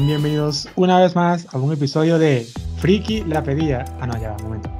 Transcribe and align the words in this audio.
Sean 0.00 0.06
bienvenidos 0.06 0.66
una 0.76 0.98
vez 0.98 1.14
más 1.14 1.46
a 1.52 1.58
un 1.58 1.74
episodio 1.74 2.18
de 2.18 2.46
Friki 2.78 3.22
la 3.24 3.42
pedía. 3.42 3.84
Ah, 4.00 4.06
no, 4.06 4.18
ya, 4.18 4.34
un 4.38 4.44
momento. 4.44 4.70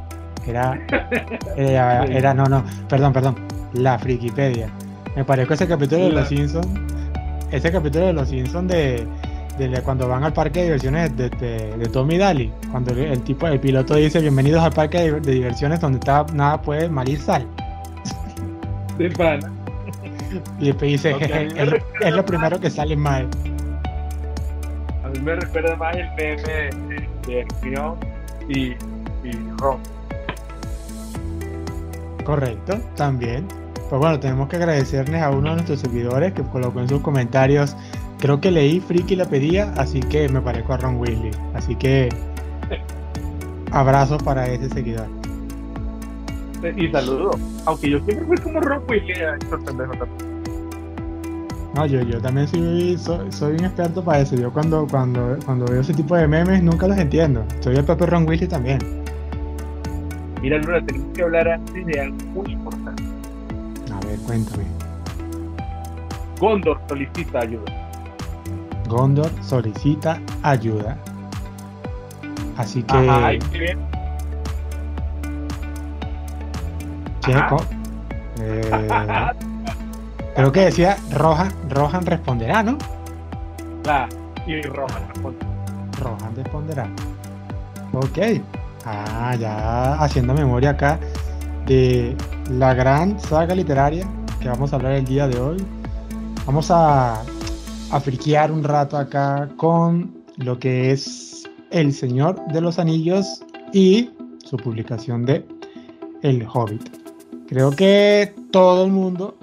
Era, 0.47 0.81
era, 1.59 2.07
era, 2.07 2.33
no, 2.33 2.45
no, 2.47 2.65
perdón, 2.89 3.13
perdón. 3.13 3.35
La 3.75 3.99
Frikipedia. 3.99 4.71
Me 5.15 5.23
parezco 5.23 5.53
ese 5.53 5.69
capítulo 5.69 6.05
de 6.05 6.13
Los 6.13 6.29
Simpsons. 6.29 6.67
Ese 7.51 7.71
capítulo 7.71 8.07
de 8.07 8.13
Los 8.15 8.31
Simpsons 8.31 8.67
de, 8.69 9.07
de 9.59 9.83
cuando 9.83 10.09
van 10.09 10.25
al 10.25 10.33
parque 10.33 10.61
de 10.61 10.65
diversiones 10.65 11.15
de, 11.15 11.29
de, 11.29 11.77
de 11.77 11.89
Tommy 11.91 12.17
Daly. 12.17 12.51
Cuando 12.71 12.95
el, 12.95 13.21
tipo, 13.21 13.47
el 13.47 13.61
piloto 13.61 13.97
dice 13.97 14.21
bienvenidos 14.21 14.63
al 14.63 14.73
parque 14.73 15.13
de, 15.13 15.21
diversiones 15.21 15.81
donde 15.81 15.99
está, 15.99 16.25
nada 16.33 16.63
puede 16.63 16.89
malir 16.89 17.21
sal. 17.21 17.47
De 18.97 19.11
pana. 19.11 19.53
Y 20.61 20.67
después 20.69 20.93
dice, 20.93 21.13
Okay, 21.13 21.49
es, 21.57 21.73
es- 21.75 21.83
es 22.01 22.13
lo 22.15 22.25
primero 22.25 22.59
que 22.59 22.71
sale 22.71 22.97
mal. 22.97 23.29
Mí 25.13 25.19
me 25.21 25.35
recuerda 25.35 25.77
más 25.77 25.97
el 25.97 26.09
meme 26.11 26.71
de, 27.27 27.41
Hermione 27.41 28.01
y, 28.49 28.71
y 29.27 29.33
Ron. 29.59 29.79
Correcto, 32.25 32.79
también. 32.97 33.47
Pues 33.89 34.01
bueno, 34.01 34.21
tenemos 34.21 34.49
que 34.49 34.57
agradecerles 34.57 35.21
a 35.21 35.31
uno 35.31 35.51
de 35.51 35.57
nuestros 35.57 35.81
seguidores 35.81 36.33
que 36.33 36.43
colocó 36.43 36.81
en 36.81 36.89
sus 36.89 37.01
comentarios. 37.01 37.77
Creo 38.21 38.41
que 38.41 38.51
leí 38.51 38.79
Friki 38.81 39.17
la 39.17 39.25
pedía, 39.25 39.73
así 39.77 40.01
que 40.01 40.29
me 40.29 40.41
parezco 40.41 40.75
a 40.75 40.77
Ron 40.77 40.97
Weasley. 40.99 41.33
Así 41.55 41.75
que 41.75 42.09
abrazos 43.73 44.23
para 44.23 44.47
ese 44.47 44.69
seguidor. 44.69 45.09
Y 46.77 46.89
saludo. 46.93 47.31
Aunque 47.67 47.91
yo 47.91 47.99
siempre 48.05 48.27
fui 48.27 48.37
como 48.39 48.61
Ron 48.61 48.85
Weasley, 48.89 49.17
estos 49.41 49.65
pendejos 49.65 49.99
también. 49.99 50.30
No, 51.75 51.87
yo, 51.87 52.03
yo 52.03 52.21
también 52.21 52.49
soy, 52.49 52.99
soy, 52.99 53.31
soy 53.31 53.53
un 53.53 53.65
experto 53.65 54.03
para 54.03 54.21
eso. 54.21 54.35
Yo 54.35 54.53
cuando, 54.53 54.87
cuando, 54.91 55.39
cuando 55.45 55.67
veo 55.67 55.81
ese 55.81 55.95
tipo 55.95 56.17
de 56.17 56.27
memes 56.27 56.63
nunca 56.63 56.89
los 56.89 56.99
entiendo. 56.99 57.45
Soy 57.61 57.77
el 57.77 57.85
propio 57.85 58.07
Ron 58.07 58.29
Weasley 58.29 58.49
también. 58.49 58.79
Mira, 60.43 60.59
Luna, 60.59 60.85
tenemos 60.85 61.13
que 61.15 61.23
hablar 61.23 61.49
antes 61.49 61.87
de 61.87 62.01
algo 62.01 62.17
muy 62.33 62.53
importante. 62.53 63.03
A 63.93 64.07
ver, 64.07 64.19
cuéntame. 64.21 64.65
Gondor 66.41 66.81
solicita 66.89 67.41
ayuda. 67.41 67.65
Gondor 68.89 69.31
solicita 69.43 70.21
ayuda. 70.43 70.99
Así 72.57 72.83
que... 72.83 72.97
Ajá, 72.97 73.27
ahí 73.27 73.39
sí 73.53 73.59
bien. 73.59 73.79
Checo. 77.21 77.65
Eh, 78.41 78.89
creo 80.35 80.53
que 80.53 80.61
decía 80.61 80.97
Rohan, 81.13 81.53
Rohan 81.69 82.07
responderá, 82.07 82.63
¿no? 82.63 82.79
La, 83.85 84.09
y 84.47 84.61
Roman 84.63 85.09
responde. 85.09 85.47
Rohan 85.99 86.37
responderá. 86.37 86.91
Ok. 87.93 88.19
Ah, 88.85 89.37
ya 89.39 89.95
haciendo 90.03 90.33
memoria 90.33 90.71
acá 90.71 90.99
de 91.67 92.17
la 92.51 92.73
gran 92.75 93.21
saga 93.21 93.55
literaria 93.55 94.09
que 94.41 94.49
vamos 94.49 94.73
a 94.73 94.77
hablar 94.77 94.93
el 94.93 95.05
día 95.05 95.29
de 95.29 95.39
hoy. 95.39 95.65
Vamos 96.47 96.71
a, 96.71 97.21
a 97.91 98.01
friquear 98.01 98.51
un 98.51 98.65
rato 98.65 98.97
acá 98.97 99.49
con 99.57 100.25
lo 100.37 100.59
que 100.59 100.93
es 100.93 101.45
El 101.71 101.93
Señor 101.93 102.41
de 102.53 102.61
los 102.61 102.79
Anillos 102.79 103.43
y 103.73 104.11
su 104.45 104.57
publicación 104.57 105.27
de 105.27 105.47
El 106.23 106.47
Hobbit. 106.53 106.89
Creo 107.47 107.71
que 107.73 108.35
todo 108.51 108.85
el 108.85 108.93
mundo 108.93 109.37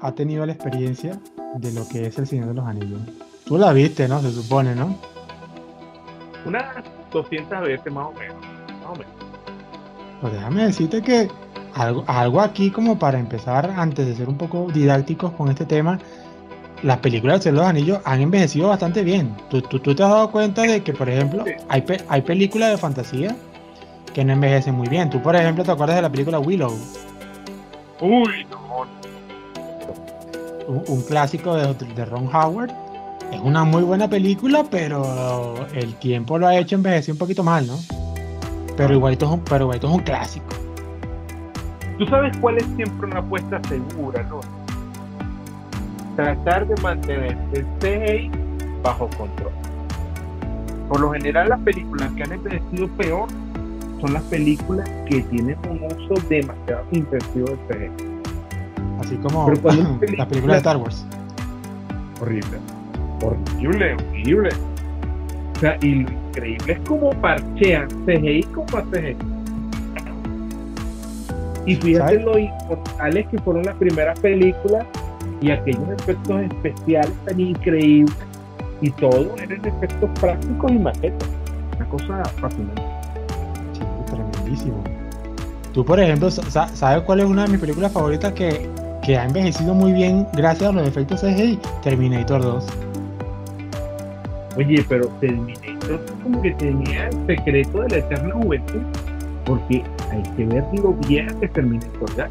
ha 0.00 0.12
tenido 0.12 0.44
la 0.46 0.52
experiencia 0.52 1.18
de 1.56 1.72
lo 1.72 1.86
que 1.88 2.06
es 2.06 2.18
El 2.18 2.26
Señor 2.26 2.48
de 2.48 2.54
los 2.54 2.66
Anillos. 2.66 3.00
Tú 3.44 3.58
la 3.58 3.72
viste, 3.72 4.06
¿no? 4.08 4.20
Se 4.20 4.30
supone, 4.30 4.74
¿no? 4.74 4.96
Unas 6.44 6.64
200 7.12 7.60
veces 7.62 7.92
más 7.92 8.06
o 8.06 8.12
menos. 8.12 8.36
Más 8.80 8.90
o 8.90 8.92
menos. 8.92 9.12
Pues 10.20 10.32
déjame 10.32 10.64
decirte 10.66 11.02
que 11.02 11.28
algo, 11.74 12.04
algo 12.06 12.40
aquí 12.40 12.70
como 12.70 12.98
para 12.98 13.18
empezar, 13.18 13.72
antes 13.76 14.06
de 14.06 14.14
ser 14.14 14.28
un 14.28 14.36
poco 14.36 14.68
didácticos 14.72 15.32
con 15.32 15.48
este 15.48 15.64
tema, 15.64 15.98
las 16.82 16.98
películas 16.98 17.34
del 17.36 17.42
Señor 17.42 17.54
de 17.56 17.60
los 17.62 17.70
Anillos 17.70 17.98
han 18.04 18.20
envejecido 18.20 18.68
bastante 18.68 19.02
bien. 19.02 19.34
¿Tú, 19.50 19.62
tú, 19.62 19.78
tú 19.80 19.94
te 19.94 20.02
has 20.02 20.10
dado 20.10 20.30
cuenta 20.30 20.62
de 20.62 20.82
que, 20.82 20.92
por 20.92 21.08
ejemplo, 21.08 21.44
Sí. 21.44 21.52
hay, 21.68 21.82
pe- 21.82 22.04
hay 22.08 22.22
películas 22.22 22.70
de 22.70 22.78
fantasía 22.78 23.36
que 24.14 24.24
no 24.24 24.32
envejecen 24.32 24.74
muy 24.74 24.88
bien? 24.88 25.10
Tú, 25.10 25.20
por 25.22 25.34
ejemplo, 25.36 25.64
te 25.64 25.70
acuerdas 25.72 25.96
de 25.96 26.02
la 26.02 26.10
película 26.10 26.38
Willow, 26.38 26.72
Uy, 28.00 28.46
no. 28.50 28.57
Un, 30.68 30.84
un 30.86 31.02
clásico 31.02 31.54
de, 31.54 31.74
de 31.74 32.04
Ron 32.04 32.28
Howard. 32.32 32.70
Es 33.32 33.40
una 33.40 33.64
muy 33.64 33.82
buena 33.82 34.08
película, 34.08 34.64
pero 34.70 35.66
el 35.74 35.94
tiempo 35.96 36.38
lo 36.38 36.46
ha 36.46 36.56
hecho 36.56 36.76
envejecer 36.76 37.12
un 37.12 37.18
poquito 37.18 37.42
mal, 37.42 37.66
¿no? 37.66 37.78
Pero 38.76 38.94
igualito 38.94 39.26
es 39.26 39.32
un, 39.32 39.40
pero 39.40 39.64
igualito 39.64 39.88
es 39.88 39.94
un 39.94 40.00
clásico. 40.00 40.46
Tú 41.98 42.06
sabes 42.06 42.36
cuál 42.38 42.58
es 42.58 42.64
siempre 42.76 43.06
una 43.08 43.18
apuesta 43.18 43.60
segura, 43.68 44.22
¿no? 44.30 44.40
Tratar 46.16 46.66
de 46.66 46.80
mantener 46.80 47.36
el 47.52 47.66
CGI 47.80 48.30
bajo 48.82 49.08
control. 49.18 49.52
Por 50.88 51.00
lo 51.00 51.12
general, 51.12 51.48
las 51.50 51.60
películas 51.60 52.10
que 52.12 52.22
han 52.22 52.32
envejecido 52.32 52.88
peor 52.96 53.28
son 54.00 54.12
las 54.12 54.22
películas 54.24 54.88
que 55.06 55.22
tienen 55.22 55.58
un 55.68 55.82
uso 55.84 56.14
demasiado 56.28 56.84
intensivo 56.92 57.46
del 57.68 57.90
CGI. 57.90 58.07
Así 59.00 59.16
como 59.16 59.46
Pero 59.46 59.60
cuando 59.62 59.82
una 59.82 60.16
la 60.16 60.26
película- 60.28 60.52
de 60.54 60.58
Star 60.58 60.76
Wars. 60.76 61.04
Horrible. 62.20 62.58
Horrible, 63.22 63.94
horrible. 63.94 64.48
O 65.56 65.60
sea, 65.60 65.76
y 65.82 65.94
lo 65.96 66.10
increíble 66.12 66.72
es 66.72 66.80
como 66.88 67.10
parchean 67.20 67.88
CGI 68.06 68.42
como 68.54 68.78
a 68.78 68.82
CGI. 68.92 69.16
Y 71.66 71.74
fíjate 71.76 72.20
lo 72.20 72.38
inmortales 72.38 73.26
que 73.28 73.38
fueron 73.38 73.62
las 73.64 73.74
primeras 73.76 74.18
películas 74.20 74.86
y 75.40 75.50
aquellos 75.50 75.88
efectos 75.98 76.40
especiales 76.42 77.12
tan 77.26 77.38
increíbles 77.40 78.16
y 78.80 78.90
todo 78.92 79.34
eran 79.36 79.64
efectos 79.64 80.08
prácticos 80.20 80.70
y 80.72 80.78
maquetas. 80.78 81.28
Una 81.76 81.88
cosa 81.88 82.22
fascinante. 82.40 82.82
Sí, 83.74 83.80
tremendísimo. 84.06 84.82
Tú, 85.74 85.84
por 85.84 86.00
ejemplo, 86.00 86.30
sa- 86.30 86.68
¿sabes 86.68 87.02
cuál 87.04 87.20
es 87.20 87.26
una 87.26 87.42
de 87.44 87.50
mis 87.50 87.60
películas 87.60 87.92
favoritas 87.92 88.32
que, 88.32 88.68
que 89.08 89.16
ha 89.16 89.24
envejecido 89.24 89.72
muy 89.72 89.92
bien 89.92 90.28
gracias 90.34 90.68
a 90.68 90.72
los 90.72 90.86
efectos 90.86 91.22
CGI? 91.22 91.58
Terminator 91.82 92.42
2. 92.42 92.66
Oye, 94.58 94.84
pero 94.86 95.08
Terminator 95.18 96.04
como 96.22 96.42
que 96.42 96.50
tenía 96.50 97.08
el 97.08 97.26
secreto 97.26 97.80
de 97.80 97.88
la 97.88 97.96
eterna 97.96 98.34
juventud, 98.34 98.82
porque 99.46 99.82
hay 100.10 100.22
que 100.36 100.44
ver 100.44 100.62
lo 100.82 100.92
vieja 100.92 101.34
que 101.40 101.48
Terminator 101.48 102.16
ya. 102.16 102.28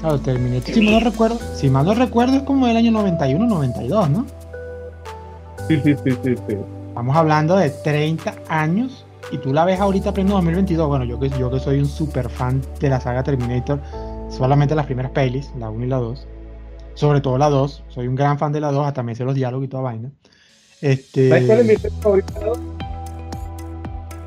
Claro, 0.00 0.18
Terminator, 0.18 0.74
si 0.74 0.82
mal 0.82 0.92
no 0.92 1.00
recuerdo, 1.00 1.38
si 1.54 1.70
mal 1.70 1.86
no 1.86 1.94
recuerdo, 1.94 2.36
es 2.36 2.42
como 2.42 2.66
del 2.66 2.76
año 2.76 2.90
91, 2.90 3.46
92, 3.46 4.10
¿no? 4.10 4.26
Sí, 5.66 5.80
sí, 5.82 5.94
sí, 6.04 6.10
sí, 6.22 6.34
sí. 6.46 6.56
Estamos 6.88 7.16
hablando 7.16 7.56
de 7.56 7.70
30 7.70 8.34
años 8.50 9.06
y 9.32 9.38
tú 9.38 9.54
la 9.54 9.64
ves 9.64 9.80
ahorita 9.80 10.12
pleno 10.12 10.34
2022. 10.34 10.88
Bueno, 10.88 11.06
yo 11.06 11.18
que, 11.18 11.30
yo 11.30 11.50
que 11.50 11.58
soy 11.58 11.78
un 11.78 11.86
super 11.86 12.28
fan 12.28 12.60
de 12.80 12.90
la 12.90 13.00
saga 13.00 13.22
Terminator, 13.22 13.80
solamente 14.30 14.74
las 14.74 14.86
primeras 14.86 15.12
pelis, 15.12 15.52
la 15.58 15.68
1 15.70 15.84
y 15.84 15.88
la 15.88 15.96
2. 15.98 16.28
Sobre 16.94 17.20
todo 17.20 17.38
la 17.38 17.48
2, 17.50 17.84
soy 17.88 18.08
un 18.08 18.14
gran 18.14 18.38
fan 18.38 18.52
de 18.52 18.60
la 18.60 18.72
2, 18.72 18.86
hasta 18.86 19.02
me 19.02 19.14
sé 19.14 19.24
los 19.24 19.34
diálogos 19.34 19.66
y 19.66 19.68
toda 19.68 19.82
vaina. 19.82 20.10
Este, 20.80 21.28
¿Sabes 21.28 21.46
cuál 21.46 21.58
es 21.60 21.66
mi 21.66 21.72
escena 21.72 21.96
favorita? 22.00 22.32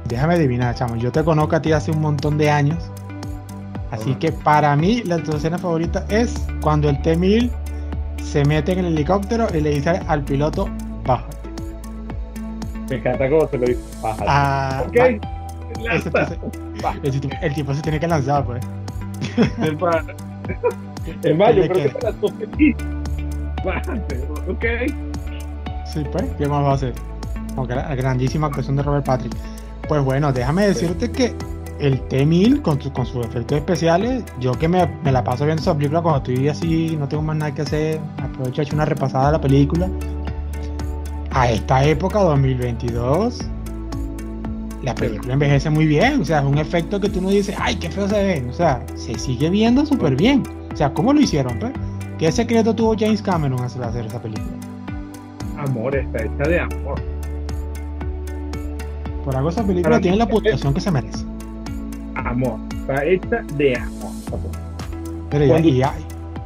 Déjame 0.06 0.36
adivinar, 0.36 0.76
chamo. 0.76 0.96
Yo 0.96 1.12
te 1.12 1.24
conozco 1.24 1.56
a 1.56 1.62
ti 1.62 1.72
hace 1.72 1.92
un 1.92 2.02
montón 2.02 2.38
de 2.38 2.50
años. 2.52 2.84
Así 3.92 4.16
que 4.16 4.32
para 4.32 4.76
mí, 4.76 5.04
la 5.04 5.18
escena 5.18 5.58
favorita 5.58 6.06
es 6.10 6.34
cuando 6.62 6.90
el 6.90 7.02
T-1000 7.02 7.52
se 8.24 8.44
mete 8.46 8.74
en 8.74 8.80
el 8.80 8.86
helicóptero 8.88 9.48
y 9.54 9.62
le 9.62 9.72
dice 9.72 9.90
al 10.08 10.24
piloto, 10.24 10.68
bájate. 11.06 11.38
Me 12.90 12.96
encanta 12.98 13.30
cómo 13.30 13.48
te 13.48 13.58
lo 13.58 13.66
dice. 13.68 13.82
Bájate. 14.02 14.26
Ah, 14.28 14.84
el, 14.94 16.02
tipo, 16.02 17.36
el 17.42 17.54
tipo 17.54 17.74
se 17.74 17.82
tiene 17.82 18.00
que 18.00 18.08
lanzar, 18.08 18.46
pues. 18.46 18.64
¿De 21.22 21.70
creo 21.70 21.92
qué? 21.92 21.94
que. 22.58 22.76
Bájate. 23.66 24.20
Ok. 24.50 24.66
Sí, 25.86 26.04
pues, 26.12 26.26
¿qué 26.38 26.48
más 26.48 26.64
va 26.64 26.72
a 26.72 26.74
hacer? 26.76 26.94
Como 27.56 27.68
que 27.68 27.76
la 27.76 27.96
grandísima 27.96 28.48
actuación 28.48 28.76
de 28.76 28.84
Robert 28.84 29.06
Patrick. 29.06 29.34
Pues 29.88 30.04
bueno, 30.04 30.32
déjame 30.34 30.68
decirte 30.68 31.12
que 31.12 31.36
el 31.80 32.02
T-1000 32.08 32.62
con, 32.62 32.82
su- 32.82 32.92
con 32.92 33.06
sus 33.06 33.26
efectos 33.26 33.58
especiales, 33.60 34.24
yo 34.40 34.54
que 34.54 34.68
me, 34.68 34.88
me 35.04 35.12
la 35.12 35.24
paso 35.24 35.46
viendo 35.46 35.62
esa 35.62 35.76
película 35.76 36.02
cuando 36.02 36.20
estoy 36.20 36.48
así, 36.48 36.96
no 36.98 37.08
tengo 37.08 37.24
más 37.24 37.36
nada 37.36 37.54
que 37.54 37.62
hacer, 37.64 38.00
aprovecho 38.22 38.62
a 38.62 38.64
echar 38.64 38.76
una 38.76 38.86
repasada 38.86 39.30
a 39.30 39.32
la 39.34 39.42
película. 39.42 39.90
A 41.32 41.50
esta 41.50 41.84
época, 41.84 42.20
2022, 42.20 43.40
la 44.84 44.94
película 44.94 45.34
envejece 45.34 45.70
muy 45.70 45.86
bien, 45.88 46.22
o 46.22 46.26
sea, 46.26 46.40
es 46.40 46.46
un 46.46 46.58
efecto 46.58 47.00
que 47.00 47.10
tú 47.10 47.22
no 47.22 47.30
dices, 47.30 47.56
ay, 47.60 47.76
qué 47.76 47.90
feo 47.90 48.08
se 48.08 48.22
ve, 48.24 48.46
o 48.50 48.54
sea, 48.54 48.86
se 48.96 49.18
sigue 49.18 49.50
viendo 49.50 49.86
súper 49.86 50.16
bien. 50.16 50.44
O 50.72 50.76
sea, 50.76 50.94
¿cómo 50.94 51.14
lo 51.14 51.22
hicieron? 51.22 51.58
Pues? 51.60 51.72
¿Qué 52.20 52.32
secreto 52.32 52.74
tuvo 52.76 52.96
James 52.98 53.22
Cameron 53.22 53.60
al 53.62 53.66
hacer 53.84 54.06
esa 54.06 54.22
película? 54.22 54.48
amor, 55.58 55.96
está 55.96 56.24
hecha 56.24 56.50
de 56.50 56.60
amor. 56.60 57.02
Por 59.24 59.36
algo 59.36 59.50
esa 59.50 59.66
película 59.66 60.00
tiene 60.02 60.18
la 60.18 60.28
puntuación 60.28 60.74
que 60.74 60.82
se 60.82 60.92
merece. 60.92 61.24
Amor, 62.16 62.60
está 62.82 63.06
hecha 63.06 63.42
de 63.56 63.78
amor. 63.78 64.12
Pero 65.30 65.48
Cuando 65.48 65.68
y, 65.70 65.72
y, 65.72 65.84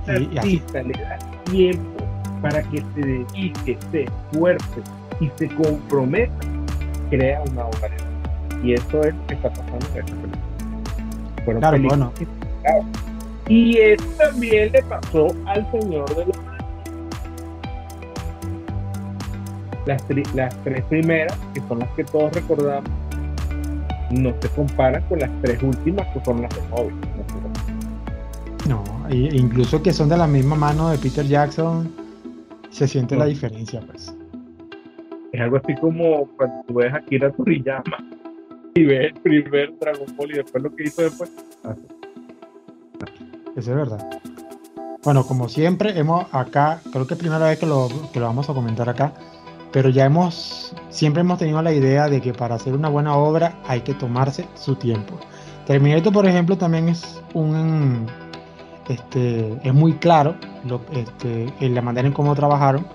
El 0.07 0.23
y- 0.23 0.29
y 0.33 0.37
así. 0.37 0.37
artista 0.37 0.83
le 0.83 0.93
da 0.93 1.17
tiempo 1.45 2.05
para 2.41 2.61
que 2.63 2.77
se 2.93 3.01
dedique, 3.01 3.77
se 3.91 4.03
esfuerce 4.03 4.81
y 5.19 5.29
se 5.37 5.47
comprometa, 5.55 6.33
crea 7.09 7.41
una 7.51 7.65
obra. 7.65 7.89
Y 8.63 8.73
eso 8.73 9.01
es 9.03 9.13
lo 9.15 9.27
que 9.27 9.33
está 9.35 9.49
pasando 9.49 9.77
en 9.93 9.99
esta 9.99 10.15
película. 10.15 10.37
Fueron 11.45 11.61
Claro, 11.61 11.77
películas 11.77 11.99
bueno. 11.99 12.13
Y 13.49 13.77
eso 13.77 14.03
también 14.17 14.71
le 14.73 14.81
pasó 14.83 15.27
al 15.45 15.71
Señor 15.71 16.15
de 16.15 16.25
los 16.25 16.37
las, 19.85 20.05
tri- 20.09 20.33
las 20.33 20.53
tres 20.63 20.83
primeras, 20.85 21.37
que 21.53 21.61
son 21.61 21.79
las 21.79 21.89
que 21.91 22.03
todos 22.03 22.33
recordamos, 22.33 22.89
no 24.11 24.33
se 24.41 24.49
comparan 24.49 25.01
con 25.03 25.19
las 25.19 25.29
tres 25.41 25.63
últimas, 25.63 26.05
que 26.07 26.23
son 26.25 26.41
las 26.41 26.53
de 26.53 26.61
Hobbit. 26.71 26.95
¿no? 28.67 28.83
No, 28.83 29.09
y- 29.09 29.37
incluso 29.37 29.81
que 29.81 29.93
son 29.93 30.09
de 30.09 30.17
la 30.17 30.27
misma 30.27 30.55
mano 30.57 30.89
de 30.89 30.97
Peter 30.97 31.25
Jackson, 31.25 31.89
se 32.69 32.85
siente 32.87 33.15
la 33.15 33.25
diferencia, 33.25 33.79
pues. 33.87 34.13
Es 35.31 35.39
algo 35.41 35.57
así 35.57 35.73
como 35.75 36.25
cuando 36.35 36.55
tú 36.67 36.73
ves 36.75 36.93
a 36.93 36.99
Kira 37.01 37.31
Toriyama 37.31 37.83
el 38.85 39.13
primer 39.13 39.77
Dragon 39.79 40.15
Ball 40.15 40.31
y 40.31 40.33
después 40.35 40.63
lo 40.63 40.75
que 40.75 40.83
hizo 40.83 41.01
después. 41.01 41.31
Así. 41.63 41.81
Eso 43.55 43.71
es 43.71 43.77
verdad. 43.77 44.21
Bueno, 45.03 45.25
como 45.25 45.49
siempre, 45.49 45.97
hemos 45.97 46.27
acá, 46.31 46.81
creo 46.91 47.07
que 47.07 47.15
es 47.15 47.19
primera 47.19 47.47
vez 47.47 47.57
que 47.57 47.65
lo, 47.65 47.87
que 48.13 48.19
lo 48.19 48.27
vamos 48.27 48.49
a 48.49 48.53
comentar 48.53 48.87
acá, 48.89 49.13
pero 49.71 49.89
ya 49.89 50.05
hemos, 50.05 50.75
siempre 50.89 51.21
hemos 51.21 51.39
tenido 51.39 51.61
la 51.61 51.73
idea 51.73 52.07
de 52.07 52.21
que 52.21 52.33
para 52.33 52.55
hacer 52.55 52.73
una 52.73 52.89
buena 52.89 53.15
obra 53.15 53.59
hay 53.67 53.81
que 53.81 53.93
tomarse 53.93 54.45
su 54.55 54.75
tiempo. 54.75 55.17
Terminator, 55.65 56.13
por 56.13 56.27
ejemplo, 56.27 56.57
también 56.57 56.89
es 56.89 57.21
un, 57.33 58.05
este, 58.89 59.57
es 59.63 59.73
muy 59.73 59.93
claro 59.93 60.35
lo, 60.65 60.81
este, 60.91 61.51
en 61.59 61.73
la 61.73 61.81
manera 61.81 62.07
en 62.07 62.13
cómo 62.13 62.35
trabajaron, 62.35 62.85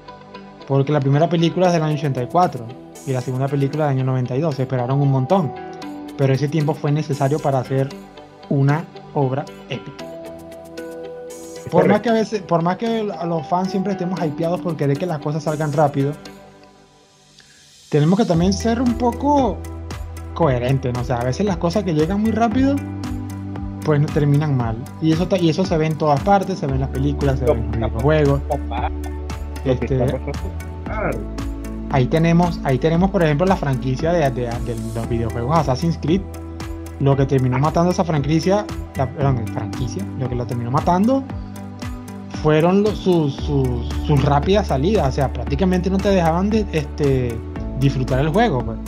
porque 0.69 0.93
la 0.93 1.01
primera 1.01 1.29
película 1.29 1.67
es 1.67 1.73
del 1.73 1.83
año 1.83 1.95
84 1.95 2.67
y 3.07 3.13
la 3.13 3.21
segunda 3.21 3.49
película 3.49 3.89
del 3.89 3.99
año 3.99 4.05
92, 4.05 4.55
se 4.55 4.63
esperaron 4.63 5.01
un 5.01 5.11
montón, 5.11 5.53
pero 6.17 6.33
ese 6.33 6.49
tiempo 6.49 6.75
fue 6.75 6.93
necesario 6.93 7.39
para 7.39 7.59
hacer 7.61 7.89
una 8.49 8.85
obra 9.15 9.45
épica. 9.69 10.05
Por 11.71 11.89
más 11.89 12.01
que 12.03 12.11
a 12.11 12.13
veces, 12.13 12.43
por 12.43 12.63
más 12.63 12.77
que 12.77 13.03
los 13.03 13.47
fans 13.47 13.71
siempre 13.71 13.93
estemos 13.93 14.23
hypeados 14.23 14.61
por 14.61 14.77
querer 14.77 14.99
que 14.99 15.07
las 15.07 15.21
cosas 15.21 15.45
salgan 15.45 15.73
rápido, 15.73 16.13
tenemos 17.89 18.19
que 18.19 18.27
también 18.27 18.53
ser 18.53 18.81
un 18.81 18.95
poco 18.95 19.57
coherentes, 20.35 20.93
¿no? 20.93 21.01
O 21.01 21.05
sea, 21.05 21.17
a 21.17 21.25
veces 21.25 21.47
las 21.47 21.57
cosas 21.57 21.85
que 21.85 21.95
llegan 21.95 22.21
muy 22.21 22.31
rápido, 22.31 22.77
pues 23.85 24.01
no 24.01 24.07
terminan 24.07 24.57
mal. 24.57 24.77
Y 25.01 25.13
eso, 25.13 25.27
y 25.41 25.49
eso 25.49 25.65
se 25.65 25.77
ve 25.79 25.87
en 25.87 25.97
todas 25.97 26.21
partes, 26.21 26.59
se 26.59 26.67
ve 26.67 26.75
en 26.75 26.81
las 26.81 26.91
películas, 26.91 27.39
se 27.39 27.47
ve 27.47 27.53
en 27.53 27.81
los 27.81 27.91
videojuegos. 27.91 28.41
Este. 29.65 30.07
Ahí 31.93 32.07
tenemos, 32.07 32.59
ahí 32.65 32.79
tenemos, 32.79 33.11
por 33.11 33.23
ejemplo, 33.23 33.47
la 33.47 33.57
franquicia 33.57 34.13
de, 34.13 34.51
los 34.95 35.09
videojuegos 35.09 35.59
Assassin's 35.59 35.99
Creed. 35.99 36.23
Lo 37.01 37.17
que 37.17 37.27
terminó 37.27 37.59
matando 37.59 37.91
esa 37.91 38.05
franquicia, 38.05 38.65
la, 38.97 39.11
perdón, 39.11 39.45
franquicia, 39.49 40.05
lo 40.19 40.29
que 40.29 40.35
lo 40.35 40.47
terminó 40.47 40.71
matando 40.71 41.25
fueron 42.43 42.87
sus 42.97 44.23
rápidas 44.23 44.69
salidas. 44.69 45.09
O 45.09 45.13
sea, 45.13 45.33
prácticamente 45.33 45.91
no 45.91 45.99
te 45.99 46.11
dejaban 46.11 46.51
de 46.51 46.67
este, 46.73 47.37
disfrutar 47.81 48.21
el 48.21 48.29
juego. 48.29 48.65
pues. 48.65 48.79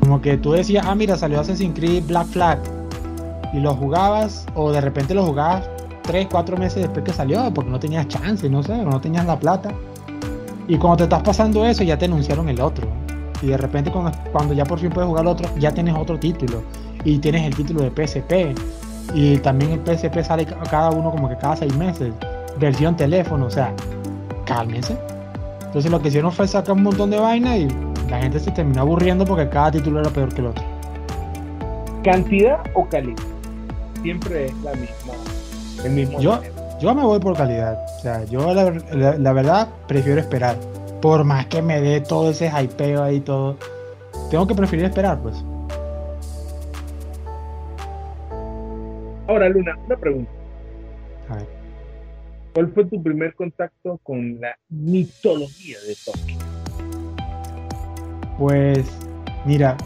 Como 0.00 0.20
que 0.20 0.36
tú 0.38 0.52
decías, 0.52 0.84
ah, 0.86 0.94
mira, 0.94 1.16
salió 1.16 1.40
Assassin's 1.40 1.78
Creed 1.78 2.04
Black 2.06 2.26
Flag. 2.28 2.58
Y 3.52 3.60
lo 3.60 3.74
jugabas, 3.74 4.46
o 4.54 4.72
de 4.72 4.80
repente 4.80 5.14
lo 5.14 5.24
jugabas 5.24 5.68
3, 6.02 6.28
4 6.30 6.56
meses 6.56 6.82
después 6.82 7.04
que 7.04 7.12
salió, 7.12 7.52
porque 7.52 7.70
no 7.70 7.78
tenías 7.78 8.08
chance, 8.08 8.48
no 8.48 8.62
sé, 8.62 8.72
o 8.72 8.84
no 8.84 9.00
tenías 9.00 9.26
la 9.26 9.38
plata. 9.38 9.72
Y 10.68 10.76
cuando 10.76 10.98
te 10.98 11.04
estás 11.04 11.22
pasando 11.22 11.64
eso, 11.64 11.82
ya 11.82 11.96
te 11.98 12.04
anunciaron 12.04 12.48
el 12.48 12.60
otro. 12.60 12.86
Y 13.42 13.46
de 13.46 13.56
repente, 13.56 13.90
cuando, 13.90 14.12
cuando 14.32 14.52
ya 14.54 14.64
por 14.64 14.78
fin 14.78 14.90
puedes 14.90 15.08
jugar 15.08 15.22
el 15.24 15.28
otro, 15.28 15.48
ya 15.58 15.72
tienes 15.72 15.94
otro 15.96 16.18
título. 16.18 16.62
Y 17.04 17.18
tienes 17.18 17.44
el 17.44 17.54
título 17.56 17.82
de 17.82 17.90
PSP. 17.90 18.54
Y 19.14 19.38
también 19.38 19.72
el 19.72 19.80
PSP 19.80 20.22
sale 20.22 20.44
ca- 20.44 20.58
cada 20.70 20.90
uno 20.90 21.10
como 21.10 21.28
que 21.28 21.36
cada 21.36 21.56
seis 21.56 21.74
meses. 21.76 22.12
Versión 22.60 22.96
teléfono, 22.96 23.46
o 23.46 23.50
sea, 23.50 23.72
cálmense. 24.44 24.96
Entonces 25.64 25.90
lo 25.90 26.00
que 26.02 26.08
hicieron 26.08 26.32
fue 26.32 26.46
sacar 26.48 26.74
un 26.74 26.82
montón 26.82 27.10
de 27.10 27.18
vaina 27.18 27.56
y 27.56 27.68
la 28.10 28.18
gente 28.20 28.38
se 28.40 28.50
terminó 28.50 28.80
aburriendo 28.82 29.24
porque 29.24 29.48
cada 29.48 29.70
título 29.70 30.00
era 30.00 30.10
peor 30.10 30.34
que 30.34 30.40
el 30.40 30.46
otro. 30.48 30.64
¿Cantidad 32.04 32.58
o 32.74 32.84
calidad? 32.86 33.16
Siempre 34.02 34.46
es 34.46 34.54
la 34.62 34.72
misma. 34.72 35.12
El 35.84 35.92
mismo. 35.92 36.20
Yo-. 36.20 36.40
Yo 36.80 36.94
me 36.94 37.02
voy 37.02 37.18
por 37.18 37.36
calidad. 37.36 37.84
O 37.98 38.00
sea, 38.00 38.24
yo 38.24 38.54
la, 38.54 38.70
la- 38.92 39.18
la 39.18 39.32
verdad 39.32 39.68
prefiero 39.86 40.20
esperar. 40.20 40.56
Por 41.02 41.24
más 41.24 41.46
que 41.46 41.60
me 41.62 41.80
dé 41.80 42.00
todo 42.00 42.30
ese 42.30 42.48
hypeo 42.50 43.02
ahí 43.02 43.16
y 43.16 43.20
todo. 43.20 43.56
Tengo 44.30 44.46
que 44.46 44.54
preferir 44.54 44.84
esperar, 44.84 45.18
pues. 45.20 45.36
Ahora, 49.28 49.48
Luna, 49.48 49.76
una 49.86 49.96
pregunta. 49.96 50.30
A 51.28 51.36
ver. 51.36 51.46
¿Cuál 52.54 52.72
fue 52.72 52.84
tu 52.86 53.02
primer 53.02 53.34
contacto 53.34 53.98
con 54.02 54.40
la 54.40 54.56
mitología 54.70 55.76
de 55.86 55.96
Tolkien? 56.04 56.38
Pues, 58.38 58.86
mira, 59.44 59.76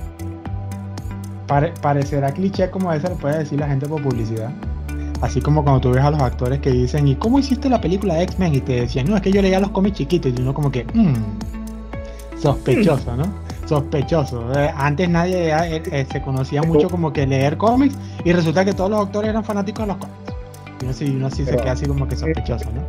pare- 1.46 1.72
parecerá 1.82 2.30
cliché 2.32 2.70
como 2.70 2.90
a 2.90 2.94
veces 2.94 3.10
lo 3.10 3.16
puede 3.16 3.38
decir 3.38 3.58
la 3.58 3.66
gente 3.68 3.86
por 3.88 4.02
publicidad. 4.02 4.50
Así 5.22 5.40
como 5.40 5.62
cuando 5.62 5.80
tú 5.80 5.90
ves 5.92 6.02
a 6.04 6.10
los 6.10 6.20
actores 6.20 6.58
que 6.60 6.70
dicen, 6.70 7.06
¿y 7.08 7.14
cómo 7.14 7.38
hiciste 7.38 7.68
la 7.70 7.80
película 7.80 8.14
de 8.14 8.24
X-Men? 8.24 8.54
Y 8.56 8.60
te 8.60 8.80
decían, 8.82 9.06
no, 9.08 9.16
es 9.16 9.22
que 9.22 9.30
yo 9.32 9.40
leía 9.40 9.60
los 9.60 9.70
cómics 9.70 9.96
chiquitos. 9.98 10.32
Y 10.36 10.40
uno 10.42 10.52
como 10.52 10.70
que, 10.70 10.84
"Mm, 10.92 11.14
sospechoso, 12.38 13.16
¿no? 13.16 13.24
Sospechoso. 13.66 14.52
Eh, 14.52 14.70
antes 14.76 15.08
nadie 15.08 15.50
eh, 15.50 15.82
eh, 15.92 16.06
se 16.10 16.20
conocía 16.20 16.62
mucho 16.62 16.90
como 16.90 17.12
que 17.12 17.26
leer 17.26 17.56
cómics 17.56 17.96
y 18.24 18.32
resulta 18.32 18.64
que 18.64 18.72
todos 18.72 18.90
los 18.90 19.00
actores 19.06 19.30
eran 19.30 19.44
fanáticos 19.44 19.84
de 19.86 19.92
los 19.92 19.96
cómics. 19.98 20.18
Y 20.80 20.84
uno 20.84 20.92
sí, 20.92 21.04
uno 21.16 21.30
sí 21.30 21.44
se 21.44 21.56
queda 21.56 21.72
así 21.72 21.86
como 21.86 22.08
que 22.08 22.16
sospechoso, 22.16 22.68
¿no? 22.72 22.82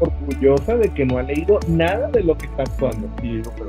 Orgullosa 0.00 0.74
de 0.74 0.88
que 0.92 1.06
no 1.06 1.18
ha 1.18 1.22
leído 1.22 1.58
nada 1.68 2.08
de 2.08 2.22
lo 2.24 2.36
que 2.36 2.46
está 2.46 2.64
actuando. 2.64 3.08
Y 3.22 3.36
digo, 3.38 3.52
pero 3.56 3.68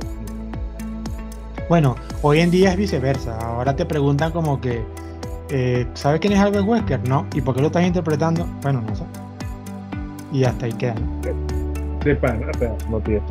Bueno, 1.69 1.95
hoy 2.23 2.39
en 2.39 2.49
día 2.49 2.71
es 2.71 2.77
viceversa. 2.77 3.37
Ahora 3.39 3.75
te 3.75 3.85
preguntan 3.85 4.31
como 4.31 4.59
que, 4.59 4.83
eh, 5.49 5.87
¿sabes 5.93 6.19
quién 6.19 6.33
es 6.33 6.39
Albert 6.39 6.65
Wesker? 6.67 7.07
No. 7.07 7.25
¿Y 7.33 7.41
por 7.41 7.55
qué 7.55 7.61
lo 7.61 7.67
estás 7.67 7.85
interpretando? 7.85 8.45
Bueno, 8.61 8.81
no 8.81 8.95
sé. 8.95 9.03
Y 10.31 10.43
hasta 10.43 10.65
ahí 10.65 10.73
queda. 10.73 10.95
¿no? 12.89 12.99
tiene. 12.99 13.21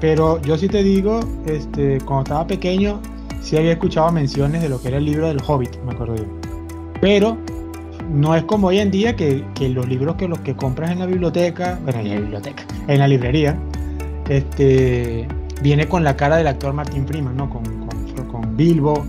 Pero 0.00 0.40
yo 0.42 0.56
sí 0.56 0.68
te 0.68 0.82
digo, 0.82 1.20
este, 1.46 1.98
cuando 2.00 2.22
estaba 2.24 2.46
pequeño, 2.46 3.00
sí 3.40 3.56
había 3.56 3.72
escuchado 3.72 4.10
menciones 4.10 4.62
de 4.62 4.68
lo 4.68 4.80
que 4.80 4.88
era 4.88 4.98
el 4.98 5.04
libro 5.04 5.28
del 5.28 5.38
Hobbit, 5.46 5.76
me 5.84 5.92
acuerdo 5.92 6.16
yo. 6.16 6.24
Pero 7.00 7.38
no 8.10 8.34
es 8.34 8.42
como 8.44 8.68
hoy 8.68 8.78
en 8.78 8.90
día 8.90 9.14
que, 9.14 9.44
que 9.54 9.68
los 9.68 9.88
libros 9.88 10.16
que 10.16 10.28
los 10.28 10.40
que 10.40 10.54
compras 10.56 10.90
en 10.90 10.98
la 10.98 11.06
biblioteca, 11.06 11.78
bueno, 11.84 12.00
en 12.00 12.08
la 12.08 12.16
biblioteca, 12.16 12.64
en 12.88 12.98
la 12.98 13.08
librería, 13.08 13.56
este, 14.28 15.28
viene 15.62 15.86
con 15.88 16.04
la 16.04 16.16
cara 16.16 16.36
del 16.36 16.46
actor 16.46 16.72
Martin 16.72 17.06
Freeman, 17.06 17.36
¿no? 17.36 17.48
Con, 17.48 17.62
con, 17.62 18.26
con 18.26 18.56
Bilbo, 18.56 19.04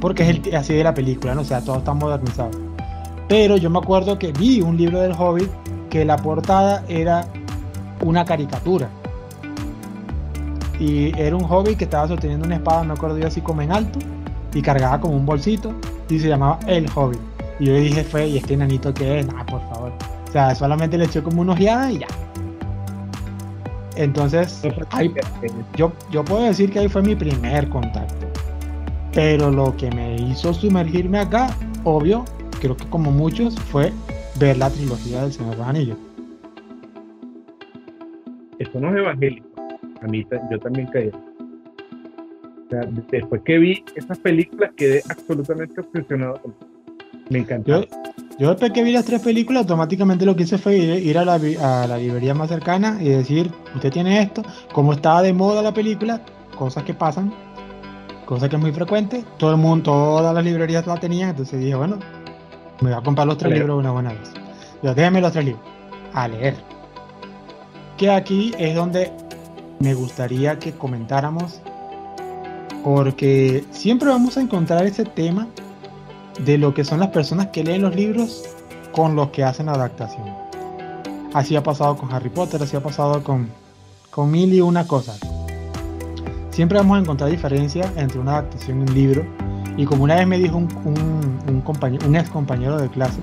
porque 0.00 0.22
es 0.22 0.28
el, 0.46 0.54
así 0.54 0.74
de 0.74 0.84
la 0.84 0.94
película, 0.94 1.34
¿no? 1.34 1.42
O 1.42 1.44
sea, 1.44 1.60
todo 1.60 1.78
está 1.78 1.92
modernizado. 1.94 2.50
Pero 3.28 3.56
yo 3.56 3.70
me 3.70 3.78
acuerdo 3.78 4.18
que 4.18 4.32
vi 4.32 4.60
un 4.60 4.76
libro 4.76 5.00
del 5.00 5.12
Hobbit 5.12 5.48
que 5.88 6.04
la 6.04 6.16
portada 6.16 6.82
era 6.88 7.26
una 8.04 8.24
caricatura. 8.24 8.88
Y 10.78 11.12
era 11.20 11.36
un 11.36 11.44
hobbit 11.44 11.76
que 11.76 11.84
estaba 11.84 12.08
sosteniendo 12.08 12.46
una 12.46 12.56
espada, 12.56 12.82
me 12.84 12.94
acuerdo 12.94 13.18
yo 13.18 13.26
así 13.26 13.40
como 13.42 13.60
en 13.60 13.70
alto, 13.70 13.98
y 14.54 14.62
cargaba 14.62 14.98
como 15.00 15.14
un 15.14 15.26
bolsito, 15.26 15.72
y 16.08 16.18
se 16.18 16.28
llamaba 16.28 16.58
El 16.66 16.86
Hobbit. 16.94 17.20
Y 17.58 17.66
yo 17.66 17.74
dije, 17.74 18.02
fue, 18.02 18.26
¿y 18.26 18.38
este 18.38 18.56
nanito 18.56 18.92
qué 18.94 19.20
es? 19.20 19.26
Ah, 19.36 19.44
por 19.44 19.60
favor. 19.68 19.92
O 20.26 20.32
sea, 20.32 20.54
solamente 20.54 20.96
le 20.96 21.04
eché 21.04 21.22
como 21.22 21.42
una 21.42 21.52
ojeada 21.52 21.92
y 21.92 21.98
ya. 21.98 22.06
Entonces, 23.96 24.62
ahí- 24.90 25.12
yo, 25.76 25.92
yo 26.10 26.24
puedo 26.24 26.44
decir 26.44 26.72
que 26.72 26.78
ahí 26.78 26.88
fue 26.88 27.02
mi 27.02 27.14
primer 27.14 27.68
contacto. 27.68 28.26
Pero 29.12 29.50
lo 29.50 29.76
que 29.76 29.90
me 29.90 30.16
hizo 30.16 30.54
sumergirme 30.54 31.18
acá, 31.18 31.54
obvio, 31.84 32.24
creo 32.60 32.76
que 32.76 32.86
como 32.86 33.10
muchos, 33.10 33.58
fue 33.58 33.92
ver 34.38 34.56
la 34.58 34.70
trilogía 34.70 35.22
del 35.22 35.32
Señor 35.32 35.52
de 35.52 35.56
los 35.58 35.66
Anillos. 35.66 35.98
Eso 38.58 38.78
no 38.78 38.90
es 38.90 38.96
evangélico. 38.98 39.48
A 40.02 40.06
mí 40.06 40.24
yo 40.50 40.58
también 40.60 40.86
caí. 40.88 41.08
O 41.08 42.70
sea, 42.70 42.80
de- 42.80 43.02
después 43.10 43.42
que 43.44 43.58
vi 43.58 43.84
esas 43.96 44.18
películas 44.18 44.70
quedé 44.76 45.02
absolutamente 45.08 45.80
obsesionado 45.80 46.40
con 46.40 46.54
Me 47.30 47.40
encantó. 47.40 47.80
Yo, 47.82 47.86
Yo 48.38 48.50
después 48.50 48.72
que 48.72 48.84
vi 48.84 48.92
las 48.92 49.04
tres 49.04 49.20
películas, 49.22 49.62
automáticamente 49.62 50.24
lo 50.24 50.36
que 50.36 50.44
hice 50.44 50.56
fue 50.56 50.76
ir, 50.76 51.18
a, 51.18 51.24
la, 51.24 51.34
a, 51.34 51.86
la, 51.86 51.98
librería 51.98 52.32
más 52.34 52.48
cercana 52.48 52.98
y 53.00 53.08
decir, 53.08 53.50
usted 53.74 53.90
tiene 53.90 54.22
esto, 54.22 54.42
como 54.72 54.92
estaba 54.92 55.20
de 55.22 55.32
moda 55.32 55.62
la 55.62 55.74
película, 55.74 56.20
cosas 56.56 56.84
que 56.84 56.94
pasan, 56.94 57.32
cosa 58.30 58.48
que 58.48 58.54
es 58.54 58.62
muy 58.62 58.70
frecuente, 58.70 59.24
todo 59.38 59.50
el 59.50 59.56
mundo, 59.56 59.90
todas 59.90 60.32
las 60.32 60.44
librerías 60.44 60.86
la 60.86 60.96
tenían, 60.98 61.30
entonces 61.30 61.58
dije, 61.58 61.74
bueno, 61.74 61.98
me 62.80 62.90
voy 62.90 62.98
a 63.00 63.02
comprar 63.02 63.26
los 63.26 63.36
tres 63.36 63.52
libros 63.52 63.76
una 63.76 63.90
buena 63.90 64.12
vez. 64.12 64.30
Yo, 64.84 64.94
déjame 64.94 65.20
los 65.20 65.32
tres 65.32 65.46
libros, 65.46 65.64
a 66.14 66.28
leer. 66.28 66.54
Que 67.98 68.08
aquí 68.08 68.54
es 68.56 68.76
donde 68.76 69.10
me 69.80 69.94
gustaría 69.94 70.60
que 70.60 70.70
comentáramos, 70.70 71.60
porque 72.84 73.64
siempre 73.72 74.08
vamos 74.08 74.36
a 74.36 74.42
encontrar 74.42 74.86
ese 74.86 75.04
tema 75.04 75.48
de 76.38 76.56
lo 76.56 76.72
que 76.72 76.84
son 76.84 77.00
las 77.00 77.08
personas 77.08 77.48
que 77.48 77.64
leen 77.64 77.82
los 77.82 77.96
libros 77.96 78.44
con 78.92 79.16
los 79.16 79.30
que 79.30 79.42
hacen 79.42 79.68
adaptación. 79.68 80.28
Así 81.34 81.56
ha 81.56 81.64
pasado 81.64 81.96
con 81.96 82.12
Harry 82.12 82.28
Potter, 82.28 82.62
así 82.62 82.76
ha 82.76 82.80
pasado 82.80 83.24
con, 83.24 83.50
con 84.08 84.30
mil 84.30 84.54
y 84.54 84.60
una 84.60 84.86
cosa. 84.86 85.16
Siempre 86.60 86.76
vamos 86.76 86.98
a 86.98 87.00
encontrar 87.00 87.30
diferencias 87.30 87.90
entre 87.96 88.18
una 88.18 88.32
adaptación 88.32 88.80
y 88.80 88.82
un 88.82 88.94
libro. 88.94 89.24
Y 89.78 89.86
como 89.86 90.04
una 90.04 90.16
vez 90.16 90.26
me 90.26 90.36
dijo 90.36 90.58
un, 90.58 90.68
un, 90.84 92.16
ex 92.16 92.28
compañero 92.28 92.76
de 92.76 92.86
clase 92.90 93.18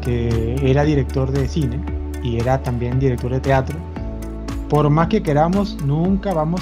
que 0.00 0.56
era 0.68 0.82
director 0.82 1.30
de 1.30 1.46
cine 1.46 1.80
y 2.24 2.40
era 2.40 2.60
también 2.60 2.98
director 2.98 3.30
de 3.30 3.38
teatro, 3.38 3.78
por 4.68 4.90
más 4.90 5.06
que 5.06 5.22
queramos, 5.22 5.76
nunca 5.84 6.34
vamos 6.34 6.60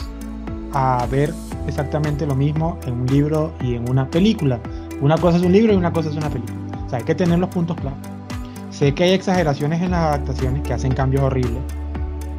a 0.75 1.07
ver 1.11 1.33
exactamente 1.67 2.27
lo 2.27 2.35
mismo 2.35 2.79
en 2.85 3.01
un 3.01 3.07
libro 3.07 3.55
y 3.63 3.77
en 3.77 3.89
una 3.89 4.07
película. 4.07 4.61
Una 5.01 5.17
cosa 5.17 5.39
es 5.39 5.43
un 5.43 5.53
libro 5.53 5.73
y 5.73 5.77
una 5.77 5.91
cosa 5.91 6.11
es 6.11 6.17
una 6.17 6.29
película. 6.29 6.59
O 6.85 6.91
sea, 6.91 6.99
hay 6.99 7.05
que 7.07 7.15
tener 7.15 7.39
los 7.39 7.49
puntos 7.49 7.79
claros. 7.79 7.99
Sé 8.69 8.93
que 8.93 9.05
hay 9.05 9.13
exageraciones 9.13 9.81
en 9.81 9.93
las 9.93 10.01
adaptaciones 10.01 10.65
que 10.65 10.75
hacen 10.75 10.93
cambios 10.93 11.23
horribles, 11.23 11.63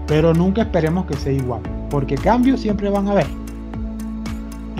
pero 0.05 0.35
nunca 0.35 0.61
esperemos 0.61 1.07
que 1.07 1.15
sea 1.15 1.33
igual, 1.33 1.63
porque 1.89 2.13
cambios 2.13 2.59
siempre 2.59 2.88
van 2.88 3.07
a 3.07 3.13
haber. 3.13 3.40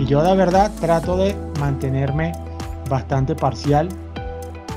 Y 0.02 0.06
yo 0.06 0.20
de 0.20 0.34
verdad 0.34 0.72
trato 0.80 1.16
de 1.16 1.32
mantenerme 1.60 2.32
bastante 2.90 3.36
parcial 3.36 3.88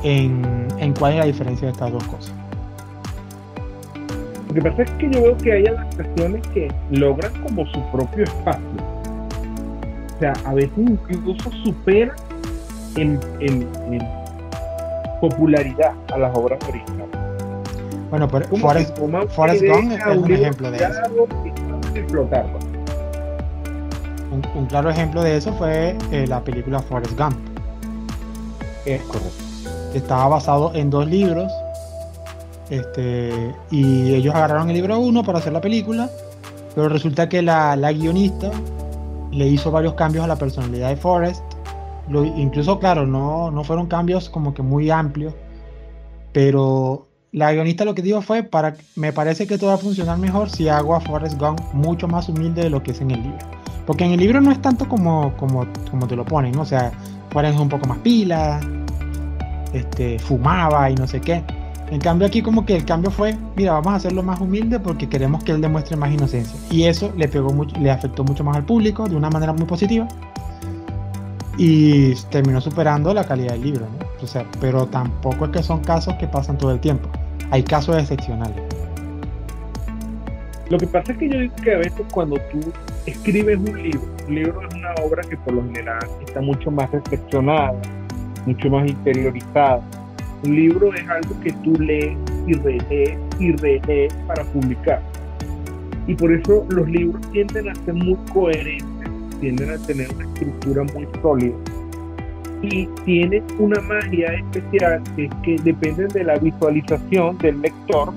en, 0.04 0.68
en 0.78 0.94
cuál 0.94 1.14
es 1.14 1.18
la 1.18 1.26
diferencia 1.26 1.66
de 1.66 1.72
estas 1.72 1.92
dos 1.92 2.04
cosas. 2.04 2.32
Lo 4.50 4.54
que 4.54 4.70
pasa 4.70 4.84
es 4.84 4.92
que 4.92 5.10
yo 5.10 5.24
veo 5.24 5.38
que 5.38 5.52
hay 5.52 5.66
adaptaciones 5.66 6.48
que 6.50 6.72
logran 6.92 7.34
como 7.42 7.66
su 7.66 7.82
propio 7.92 8.24
espacio. 8.24 8.70
O 10.16 10.20
sea, 10.20 10.34
a 10.46 10.54
veces 10.54 10.78
incluso 10.78 11.50
superan 11.64 12.16
en, 12.96 13.20
popularidad 15.22 15.94
a 16.14 16.20
las 16.20 16.38
obras 16.38 16.60
originales. 16.70 17.18
Bueno, 18.12 18.28
pero 18.28 18.46
Forrest, 18.58 19.00
Gump 19.00 19.92
es 19.92 20.18
un 20.18 20.32
ejemplo 20.32 20.70
de 20.70 20.78
eso. 20.78 21.02
Un, 24.56 24.66
claro 24.66 24.90
ejemplo 24.90 25.22
de 25.24 25.38
eso 25.38 25.54
fue 25.54 25.98
eh, 26.12 26.26
la 26.28 26.44
película 26.44 26.80
Forrest 26.80 27.18
Gump. 27.18 27.36
Es 28.86 29.02
correcto. 29.04 29.44
Estaba 29.94 30.28
basado 30.28 30.74
en 30.74 30.90
dos 30.90 31.08
libros. 31.08 31.52
Este, 32.70 33.54
y 33.72 34.14
ellos 34.14 34.34
agarraron 34.34 34.70
el 34.70 34.76
libro 34.76 35.00
uno 35.00 35.24
para 35.24 35.40
hacer 35.40 35.54
la 35.54 35.62
película. 35.62 36.10
Pero 36.74 36.90
resulta 36.90 37.30
que 37.30 37.42
la, 37.42 37.76
la 37.76 37.94
guionista 37.94 38.52
le 39.32 39.48
hizo 39.48 39.72
varios 39.72 39.94
cambios 39.94 40.24
a 40.26 40.28
la 40.28 40.36
personalidad 40.36 40.90
de 40.90 40.98
Forrest 40.98 41.44
incluso, 42.10 42.80
claro, 42.80 43.06
no, 43.06 43.52
no 43.52 43.64
fueron 43.64 43.88
cambios 43.88 44.30
como 44.30 44.54
que 44.54 44.62
muy 44.62 44.90
amplios, 44.90 45.34
pero 46.32 47.08
la 47.32 47.52
guionista 47.54 47.86
lo 47.86 47.96
que 47.96 48.02
dijo 48.02 48.22
fue, 48.22 48.44
para, 48.44 48.76
me 48.96 49.12
parece 49.12 49.48
que 49.48 49.58
todo 49.58 49.70
va 49.70 49.76
a 49.76 49.80
funcionar 49.80 50.18
mejor 50.18 50.50
si 50.50 50.70
hago 50.70 50.96
a 50.96 51.02
Forrest 51.02 51.40
Gump 51.40 51.60
mucho 51.74 52.08
más 52.08 52.30
humilde 52.30 52.64
de 52.64 52.70
lo 52.70 52.84
que 52.84 52.92
es 52.92 53.02
en 53.02 53.12
el 53.12 53.24
libro. 53.24 53.40
Porque 53.86 54.04
en 54.04 54.12
el 54.12 54.20
libro 54.20 54.42
no 54.42 54.52
es 54.52 54.62
tanto 54.62 54.88
como, 54.88 55.36
como, 55.38 55.66
como 55.92 56.08
te 56.08 56.16
lo 56.16 56.26
ponen, 56.26 56.58
o 56.58 56.66
sea, 56.66 56.92
Forrest 57.30 57.56
es 57.56 57.62
un 57.62 57.70
poco 57.70 57.88
más 57.88 58.00
pila, 58.00 58.60
este, 59.74 60.18
fumaba 60.20 60.90
y 60.90 60.96
no 60.96 61.08
sé 61.08 61.22
qué. 61.22 61.44
En 61.92 62.00
cambio 62.00 62.28
aquí 62.28 62.42
como 62.42 62.66
que 62.66 62.76
el 62.76 62.84
cambio 62.84 63.12
fue, 63.12 63.38
mira, 63.56 63.74
vamos 63.74 63.94
a 63.94 63.96
hacerlo 63.98 64.24
más 64.24 64.42
humilde 64.42 64.80
porque 64.80 65.08
queremos 65.08 65.44
que 65.44 65.52
él 65.52 65.62
demuestre 65.62 65.96
más 65.96 66.12
inocencia. 66.12 66.58
Y 66.72 66.84
eso 66.86 67.14
le 67.16 67.28
pegó 67.28 67.52
mucho, 67.54 67.80
le 67.80 67.92
afectó 67.92 68.24
mucho 68.24 68.44
más 68.44 68.56
al 68.56 68.66
público 68.66 69.08
de 69.08 69.16
una 69.16 69.30
manera 69.30 69.54
muy 69.54 69.66
positiva 69.66 70.08
y 71.58 72.16
terminó 72.32 72.60
superando 72.60 73.14
la 73.14 73.24
calidad 73.24 73.52
del 73.52 73.62
libro, 73.62 73.86
¿no? 73.86 74.06
O 74.24 74.28
sea, 74.28 74.46
pero 74.60 74.88
tampoco 74.88 75.46
es 75.46 75.52
que 75.52 75.64
son 75.64 75.82
casos 75.82 76.16
que 76.16 76.28
pasan 76.28 76.58
todo 76.58 76.72
el 76.72 76.80
tiempo. 76.80 77.08
Hay 77.52 77.64
casos 77.64 77.98
excepcionales. 77.98 78.64
Lo 80.70 80.80
que 80.80 80.88
pasa 80.88 81.12
es 81.12 81.18
que 81.20 81.30
yo 81.30 81.40
digo 81.40 81.56
que 81.64 81.76
a 81.76 81.78
veces 81.78 82.02
cuando 82.12 82.38
tú 82.52 82.60
escribes 83.06 83.58
un 83.58 83.82
libro, 83.82 84.08
un 84.28 84.36
libro 84.36 84.68
es 84.68 84.76
una 84.76 84.94
obra 85.04 85.22
que 85.24 85.38
por 85.38 85.54
lo 85.54 85.64
general 85.64 86.08
está 86.26 86.42
mucho 86.42 86.72
más 86.72 86.90
reflexionada, 86.92 87.80
mucho 88.46 88.70
más 88.70 88.90
interiorizada. 88.90 89.82
Un 90.44 90.56
libro 90.56 90.94
es 90.94 91.08
algo 91.08 91.40
que 91.42 91.52
tú 91.64 91.74
lees 91.80 92.18
y 92.48 92.54
relees 92.54 93.18
y 93.40 93.52
relees 93.54 94.14
para 94.28 94.44
publicar. 94.46 95.02
Y 96.08 96.14
por 96.14 96.32
eso 96.32 96.66
los 96.70 96.88
libros 96.88 97.22
tienden 97.32 97.70
a 97.70 97.76
ser 97.76 97.94
muy 97.94 98.18
coherentes 98.32 98.96
tienden 99.40 99.70
a 99.70 99.78
tener 99.78 100.08
una 100.14 100.26
estructura 100.26 100.84
muy 100.94 101.08
sólida 101.22 101.56
y 102.62 102.88
tienen 103.04 103.44
una 103.60 103.80
magia 103.82 104.34
especial 104.34 105.04
que 105.16 105.26
es 105.26 105.32
que 105.44 106.08
de 106.14 106.24
la 106.24 106.38
visualización 106.38 107.38
del 107.38 107.62
lector 107.62 108.14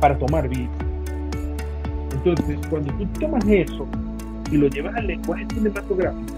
para 0.00 0.18
tomar 0.18 0.48
vida. 0.48 0.68
Entonces, 2.24 2.58
cuando 2.68 2.92
tú 2.94 3.06
tomas 3.18 3.44
eso 3.48 3.86
y 4.50 4.56
lo 4.56 4.68
llevas 4.68 4.94
al 4.94 5.06
lenguaje 5.06 5.46
cinematográfico, 5.54 6.34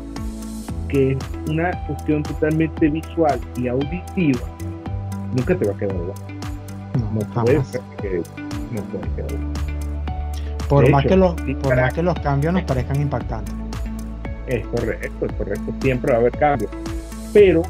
que 0.88 1.12
es 1.12 1.18
una 1.48 1.70
cuestión 1.86 2.22
totalmente 2.22 2.88
visual 2.88 3.38
y 3.56 3.68
auditiva, 3.68 4.40
nunca 5.34 5.54
te 5.56 5.66
va 5.66 5.74
a 5.74 5.78
quedar 5.78 5.96
igual. 5.96 6.14
No, 6.98 7.10
no 7.12 7.44
puede 7.44 7.62
que 8.00 8.22
no 8.72 8.82
puede 8.82 9.08
quedar 9.16 9.32
igual. 9.32 9.64
Por, 10.68 10.90
más, 10.90 11.04
que 11.04 11.16
los, 11.16 11.34
por 11.62 11.76
más 11.76 11.92
que 11.92 12.02
los 12.02 12.18
cambios 12.20 12.54
nos 12.54 12.62
parezcan 12.62 13.00
impactantes. 13.00 13.54
Es 14.46 14.66
correcto, 14.68 15.26
es 15.26 15.32
correcto. 15.32 15.74
Siempre 15.80 16.12
va 16.12 16.18
a 16.18 16.20
haber 16.20 16.32
cambios. 16.38 16.70
Pero 17.32 17.62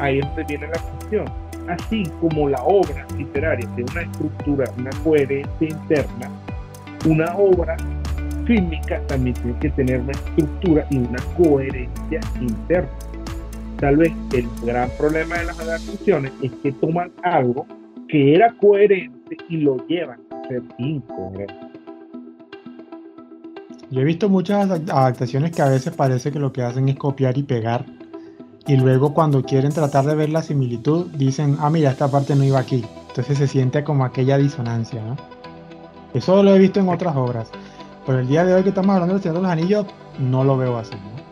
ahí 0.00 0.18
es 0.18 0.26
donde 0.26 0.44
viene 0.44 0.66
la 0.66 0.78
cuestión. 0.80 1.24
Así 1.68 2.04
como 2.20 2.48
la 2.48 2.62
obra 2.62 3.06
literaria 3.16 3.66
tiene 3.74 3.90
una 3.90 4.02
estructura, 4.02 4.70
una 4.76 4.90
coherencia 5.02 5.68
interna, 5.68 6.30
una 7.04 7.36
obra 7.36 7.76
fílmica 8.46 9.00
también 9.06 9.34
tiene 9.34 9.58
que 9.58 9.70
tener 9.70 10.00
una 10.00 10.12
estructura 10.12 10.86
y 10.90 10.98
una 10.98 11.22
coherencia 11.36 12.20
interna. 12.40 12.90
Tal 13.78 13.96
vez 13.96 14.12
el 14.32 14.48
gran 14.64 14.88
problema 14.98 15.38
de 15.38 15.46
las 15.46 15.58
adaptaciones 15.60 16.32
es 16.42 16.52
que 16.62 16.72
toman 16.72 17.10
algo 17.22 17.66
que 18.08 18.34
era 18.34 18.54
coherente 18.60 19.36
y 19.48 19.58
lo 19.58 19.84
llevan 19.86 20.20
a 20.30 20.48
ser 20.48 20.62
incoherente. 20.78 21.54
Yo 23.90 24.00
he 24.00 24.04
visto 24.04 24.28
muchas 24.28 24.70
adaptaciones 24.70 25.52
que 25.52 25.62
a 25.62 25.68
veces 25.68 25.94
parece 25.94 26.32
que 26.32 26.38
lo 26.38 26.52
que 26.52 26.62
hacen 26.62 26.88
es 26.88 26.96
copiar 26.96 27.36
y 27.38 27.42
pegar. 27.42 27.84
Y 28.66 28.76
luego 28.76 29.12
cuando 29.12 29.42
quieren 29.42 29.72
tratar 29.72 30.06
de 30.06 30.14
ver 30.14 30.30
la 30.30 30.42
similitud, 30.42 31.06
dicen, 31.12 31.56
ah, 31.60 31.68
mira, 31.68 31.90
esta 31.90 32.10
parte 32.10 32.34
no 32.34 32.44
iba 32.44 32.58
aquí. 32.58 32.82
Entonces 33.08 33.36
se 33.38 33.46
siente 33.46 33.84
como 33.84 34.04
aquella 34.04 34.38
disonancia, 34.38 35.02
¿no? 35.02 35.33
Eso 36.14 36.42
lo 36.44 36.54
he 36.54 36.58
visto 36.60 36.78
en 36.78 36.88
otras 36.88 37.14
obras. 37.16 37.50
Pero 38.06 38.20
el 38.20 38.28
día 38.28 38.44
de 38.44 38.54
hoy 38.54 38.62
que 38.62 38.68
estamos 38.68 38.94
hablando 38.94 39.14
del 39.14 39.22
Señor 39.22 39.36
de 39.36 39.42
los 39.42 39.50
Anillos, 39.50 39.86
no 40.18 40.44
lo 40.44 40.56
veo 40.56 40.78
así, 40.78 40.94
¿no? 40.94 41.24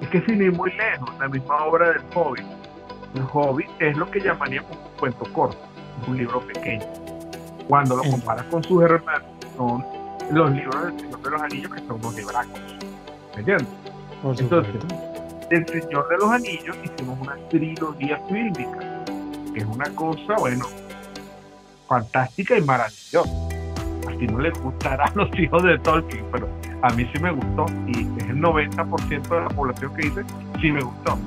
Es 0.00 0.08
que 0.08 0.20
sin 0.22 0.40
ir 0.40 0.52
muy 0.52 0.72
lejos, 0.72 1.10
la 1.18 1.28
misma 1.28 1.64
obra 1.64 1.88
del 1.90 2.02
Hobbit. 2.14 2.44
El 3.14 3.24
Hobbit 3.32 3.68
es 3.80 3.96
lo 3.96 4.10
que 4.10 4.20
llamaríamos 4.20 4.70
un 4.70 4.98
cuento 4.98 5.24
corto, 5.32 5.58
un 6.06 6.16
libro 6.16 6.40
pequeño. 6.40 6.86
Cuando 7.68 7.96
lo 7.96 8.02
comparas 8.02 8.44
con 8.44 8.62
sus 8.62 8.82
hermanos, 8.82 9.28
son 9.56 9.84
los 10.30 10.50
libros 10.52 10.82
del 10.84 11.00
Señor 11.00 11.22
de 11.22 11.30
los 11.30 11.42
Anillos, 11.42 11.74
que 11.74 11.80
son 11.80 11.92
unos 11.92 12.14
libracos. 12.14 12.60
¿Me 13.34 13.40
entiendes? 13.40 13.68
Entonces, 14.22 14.72
del 15.50 15.66
Señor 15.68 16.08
de 16.08 16.16
los 16.16 16.30
Anillos 16.30 16.76
hicimos 16.84 17.18
una 17.20 17.36
trilogía 17.48 18.20
fílmica, 18.28 19.04
que 19.52 19.60
es 19.60 19.66
una 19.66 19.88
cosa, 19.94 20.34
bueno, 20.38 20.66
fantástica 21.92 22.56
y 22.56 22.62
maravillosa. 22.62 23.30
Así 24.08 24.26
no 24.26 24.38
les 24.38 24.58
gustará 24.62 25.04
a 25.12 25.12
los 25.14 25.28
hijos 25.38 25.62
de 25.62 25.78
Tolkien, 25.80 26.24
pero 26.32 26.48
a 26.80 26.88
mí 26.94 27.06
sí 27.12 27.22
me 27.22 27.32
gustó 27.32 27.66
y 27.86 28.00
es 28.18 28.30
el 28.30 28.40
90% 28.40 29.28
de 29.28 29.40
la 29.40 29.48
población 29.48 29.94
que 29.94 30.02
dice 30.08 30.24
sí 30.60 30.72
me 30.72 30.80
gustó. 30.80 31.18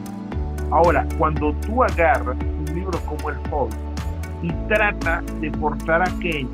Ahora, 0.71 1.05
cuando 1.19 1.53
tú 1.67 1.83
agarras 1.83 2.35
un 2.35 2.65
libro 2.73 2.99
como 3.01 3.29
El 3.29 3.37
Hobbit 3.51 3.77
y 4.41 4.51
trata 4.67 5.21
de 5.39 5.51
forzar 5.51 6.01
aquello 6.01 6.49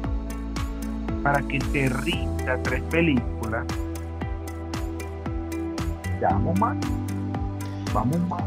para 1.24 1.42
que 1.44 1.60
te 1.60 1.88
rinda 1.88 2.62
tres 2.64 2.84
películas, 2.92 3.66
vamos 6.22 6.60
mal. 6.60 6.78
Vamos 7.94 8.20
mal. 8.28 8.44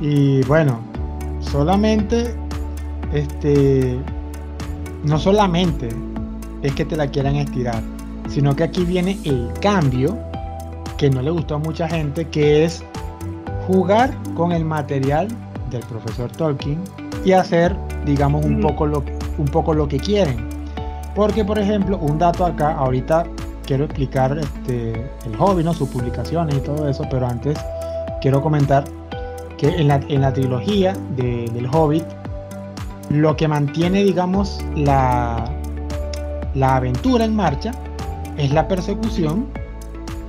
Y 0.00 0.42
bueno, 0.46 0.80
solamente, 1.40 2.34
este, 3.12 4.00
no 5.04 5.18
solamente 5.18 5.88
es 6.62 6.74
que 6.74 6.84
te 6.84 6.96
la 6.96 7.06
quieran 7.06 7.36
estirar, 7.36 7.82
sino 8.28 8.54
que 8.54 8.64
aquí 8.64 8.84
viene 8.84 9.18
el 9.24 9.50
cambio 9.60 10.16
que 10.96 11.08
no 11.10 11.22
le 11.22 11.30
gustó 11.30 11.54
a 11.54 11.58
mucha 11.58 11.88
gente, 11.88 12.26
que 12.26 12.64
es 12.64 12.84
jugar 13.66 14.10
con 14.34 14.52
el 14.52 14.64
material 14.64 15.28
del 15.70 15.82
profesor 15.82 16.30
Tolkien 16.32 16.80
y 17.24 17.32
hacer, 17.32 17.76
digamos, 18.04 18.44
un 18.44 18.60
poco 18.60 18.86
lo, 18.86 19.04
un 19.38 19.46
poco 19.46 19.74
lo 19.74 19.86
que 19.86 19.98
quieren. 19.98 20.48
Porque, 21.14 21.44
por 21.44 21.58
ejemplo, 21.58 21.98
un 21.98 22.18
dato 22.18 22.44
acá, 22.44 22.74
ahorita 22.74 23.24
quiero 23.66 23.84
explicar 23.84 24.36
este, 24.38 25.10
el 25.26 25.36
hobby, 25.36 25.62
¿no? 25.62 25.72
sus 25.74 25.88
publicaciones 25.88 26.56
y 26.56 26.60
todo 26.60 26.88
eso, 26.88 27.04
pero 27.10 27.26
antes 27.26 27.58
quiero 28.20 28.42
comentar 28.42 28.84
que 29.56 29.68
en 29.68 29.88
la, 29.88 30.00
en 30.08 30.22
la 30.22 30.32
trilogía 30.32 30.94
del 31.16 31.68
Hobbit, 31.70 32.04
lo 33.10 33.36
que 33.36 33.48
mantiene, 33.48 34.04
digamos, 34.04 34.60
la, 34.74 35.44
la 36.54 36.76
aventura 36.76 37.24
en 37.24 37.34
marcha 37.34 37.72
es 38.36 38.52
la 38.52 38.68
persecución 38.68 39.46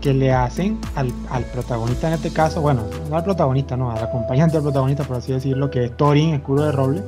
que 0.01 0.13
le 0.13 0.31
hacen 0.31 0.79
al, 0.95 1.11
al, 1.29 1.43
protagonista 1.45 2.07
en 2.07 2.13
este 2.13 2.31
caso, 2.31 2.61
bueno, 2.61 2.83
no 3.09 3.17
al 3.17 3.23
protagonista, 3.23 3.75
no, 3.75 3.91
al 3.91 4.01
acompañante 4.01 4.55
del 4.55 4.63
protagonista, 4.63 5.03
por 5.03 5.17
así 5.17 5.33
decirlo, 5.33 5.69
que 5.69 5.85
es 5.85 5.97
Thorin, 5.97 6.35
escudo 6.35 6.65
de 6.65 6.71
roble, 6.71 7.03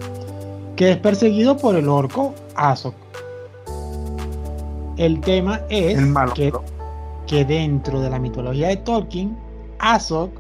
que 0.75 0.92
es 0.92 0.98
perseguido 0.98 1.58
por 1.58 1.75
el 1.75 1.88
orco 1.88 2.34
Azog. 2.56 2.94
El 4.98 5.22
tema 5.22 5.62
es 5.70 5.98
que, 6.36 6.51
que, 7.28 7.46
dentro 7.46 8.01
de 8.01 8.10
la 8.10 8.20
mitología 8.20 8.68
de 8.68 8.78
Tolkien, 8.78 9.38
Azog 9.80 10.32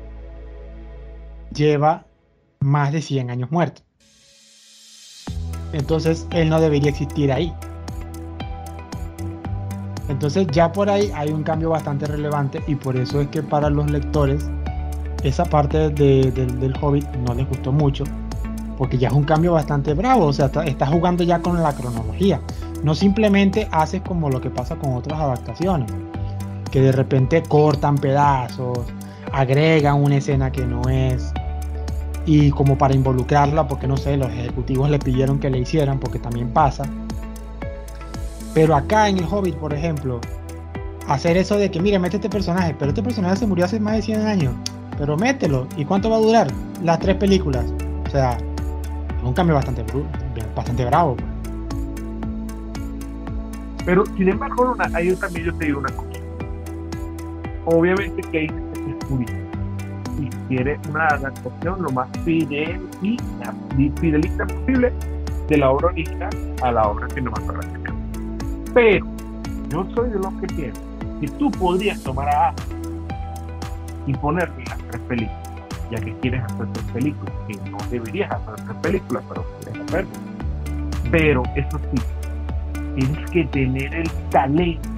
lleva 1.53 2.05
más 2.59 2.91
de 2.91 3.01
100 3.01 3.31
años 3.31 3.49
muerto. 3.49 3.81
Entonces 5.73 6.27
él 6.31 6.49
no 6.49 6.59
debería 6.59 6.89
existir 6.89 7.31
ahí. 7.31 7.53
Entonces 10.09 10.47
ya 10.51 10.71
por 10.71 10.89
ahí 10.89 11.11
hay 11.15 11.29
un 11.29 11.43
cambio 11.43 11.69
bastante 11.69 12.05
relevante 12.05 12.61
y 12.67 12.75
por 12.75 12.97
eso 12.97 13.21
es 13.21 13.27
que 13.27 13.41
para 13.41 13.69
los 13.69 13.89
lectores 13.89 14.49
esa 15.23 15.45
parte 15.45 15.89
del 15.89 16.73
Hobbit 16.81 17.07
no 17.27 17.33
les 17.33 17.47
gustó 17.47 17.71
mucho 17.71 18.03
porque 18.77 18.97
ya 18.97 19.09
es 19.09 19.13
un 19.13 19.23
cambio 19.23 19.53
bastante 19.53 19.93
bravo, 19.93 20.25
o 20.25 20.33
sea, 20.33 20.49
está 20.65 20.87
jugando 20.87 21.23
ya 21.23 21.39
con 21.39 21.61
la 21.61 21.71
cronología, 21.71 22.41
no 22.83 22.95
simplemente 22.95 23.67
haces 23.71 24.01
como 24.01 24.27
lo 24.27 24.41
que 24.41 24.49
pasa 24.49 24.75
con 24.75 24.93
otras 24.93 25.19
adaptaciones, 25.19 25.91
que 26.71 26.81
de 26.81 26.91
repente 26.91 27.43
cortan 27.43 27.95
pedazos, 27.95 28.79
agregan 29.31 30.01
una 30.03 30.15
escena 30.17 30.51
que 30.51 30.65
no 30.65 30.81
es, 30.89 31.31
y 32.25 32.51
como 32.51 32.77
para 32.77 32.93
involucrarla, 32.93 33.67
porque 33.67 33.87
no 33.87 33.97
sé, 33.97 34.17
los 34.17 34.29
ejecutivos 34.29 34.89
le 34.89 34.99
pidieron 34.99 35.39
que 35.39 35.49
le 35.49 35.59
hicieran, 35.59 35.99
porque 35.99 36.19
también 36.19 36.49
pasa, 36.49 36.83
pero 38.53 38.75
acá 38.75 39.07
en 39.07 39.17
el 39.17 39.25
Hobbit, 39.25 39.55
por 39.55 39.73
ejemplo, 39.73 40.19
hacer 41.07 41.37
eso 41.37 41.57
de 41.57 41.71
que, 41.71 41.79
mire, 41.79 41.97
mete 41.99 42.17
este 42.17 42.29
personaje, 42.29 42.75
pero 42.77 42.89
este 42.89 43.01
personaje 43.01 43.37
se 43.37 43.47
murió 43.47 43.65
hace 43.65 43.79
más 43.79 43.93
de 43.93 44.01
100 44.01 44.27
años, 44.27 44.53
pero 44.97 45.15
mételo. 45.15 45.67
¿Y 45.77 45.85
cuánto 45.85 46.09
va 46.09 46.17
a 46.17 46.19
durar? 46.19 46.47
Las 46.83 46.99
tres 46.99 47.15
películas. 47.15 47.65
O 48.07 48.09
sea, 48.09 48.37
es 48.37 49.23
un 49.23 49.33
cambio 49.33 49.55
bastante, 49.55 49.85
bastante 50.53 50.85
bravo. 50.85 51.15
Pues. 51.15 51.27
Pero, 53.85 54.05
sin 54.17 54.29
embargo, 54.29 54.75
ahí 54.93 55.15
también 55.15 55.45
yo 55.45 55.53
te 55.55 55.65
digo 55.65 55.79
una 55.79 55.91
cosa. 55.93 56.09
Obviamente 57.65 58.21
que 58.23 58.39
hay 58.39 58.47
y 58.47 59.40
quiere 60.51 60.77
una 60.89 61.07
adaptación 61.07 61.81
lo 61.81 61.89
más 61.91 62.09
fidel 62.25 62.81
y 63.01 63.17
fidelista 64.01 64.45
posible 64.45 64.91
de 65.47 65.57
la 65.57 65.71
obra 65.71 65.87
original 65.87 66.29
a 66.61 66.71
la 66.73 66.89
obra 66.89 67.07
cinematográfica. 67.09 67.93
Pero 68.73 69.07
yo 69.69 69.87
soy 69.95 70.09
de 70.09 70.19
los 70.19 70.33
que 70.41 70.47
pienso 70.47 70.81
que 71.21 71.27
tú 71.39 71.49
podrías 71.51 72.03
tomar 72.03 72.27
a 72.27 72.53
y 74.07 74.13
ponerle 74.15 74.65
las 74.65 74.77
tres 74.89 75.01
películas, 75.07 75.67
ya 75.89 76.01
que 76.01 76.13
quieres 76.15 76.43
hacer 76.43 76.67
tres 76.73 76.85
películas, 76.91 77.33
que 77.47 77.55
no 77.69 77.77
deberías 77.89 78.31
hacer 78.31 78.55
tres 78.55 78.77
películas, 78.81 79.23
pero 79.29 79.45
quieres 79.63 79.83
hacerlo. 79.85 80.11
Pero 81.11 81.43
eso 81.55 81.79
sí, 81.93 82.01
tienes 82.95 83.31
que 83.31 83.45
tener 83.45 83.93
el 83.95 84.11
talento 84.31 84.89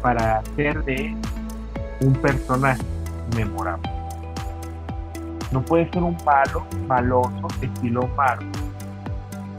para 0.00 0.38
hacer 0.38 0.82
de 0.84 1.14
un 2.00 2.12
personaje 2.14 2.82
memorable. 3.36 3.95
No 5.56 5.62
puede 5.62 5.90
ser 5.90 6.02
un 6.02 6.14
malo, 6.26 6.66
maloso, 6.86 7.48
estilo 7.62 8.06
malo, 8.08 8.42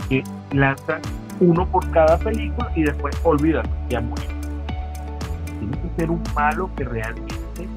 que 0.08 0.24
lanza 0.52 1.00
uno 1.40 1.66
por 1.66 1.90
cada 1.90 2.20
película 2.20 2.72
y 2.76 2.84
después 2.84 3.20
olvídalo, 3.24 3.68
ya 3.90 4.00
muere. 4.00 4.28
Tiene 5.58 5.76
que 5.82 5.90
ser 5.98 6.12
un 6.12 6.22
malo 6.36 6.70
que 6.76 6.84
realmente 6.84 7.68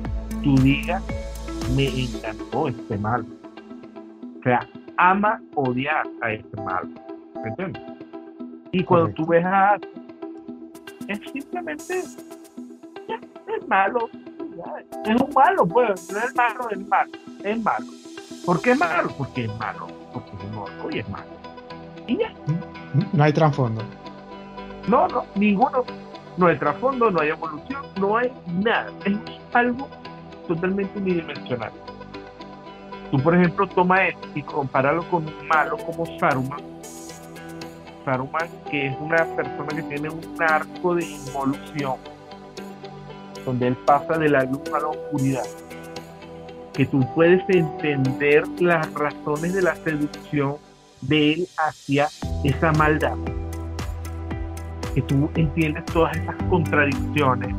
tú 0.43 0.55
digas, 0.57 1.03
me 1.75 1.87
encantó 1.89 2.69
este 2.69 2.99
malo. 2.99 3.25
O 4.39 4.43
sea, 4.43 4.69
ama 4.99 5.41
odiar 5.55 6.07
a 6.21 6.33
este 6.33 6.61
malo. 6.61 6.91
¿Me 7.43 7.49
entiendes? 7.49 7.83
Y 8.73 8.85
cuando 8.85 9.15
tú 9.15 9.25
ves 9.25 9.47
a 9.47 9.79
es 11.09 11.21
simplemente 11.33 12.01
es 12.01 13.67
malo. 13.67 14.11
es 15.07 15.23
un 15.23 15.33
malo, 15.35 15.67
pues, 15.67 16.13
no 16.13 16.19
es 16.19 16.37
malo, 16.37 16.71
es 16.71 16.87
malo, 16.87 17.13
es 17.45 17.65
malo. 17.65 18.00
¿Por 18.45 18.61
qué 18.63 18.73
es 18.73 18.79
malo? 18.79 19.11
Porque 19.17 19.45
es 19.45 19.59
malo, 19.59 19.87
porque 20.13 20.31
es 20.37 20.45
un 20.45 20.59
orco 20.59 20.91
y 20.91 20.99
es 20.99 21.09
malo. 21.09 21.29
Y 22.07 22.19
ya. 22.19 22.33
No 23.13 23.25
hay 23.25 23.33
trasfondo. 23.33 23.83
No, 24.89 25.07
no, 25.09 25.25
ninguno. 25.35 25.85
No 26.37 26.47
hay 26.47 26.57
trasfondo, 26.57 27.11
no 27.11 27.21
hay 27.21 27.31
evolución, 27.31 27.83
no 28.01 28.17
hay 28.17 28.33
nada. 28.47 28.91
Es 29.05 29.17
algo 29.53 29.89
totalmente 30.49 30.99
unidimensional. 30.99 31.71
Tú, 33.11 33.21
por 33.23 33.35
ejemplo, 33.35 33.67
toma 33.69 34.07
esto 34.07 34.29
y 34.35 34.43
compáralo 34.43 35.03
con 35.11 35.27
un 35.27 35.49
malo 35.49 35.77
como 35.79 36.07
Saruman. 36.19 36.61
Saruman, 38.05 38.49
que 38.71 38.87
es 38.87 38.97
una 39.01 39.25
persona 39.37 39.69
que 39.69 39.83
tiene 39.83 40.09
un 40.09 40.43
arco 40.43 40.95
de 40.95 41.05
involución, 41.05 41.97
donde 43.45 43.69
él 43.69 43.77
pasa 43.85 44.17
de 44.17 44.29
la 44.29 44.45
luz 44.45 44.63
a 44.75 44.81
la 44.81 44.89
oscuridad. 44.89 45.45
Que 46.73 46.87
tú 46.87 47.01
puedes 47.15 47.43
entender 47.49 48.47
las 48.61 48.93
razones 48.95 49.53
de 49.55 49.63
la 49.63 49.75
seducción 49.77 50.57
de 51.03 51.33
él 51.33 51.49
hacia 51.59 52.09
esa 52.45 52.73
maldad. 52.73 53.17
Que 54.95 55.03
tú 55.03 55.31
entiendes 55.35 55.85
todas 55.87 56.17
esas 56.17 56.37
contradicciones, 56.49 57.55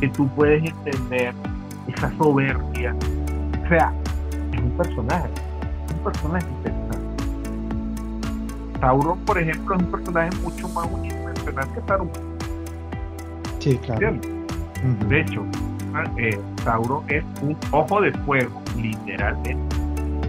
que 0.00 0.08
tú 0.08 0.28
puedes 0.34 0.64
entender 0.64 1.34
esa 1.94 2.16
soberbia. 2.16 2.94
O 3.64 3.68
sea, 3.68 3.92
es 4.52 4.60
un 4.60 4.70
personaje, 4.76 5.28
es 5.86 5.92
un 5.94 6.00
personaje 6.00 6.46
interesante. 6.58 7.24
Sauron, 8.80 9.18
por 9.20 9.38
ejemplo, 9.38 9.76
es 9.76 9.82
un 9.82 9.90
personaje 9.90 10.30
mucho 10.42 10.68
más 10.70 10.88
unidimensional 10.92 11.72
que 11.72 11.80
Saruman. 11.86 12.32
Sí, 13.60 13.78
claro. 13.78 14.18
De 15.08 15.20
hecho, 15.20 15.46
eh, 16.16 16.38
Sauron 16.64 17.04
es 17.08 17.24
un 17.42 17.56
ojo 17.70 18.00
de 18.00 18.12
fuego, 18.12 18.62
literalmente 18.76 19.82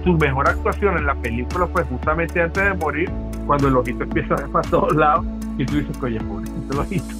su 0.03 0.13
mejor 0.13 0.47
actuación 0.49 0.97
en 0.97 1.05
la 1.05 1.15
película 1.15 1.67
fue 1.67 1.83
justamente 1.85 2.41
antes 2.41 2.63
de 2.63 2.73
morir, 2.73 3.09
cuando 3.47 3.67
el 3.67 3.77
ojito 3.77 4.03
empieza 4.03 4.33
a 4.33 4.37
ver 4.37 4.49
para 4.49 4.69
todos 4.69 4.95
lados 4.95 5.25
y 5.57 5.65
tú 5.65 5.77
dices, 5.77 5.97
oye, 6.01 6.19
pobrecito 6.19 6.73
el 6.73 6.79
ojito, 6.79 7.15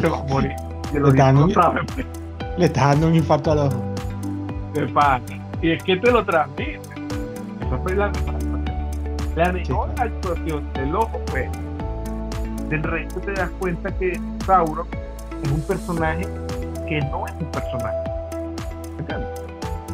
se 0.00 0.08
va 0.08 0.18
a 0.18 0.22
morir. 0.24 0.52
Y 0.92 0.96
el 0.96 1.02
le, 1.02 1.08
está 1.08 1.24
dando, 1.24 1.48
le 2.58 2.64
está 2.64 2.86
dando 2.88 3.06
un 3.08 3.14
infarto 3.16 3.52
al 3.52 3.58
ojo. 3.58 3.82
Y 5.62 5.70
es 5.72 5.82
que 5.82 5.96
te 5.96 6.12
lo 6.12 6.24
transmite. 6.24 6.80
Eso 7.60 7.80
fue 7.82 7.94
la. 7.96 8.12
La 9.34 9.52
mejor 9.52 9.90
actuación 9.98 10.72
del 10.74 10.94
ojo 10.94 11.20
fue. 11.26 11.50
Del 12.68 12.82
resto 12.82 13.20
te 13.20 13.32
das 13.32 13.50
cuenta 13.58 13.90
que 13.98 14.18
Sauron 14.44 14.86
es 15.42 15.50
un 15.50 15.60
personaje 15.62 16.26
que 16.86 17.00
no 17.10 17.26
es 17.26 17.32
un 17.34 17.50
personaje. 17.50 18.10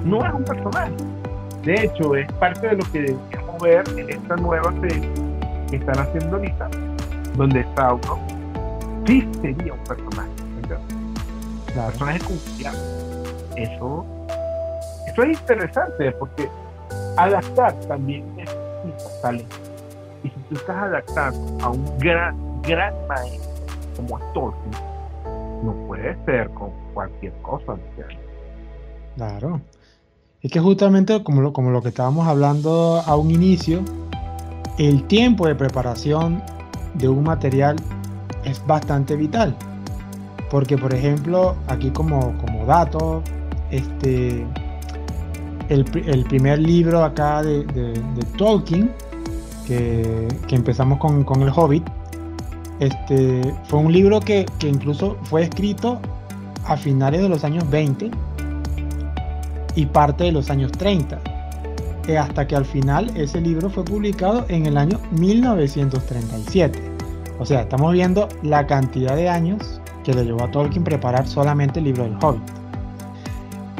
No 0.05 0.27
es 0.27 0.33
un 0.33 0.45
personaje 0.45 0.93
de 1.65 1.75
hecho, 1.75 2.17
es 2.17 2.31
parte 2.33 2.67
de 2.67 2.75
lo 2.75 2.85
que 2.91 3.03
deberíamos 3.03 3.63
ver 3.63 3.85
en 3.97 4.11
esta 4.11 4.35
nueva 4.35 4.73
serie 4.81 5.09
que 5.71 5.77
están 5.77 5.97
haciendo 5.97 6.37
ahorita, 6.37 6.69
donde 7.37 7.65
Sauron 7.77 8.19
sí 9.07 9.29
sería 9.41 9.73
un 9.73 9.85
personaje. 9.85 10.31
Un 11.69 11.75
personaje 11.75 12.19
confiable. 12.19 12.81
Eso, 13.55 14.05
eso 15.07 15.23
es 15.23 15.39
interesante 15.39 16.11
porque 16.13 16.49
adaptar 17.17 17.75
también 17.87 18.25
necesita 18.35 19.21
talento. 19.23 19.57
Y 20.25 20.29
si 20.31 20.35
tú 20.49 20.57
estás 20.57 20.77
adaptando 20.77 21.65
a 21.65 21.71
un 21.71 21.99
gran, 21.99 22.63
gran 22.63 22.93
maestro 23.07 23.53
como 23.97 24.19
Tolkien, 24.35 24.92
no 25.63 25.75
puede 25.87 26.17
ser 26.25 26.51
con 26.51 26.71
cualquier 26.95 27.33
cosa. 27.43 27.77
Claro. 29.17 29.61
Es 30.41 30.51
que 30.51 30.61
justamente 30.61 31.23
como 31.23 31.41
lo, 31.41 31.53
como 31.53 31.71
lo 31.71 31.83
que 31.83 31.89
estábamos 31.89 32.27
hablando 32.27 33.03
a 33.07 33.17
un 33.17 33.31
inicio, 33.31 33.83
el 34.79 35.07
tiempo 35.07 35.47
de 35.47 35.55
preparación 35.55 36.43
de 36.95 37.09
un 37.09 37.23
material 37.23 37.77
es 38.45 38.65
bastante 38.67 39.17
vital. 39.17 39.57
Porque, 40.51 40.77
por 40.77 40.93
ejemplo, 40.93 41.57
aquí 41.69 41.91
como, 41.91 42.37
como 42.39 42.67
dato, 42.67 43.23
este, 43.71 44.45
el, 45.69 46.25
primer 46.25 46.59
libro 46.59 47.05
acá 47.05 47.43
de, 47.43 47.65
Tolkien, 48.37 48.91
que, 49.67 50.29
empezamos 50.51 50.99
con, 50.99 51.43
el 51.43 51.51
Hobbit, 51.55 51.89
este, 52.83 53.55
fue 53.69 53.79
un 53.79 53.93
libro 53.93 54.19
que, 54.19 54.45
que, 54.59 54.69
incluso 54.69 55.17
fue 55.23 55.45
escrito 55.45 56.01
a 56.65 56.77
finales 56.77 57.23
de 57.23 57.29
los 57.29 57.45
años 57.45 57.69
20 57.71 58.11
y 59.77 59.87
parte 59.87 60.25
de 60.25 60.33
los 60.33 60.51
años 60.51 60.73
30, 60.73 61.21
eh, 62.09 62.19
hasta 62.19 62.45
que 62.47 62.57
al 62.57 62.65
final 62.65 63.17
ese 63.17 63.41
libro 63.41 63.71
fue 63.71 63.85
publicado 63.85 64.45
en 64.49 64.67
el 64.67 64.77
año 64.77 64.99
1937. 65.13 66.81
O 67.39 67.47
sea, 67.47 67.63
estamos 67.63 67.93
viendo 67.93 68.29
la 68.43 68.67
cantidad 68.67 69.15
de 69.15 69.29
años 69.29 69.81
que 70.03 70.13
le 70.13 70.25
llevó 70.25 70.43
a 70.43 70.51
Tolkien 70.51 70.83
preparar 70.83 71.29
solamente 71.29 71.79
el 71.79 71.85
libro 71.85 72.03
del 72.03 72.17
Hobbit. 72.21 72.43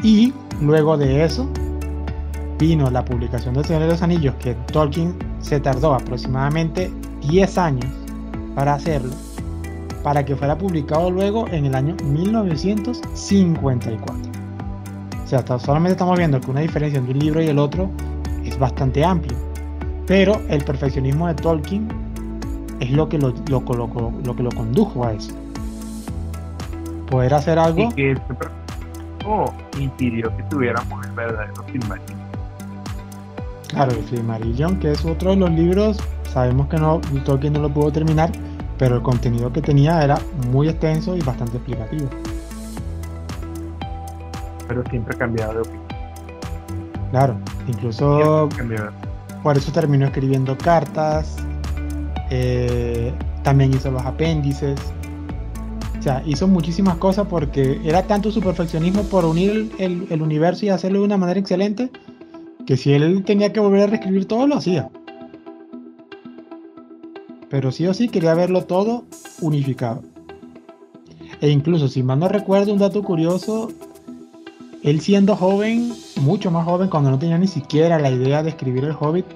Y 0.01 0.33
luego 0.61 0.95
de 0.95 1.25
eso 1.25 1.49
vino 2.57 2.89
la 2.89 3.03
publicación 3.03 3.53
del 3.55 3.65
Señor 3.65 3.81
de 3.81 3.89
los 3.89 4.01
Anillos, 4.01 4.35
que 4.35 4.53
Tolkien 4.71 5.13
se 5.41 5.59
tardó 5.59 5.93
aproximadamente 5.93 6.89
10 7.27 7.57
años 7.57 8.02
para 8.55 8.75
hacerlo, 8.75 9.13
para 10.03 10.23
que 10.25 10.35
fuera 10.35 10.57
publicado 10.57 11.11
luego 11.11 11.47
en 11.49 11.65
el 11.65 11.75
año 11.75 11.95
1954. 12.03 14.15
O 15.23 15.27
sea, 15.27 15.43
solamente 15.59 15.93
estamos 15.93 16.17
viendo 16.17 16.39
que 16.39 16.51
una 16.51 16.61
diferencia 16.61 16.99
entre 16.99 17.13
un 17.13 17.19
libro 17.19 17.41
y 17.41 17.47
el 17.47 17.59
otro 17.59 17.89
es 18.43 18.57
bastante 18.59 19.03
amplio. 19.03 19.37
Pero 20.05 20.39
el 20.49 20.63
perfeccionismo 20.63 21.27
de 21.27 21.35
Tolkien 21.35 21.87
es 22.79 22.91
lo 22.91 23.07
que 23.07 23.17
lo, 23.17 23.33
lo, 23.49 24.11
lo 24.23 24.35
que 24.35 24.43
lo 24.43 24.51
condujo 24.51 25.05
a 25.05 25.13
eso. 25.13 25.33
Poder 27.09 27.33
hacer 27.33 27.57
algo. 27.57 27.83
Y 27.83 27.89
que 27.93 28.11
este 28.11 28.33
impidió 29.79 30.35
que 30.35 30.43
tuviéramos 30.43 31.05
el 31.05 31.11
verdadero 31.13 31.63
Silmarillion. 31.71 32.19
Claro, 33.69 33.91
el 33.91 34.05
Silmarillion, 34.05 34.79
que 34.79 34.91
es 34.91 35.05
otro 35.05 35.31
de 35.31 35.37
los 35.37 35.51
libros, 35.51 35.97
sabemos 36.33 36.67
que 36.67 36.77
no, 36.77 36.99
Tolkien 37.23 37.53
no 37.53 37.59
lo 37.59 37.69
pudo 37.69 37.91
terminar, 37.91 38.31
pero 38.77 38.95
el 38.95 39.01
contenido 39.03 39.53
que 39.53 39.61
tenía 39.61 40.03
era 40.03 40.17
muy 40.51 40.67
extenso 40.67 41.15
y 41.15 41.21
bastante 41.21 41.57
explicativo. 41.57 42.09
Pero 44.67 44.83
siempre 44.89 45.15
cambiado 45.17 45.53
de 45.53 45.59
opinión. 45.59 45.83
Claro, 47.11 47.37
incluso 47.67 48.49
por 49.43 49.57
eso 49.57 49.71
terminó 49.71 50.07
escribiendo 50.07 50.57
cartas, 50.57 51.37
eh, 52.31 53.13
también 53.43 53.71
hizo 53.73 53.91
los 53.91 54.03
apéndices, 54.03 54.79
o 55.99 56.01
sea, 56.01 56.23
hizo 56.25 56.47
muchísimas 56.47 56.97
cosas 56.97 57.27
porque 57.29 57.79
era 57.85 58.03
tanto 58.03 58.31
su 58.31 58.41
perfeccionismo 58.41 59.03
por 59.03 59.25
unir 59.25 59.71
el, 59.77 60.07
el 60.09 60.21
universo 60.21 60.65
y 60.65 60.69
hacerlo 60.69 60.99
de 60.99 61.05
una 61.05 61.17
manera 61.17 61.39
excelente, 61.39 61.91
que 62.65 62.77
si 62.77 62.93
él 62.93 63.23
tenía 63.23 63.53
que 63.53 63.59
volver 63.59 63.83
a 63.83 63.87
reescribir 63.87 64.25
todo, 64.25 64.47
lo 64.47 64.55
hacía. 64.55 64.89
Pero 67.53 67.71
sí 67.71 67.85
o 67.85 67.93
sí 67.93 68.09
quería 68.09 68.33
verlo 68.33 68.63
todo 68.63 69.03
unificado. 69.39 70.01
E 71.39 71.51
incluso, 71.51 71.87
si 71.87 72.01
mal 72.01 72.17
no 72.17 72.27
recuerdo, 72.27 72.73
un 72.73 72.79
dato 72.79 73.03
curioso, 73.03 73.71
él 74.81 75.01
siendo 75.01 75.35
joven, 75.35 75.93
mucho 76.19 76.49
más 76.49 76.65
joven, 76.65 76.89
cuando 76.89 77.11
no 77.11 77.19
tenía 77.19 77.37
ni 77.37 77.45
siquiera 77.45 77.99
la 77.99 78.09
idea 78.09 78.41
de 78.41 78.49
escribir 78.49 78.85
el 78.85 78.95
Hobbit, 78.99 79.27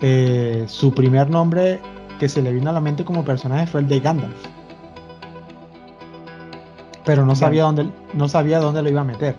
eh, 0.00 0.64
su 0.66 0.92
primer 0.92 1.30
nombre 1.30 1.78
que 2.18 2.28
se 2.28 2.42
le 2.42 2.52
vino 2.52 2.70
a 2.70 2.72
la 2.72 2.80
mente 2.80 3.04
como 3.04 3.24
personaje 3.24 3.68
fue 3.68 3.78
el 3.78 3.86
de 3.86 4.00
Gandalf. 4.00 4.34
Pero 7.04 7.24
no 7.24 7.36
sabía, 7.36 7.62
dónde, 7.62 7.88
no 8.12 8.28
sabía 8.28 8.58
dónde 8.58 8.82
lo 8.82 8.90
iba 8.90 9.02
a 9.02 9.04
meter. 9.04 9.36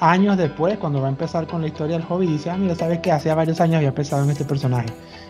Años 0.00 0.36
después, 0.36 0.78
cuando 0.78 1.00
va 1.00 1.06
a 1.06 1.10
empezar 1.10 1.46
con 1.46 1.60
la 1.60 1.68
historia 1.68 1.96
del 1.96 2.06
Hobbit, 2.08 2.28
dice, 2.28 2.50
ah, 2.50 2.56
mira, 2.56 2.74
sabes 2.74 2.98
que 2.98 3.12
hace 3.12 3.32
varios 3.32 3.60
años 3.60 3.76
había 3.76 3.94
pensado 3.94 4.24
en 4.24 4.30
este 4.30 4.44
personaje, 4.44 4.88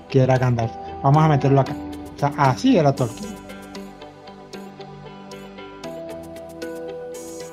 que 0.08 0.20
era 0.20 0.38
Gandalf. 0.38 0.72
Vamos 1.02 1.22
a 1.22 1.28
meterlo 1.28 1.60
acá. 1.60 1.76
Sea, 2.16 2.32
así 2.38 2.78
era 2.78 2.94
Tolkien. 2.94 3.34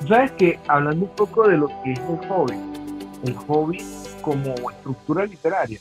Sabes 0.07 0.31
que 0.33 0.59
hablando 0.67 1.05
un 1.05 1.11
poco 1.11 1.47
de 1.47 1.57
lo 1.57 1.67
que 1.67 1.93
es 1.93 1.99
el 1.99 2.27
hobby, 2.27 2.55
el 3.23 3.35
hobby 3.35 3.77
como 4.21 4.53
estructura 4.69 5.25
literaria 5.25 5.79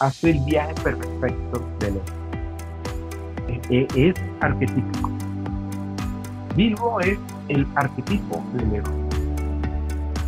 hace 0.00 0.30
el 0.30 0.40
viaje 0.40 0.74
perfecto 0.82 1.64
del 1.78 1.96
héroe. 1.96 2.22
E, 3.70 3.86
e, 3.94 4.08
es, 4.08 4.14
arquetípico. 4.40 5.10
Bilbo 6.56 7.00
es 7.00 7.18
el 7.48 7.66
arquetipo 7.76 8.42
del 8.54 8.74
héroe. 8.74 8.94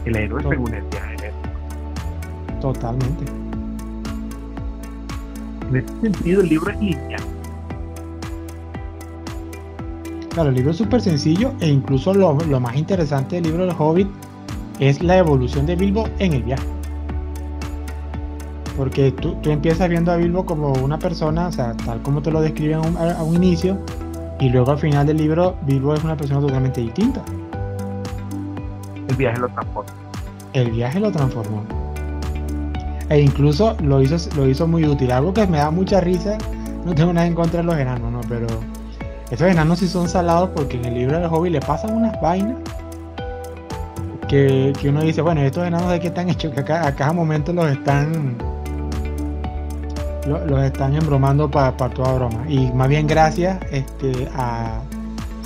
El 0.05 0.17
héroe 0.17 0.43
según 0.49 0.75
el 0.75 0.85
viaje 0.85 1.17
del 1.17 2.61
Totalmente. 2.61 3.25
En 5.69 5.77
ese 5.77 6.01
sentido, 6.01 6.41
el 6.41 6.49
libro 6.49 6.71
es 6.71 6.81
lineal 6.81 7.34
Claro, 10.35 10.49
el 10.49 10.57
libro 10.57 10.73
es 10.73 10.79
súper 10.79 11.01
sencillo 11.01 11.53
e 11.61 11.69
incluso 11.69 12.13
lo, 12.13 12.35
más 12.35 12.75
interesante 12.75 13.37
del 13.37 13.45
libro 13.45 13.67
del 13.67 13.75
Hobbit 13.79 14.09
es 14.81 15.01
la 15.01 15.17
evolución 15.17 15.65
de 15.65 15.77
Bilbo 15.77 16.09
en 16.19 16.33
el 16.33 16.43
viaje. 16.43 16.67
Porque 18.77 19.13
tú, 19.13 19.37
empiezas 19.45 19.89
viendo 19.89 20.11
a 20.11 20.17
Bilbo 20.17 20.45
como 20.45 20.73
una 20.73 20.99
persona, 20.99 21.47
o 21.47 21.53
sea, 21.53 21.77
tal 21.87 22.03
como 22.03 22.21
te 22.21 22.33
lo 22.33 22.41
describen 22.41 22.81
a 22.97 23.23
un, 23.23 23.37
inicio, 23.37 23.79
y 24.41 24.49
luego 24.49 24.73
al 24.73 24.79
final 24.79 25.07
del 25.07 25.19
libro 25.19 25.55
Bilbo 25.63 25.95
es 25.95 26.03
una 26.03 26.17
persona 26.17 26.41
totalmente 26.41 26.81
distinta. 26.81 27.23
El 29.07 29.15
viaje 29.15 29.39
lo 29.39 29.49
transformó. 29.51 29.85
El 30.53 30.71
viaje 30.73 30.99
lo 30.99 31.13
transformó. 31.13 31.63
E 33.09 33.21
incluso 33.21 33.77
lo 33.81 34.03
hizo, 34.03 34.17
lo 34.35 34.49
hizo 34.49 34.67
muy 34.67 34.85
útil. 34.85 35.13
Algo 35.13 35.33
que 35.33 35.47
me 35.47 35.59
da 35.59 35.71
mucha 35.71 36.01
risa. 36.01 36.39
No 36.85 36.93
tengo 36.93 37.13
nada 37.13 37.29
en 37.29 37.37
contra 37.37 37.61
de 37.61 37.67
los 37.67 37.77
enanos, 37.77 38.11
¿no? 38.11 38.21
Pero 38.29 38.49
esos 39.31 39.49
enanos 39.49 39.79
sí 39.79 39.89
son 39.89 40.09
salados 40.09 40.51
porque 40.55 40.77
en 40.77 40.85
el 40.85 40.95
libro 40.95 41.19
del 41.19 41.29
hobby 41.29 41.51
le 41.51 41.61
pasan 41.61 41.95
unas 41.95 42.21
vainas 42.21 42.57
que, 44.29 44.89
uno 44.89 45.03
dice, 45.03 45.23
bueno, 45.23 45.41
estos 45.43 45.67
enanos 45.67 45.91
de 45.91 46.01
qué 46.01 46.09
están 46.09 46.29
hechos, 46.29 46.53
que 46.53 46.61
acá, 46.61 46.87
a 46.87 46.95
cada 46.95 47.13
momento 47.13 47.53
los 47.53 47.71
están 47.71 48.37
los, 50.27 50.63
están 50.63 50.95
embromando 50.95 51.51
para 51.51 51.73
toda 51.77 52.15
broma. 52.15 52.45
Y 52.49 52.73
más 52.73 52.89
bien 52.89 53.07
gracias 53.07 53.59
este, 53.71 54.29
a, 54.35 54.81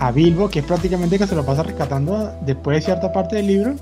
a 0.00 0.10
Bilbo, 0.12 0.48
que 0.48 0.60
es 0.60 0.64
prácticamente 0.64 1.18
que 1.18 1.26
se 1.26 1.34
lo 1.34 1.44
pasa 1.44 1.62
rescatando 1.62 2.32
después 2.42 2.76
de 2.76 2.82
cierta 2.82 3.12
parte 3.12 3.36
del 3.36 3.46
libro. 3.46 3.74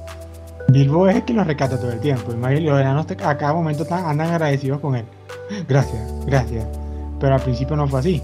Bilbo 0.69 1.09
es 1.09 1.17
el 1.17 1.25
que 1.25 1.33
los 1.33 1.47
rescata 1.47 1.79
todo 1.79 1.93
el 1.93 2.01
tiempo. 2.01 2.33
Y 2.33 2.61
los 2.61 2.81
enanos 2.81 3.07
a 3.25 3.37
cada 3.37 3.53
momento 3.53 3.85
están, 3.85 4.05
andan 4.07 4.31
agradecidos 4.31 4.81
con 4.81 4.97
él. 4.97 5.05
Gracias, 5.69 6.03
gracias. 6.27 6.67
Pero 7.21 7.35
al 7.35 7.41
principio 7.41 7.77
no 7.77 7.87
fue 7.87 8.01
así. 8.01 8.23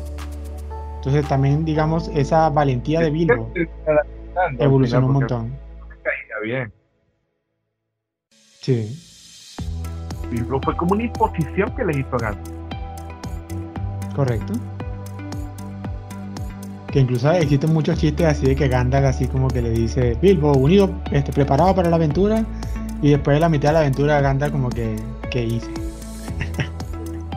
Entonces 1.03 1.27
también, 1.27 1.65
digamos, 1.65 2.07
esa 2.15 2.49
valentía 2.49 3.01
de 3.01 3.11
Bilbo 3.11 3.51
evolucionó 4.61 5.09
un 5.09 5.13
montón. 5.15 5.53
bien. 6.45 6.73
Sí. 8.61 8.97
Bilbo 10.31 10.61
fue 10.63 10.77
como 10.77 10.93
una 10.93 11.03
imposición 11.03 11.75
que 11.75 11.85
le 11.85 11.99
hizo 11.99 12.17
ganar. 12.19 12.39
Correcto. 14.15 14.53
Que 16.93 17.01
incluso 17.01 17.33
existen 17.33 17.73
muchos 17.73 17.99
chistes 17.99 18.25
así 18.25 18.47
de 18.47 18.55
que 18.55 18.69
Gandalf 18.69 19.07
así 19.07 19.27
como 19.27 19.49
que 19.49 19.61
le 19.61 19.71
dice 19.71 20.17
Bilbo 20.23 20.53
unido, 20.53 20.89
este, 21.11 21.33
preparado 21.33 21.75
para 21.75 21.91
la 21.91 21.97
aventura 21.97 22.45
y 23.03 23.11
después 23.11 23.35
de 23.35 23.41
la 23.41 23.49
mitad 23.49 23.71
de 23.71 23.73
la 23.73 23.81
aventura 23.81 24.21
Gandalf 24.21 24.53
como 24.53 24.69
que, 24.71 24.95
¿qué 25.33 25.43
hice? 25.43 25.73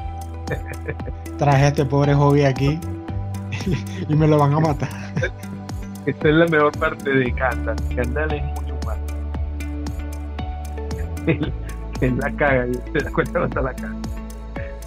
Traje 1.39 1.63
a 1.63 1.67
este 1.69 1.83
pobre 1.83 2.13
hobby 2.13 2.43
aquí 2.43 2.79
y 4.09 4.15
me 4.15 4.27
lo 4.27 4.37
van 4.37 4.53
a 4.53 4.59
matar. 4.59 4.89
Esta 6.05 6.29
es 6.29 6.35
la 6.35 6.45
mejor 6.47 6.77
parte 6.77 7.09
de 7.09 7.31
Gandalf. 7.31 7.81
Gandalf 7.95 8.33
es 8.33 8.43
mucho 8.43 8.77
más. 8.85 8.97
Él, 12.01 12.17
la 12.17 12.31
caga, 12.31 12.67
se 12.93 12.99
da 12.99 13.11
cuenta 13.11 13.39
cuando 13.39 13.61
la 13.61 13.73
caga. 13.73 13.95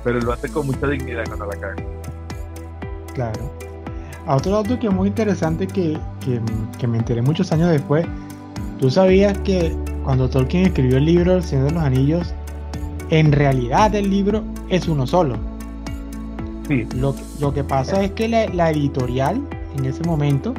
Pero 0.05 0.21
lo 0.21 0.33
hace 0.33 0.49
con 0.49 0.67
mucha 0.67 0.87
dignidad 0.87 1.25
cuando 1.27 1.47
la 1.47 1.57
caga. 1.57 1.77
Claro. 3.15 3.53
A 4.27 4.37
otro 4.37 4.53
dato 4.53 4.79
que 4.79 4.87
es 4.87 4.93
muy 4.93 5.09
interesante 5.09 5.67
que, 5.67 5.99
que, 6.79 6.87
me 6.87 6.99
enteré 6.99 7.23
muchos 7.23 7.51
años 7.51 7.71
después, 7.71 8.07
tú 8.79 8.91
sabías 8.91 9.37
que 9.39 9.75
cuando 10.05 10.29
Tolkien 10.29 10.67
escribió 10.67 10.99
el 10.99 11.07
libro 11.07 11.35
El 11.35 11.43
Señor 11.43 11.69
de 11.69 11.73
los 11.73 11.83
Anillos, 11.83 12.35
en 13.11 13.33
realidad 13.33 13.95
el 13.95 14.11
libro 14.11 14.45
es 14.69 14.87
uno 14.87 15.07
solo. 15.07 15.39
Lo, 16.95 17.55
que 17.55 17.65
pasa 17.65 18.03
es 18.03 18.13
que 18.13 18.29
la, 18.29 18.71
editorial 18.71 19.41
en 19.77 19.85
ese 19.87 20.03
momento 20.05 20.53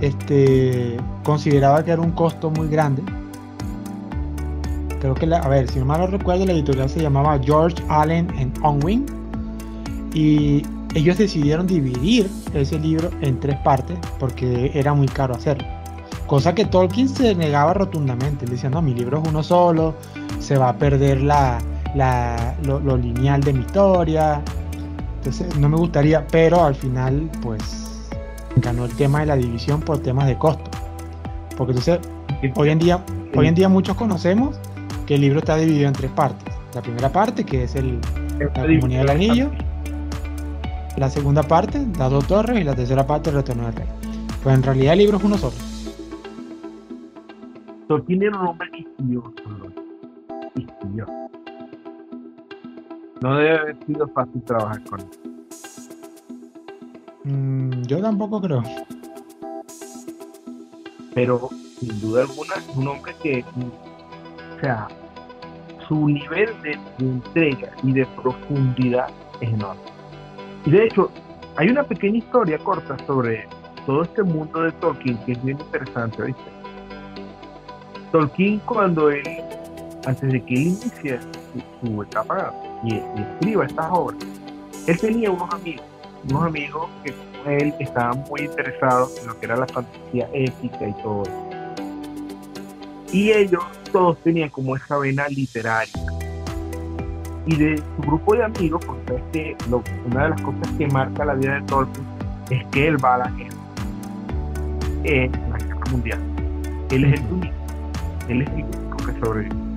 este, 0.00 0.96
consideraba 1.24 1.84
que 1.84 1.90
era 1.90 2.00
un 2.00 2.12
costo 2.12 2.50
muy 2.50 2.68
grande. 2.68 3.02
Creo 5.00 5.14
que, 5.14 5.26
a 5.34 5.48
ver, 5.48 5.68
si 5.68 5.80
no 5.80 5.84
mal 5.84 6.00
no 6.00 6.06
recuerdo, 6.06 6.46
la 6.46 6.52
editorial 6.52 6.88
se 6.88 7.00
llamaba 7.00 7.38
George 7.42 7.82
Allen 7.88 8.28
and 8.38 8.56
Unwin. 8.64 9.04
Y 10.14 10.62
ellos 10.94 11.18
decidieron 11.18 11.66
dividir 11.66 12.30
ese 12.54 12.78
libro 12.78 13.10
en 13.20 13.40
tres 13.40 13.56
partes 13.58 13.98
porque 14.20 14.70
era 14.74 14.94
muy 14.94 15.08
caro 15.08 15.34
hacerlo. 15.34 15.66
Cosa 16.26 16.54
que 16.54 16.64
Tolkien 16.64 17.08
se 17.08 17.34
negaba 17.34 17.74
rotundamente. 17.74 18.44
Él 18.44 18.52
decía, 18.52 18.70
no, 18.70 18.80
mi 18.80 18.94
libro 18.94 19.20
es 19.22 19.28
uno 19.28 19.42
solo, 19.42 19.94
se 20.38 20.56
va 20.56 20.70
a 20.70 20.76
perder 20.76 21.22
la, 21.22 21.58
lo, 22.64 22.96
lineal 22.96 23.42
de 23.42 23.52
mi 23.52 23.60
historia. 23.60 24.42
Entonces 25.24 25.56
no 25.56 25.68
me 25.68 25.76
gustaría, 25.76 26.26
pero 26.26 26.64
al 26.64 26.74
final 26.74 27.30
pues 27.42 28.10
ganó 28.56 28.86
el 28.86 28.94
tema 28.96 29.20
de 29.20 29.26
la 29.26 29.36
división 29.36 29.80
por 29.80 30.00
temas 30.00 30.26
de 30.26 30.36
costo. 30.36 30.68
Porque 31.56 31.70
entonces 31.70 32.00
hoy 32.56 32.70
en 32.70 32.80
día, 32.80 33.04
hoy 33.36 33.46
en 33.46 33.54
día 33.54 33.68
muchos 33.68 33.96
conocemos 33.96 34.58
que 35.06 35.14
el 35.14 35.20
libro 35.20 35.38
está 35.38 35.56
dividido 35.56 35.86
en 35.86 35.94
tres 35.94 36.10
partes. 36.10 36.52
La 36.74 36.82
primera 36.82 37.12
parte 37.12 37.44
que 37.44 37.62
es 37.62 37.76
el, 37.76 38.00
la 38.40 38.52
comunidad 38.52 39.02
del 39.02 39.10
anillo, 39.10 39.52
la 40.96 41.08
segunda 41.08 41.44
parte, 41.44 41.86
las 41.96 42.10
dos 42.10 42.26
torres 42.26 42.60
y 42.60 42.64
la 42.64 42.74
tercera 42.74 43.06
parte, 43.06 43.30
el 43.30 43.36
retorno 43.36 43.66
del 43.66 43.76
rey. 43.76 43.86
Pues 44.42 44.56
en 44.56 44.64
realidad 44.64 44.94
el 44.94 44.98
libro 44.98 45.18
es 45.18 45.22
uno 45.22 45.38
solo. 45.38 45.54
Tolkien 47.86 48.24
era 48.24 48.40
un 48.40 48.46
hombre 48.48 48.68
No 53.22 53.36
debe 53.36 53.56
haber 53.56 53.76
sido 53.86 54.08
fácil 54.08 54.42
trabajar 54.42 54.82
con 54.82 55.00
él. 55.00 55.06
Mm, 57.22 57.82
yo 57.82 58.02
tampoco 58.02 58.40
creo. 58.40 58.62
Pero 61.14 61.48
sin 61.78 62.00
duda 62.00 62.22
alguna 62.22 62.54
es 62.56 62.76
un 62.76 62.88
hombre 62.88 63.14
que, 63.22 63.44
o 64.56 64.60
sea, 64.60 64.88
su 65.86 66.08
nivel 66.08 66.50
de, 66.62 66.76
entrega 66.98 67.70
y 67.84 67.92
de 67.92 68.06
profundidad 68.20 69.08
es 69.40 69.52
enorme. 69.52 69.82
Y 70.66 70.72
de 70.72 70.86
hecho, 70.86 71.08
hay 71.56 71.68
una 71.68 71.84
pequeña 71.84 72.18
historia 72.18 72.58
corta 72.58 72.96
sobre 73.06 73.46
todo 73.86 74.02
este 74.02 74.24
mundo 74.24 74.62
de 74.62 74.72
Tolkien 74.72 75.16
que 75.24 75.32
es 75.32 75.44
bien 75.44 75.60
interesante, 75.60 76.24
¿viste? 76.24 76.42
Tolkien 78.10 78.58
cuando 78.60 79.10
él, 79.10 79.22
antes 80.06 80.32
de 80.32 80.44
que 80.44 80.54
él 80.54 80.60
inicie 80.60 81.20
su, 81.80 82.02
etapa 82.02 82.52
y, 82.84 82.96
escriba 82.96 83.66
estas 83.66 83.86
obras, 83.90 84.18
él 84.86 84.98
tenía 84.98 85.30
unos 85.30 85.52
amigos, 85.52 85.84
unos 86.28 86.44
amigos 86.44 86.88
que 87.04 87.12
con 87.12 87.52
él 87.52 87.74
estaban 87.78 88.24
muy 88.28 88.42
interesados 88.42 89.18
en 89.20 89.28
lo 89.28 89.38
que 89.38 89.46
era 89.46 89.56
la 89.56 89.66
fantasía 89.66 90.28
épica 90.32 90.88
y 90.88 90.92
todo 91.02 91.22
eso. 91.22 91.52
Y 93.12 93.30
ellos 93.30 93.62
todos 93.92 94.18
tenían 94.18 94.48
como 94.48 94.74
esa 94.74 94.98
vena 94.98 95.28
literaria. 95.28 95.92
Y 97.44 97.56
de 97.56 97.76
su 97.76 98.02
grupo 98.02 98.34
de 98.34 98.44
amigos, 98.44 98.84
pues 99.06 99.22
que 99.32 99.56
una 100.06 100.24
de 100.24 100.28
las 100.30 100.40
cosas 100.42 100.68
que 100.78 100.86
marca 100.88 101.24
la 101.24 101.34
vida 101.34 101.54
de 101.54 101.62
Tolkien 101.62 102.06
es 102.50 102.64
que 102.68 102.88
él 102.88 103.04
va 103.04 103.14
a 103.14 103.18
la 103.18 103.30
guerra, 103.30 103.56
en 105.04 105.32
la 105.50 105.58
guerra 105.58 105.84
mundial. 105.90 106.20
Él 106.90 107.04
es 107.04 107.20
el 107.20 107.26
único, 107.32 107.54
él 108.28 108.42
es 108.42 108.48
el 108.50 108.64
único 108.64 108.96
que 108.98 109.20
sobrevive. 109.20 109.71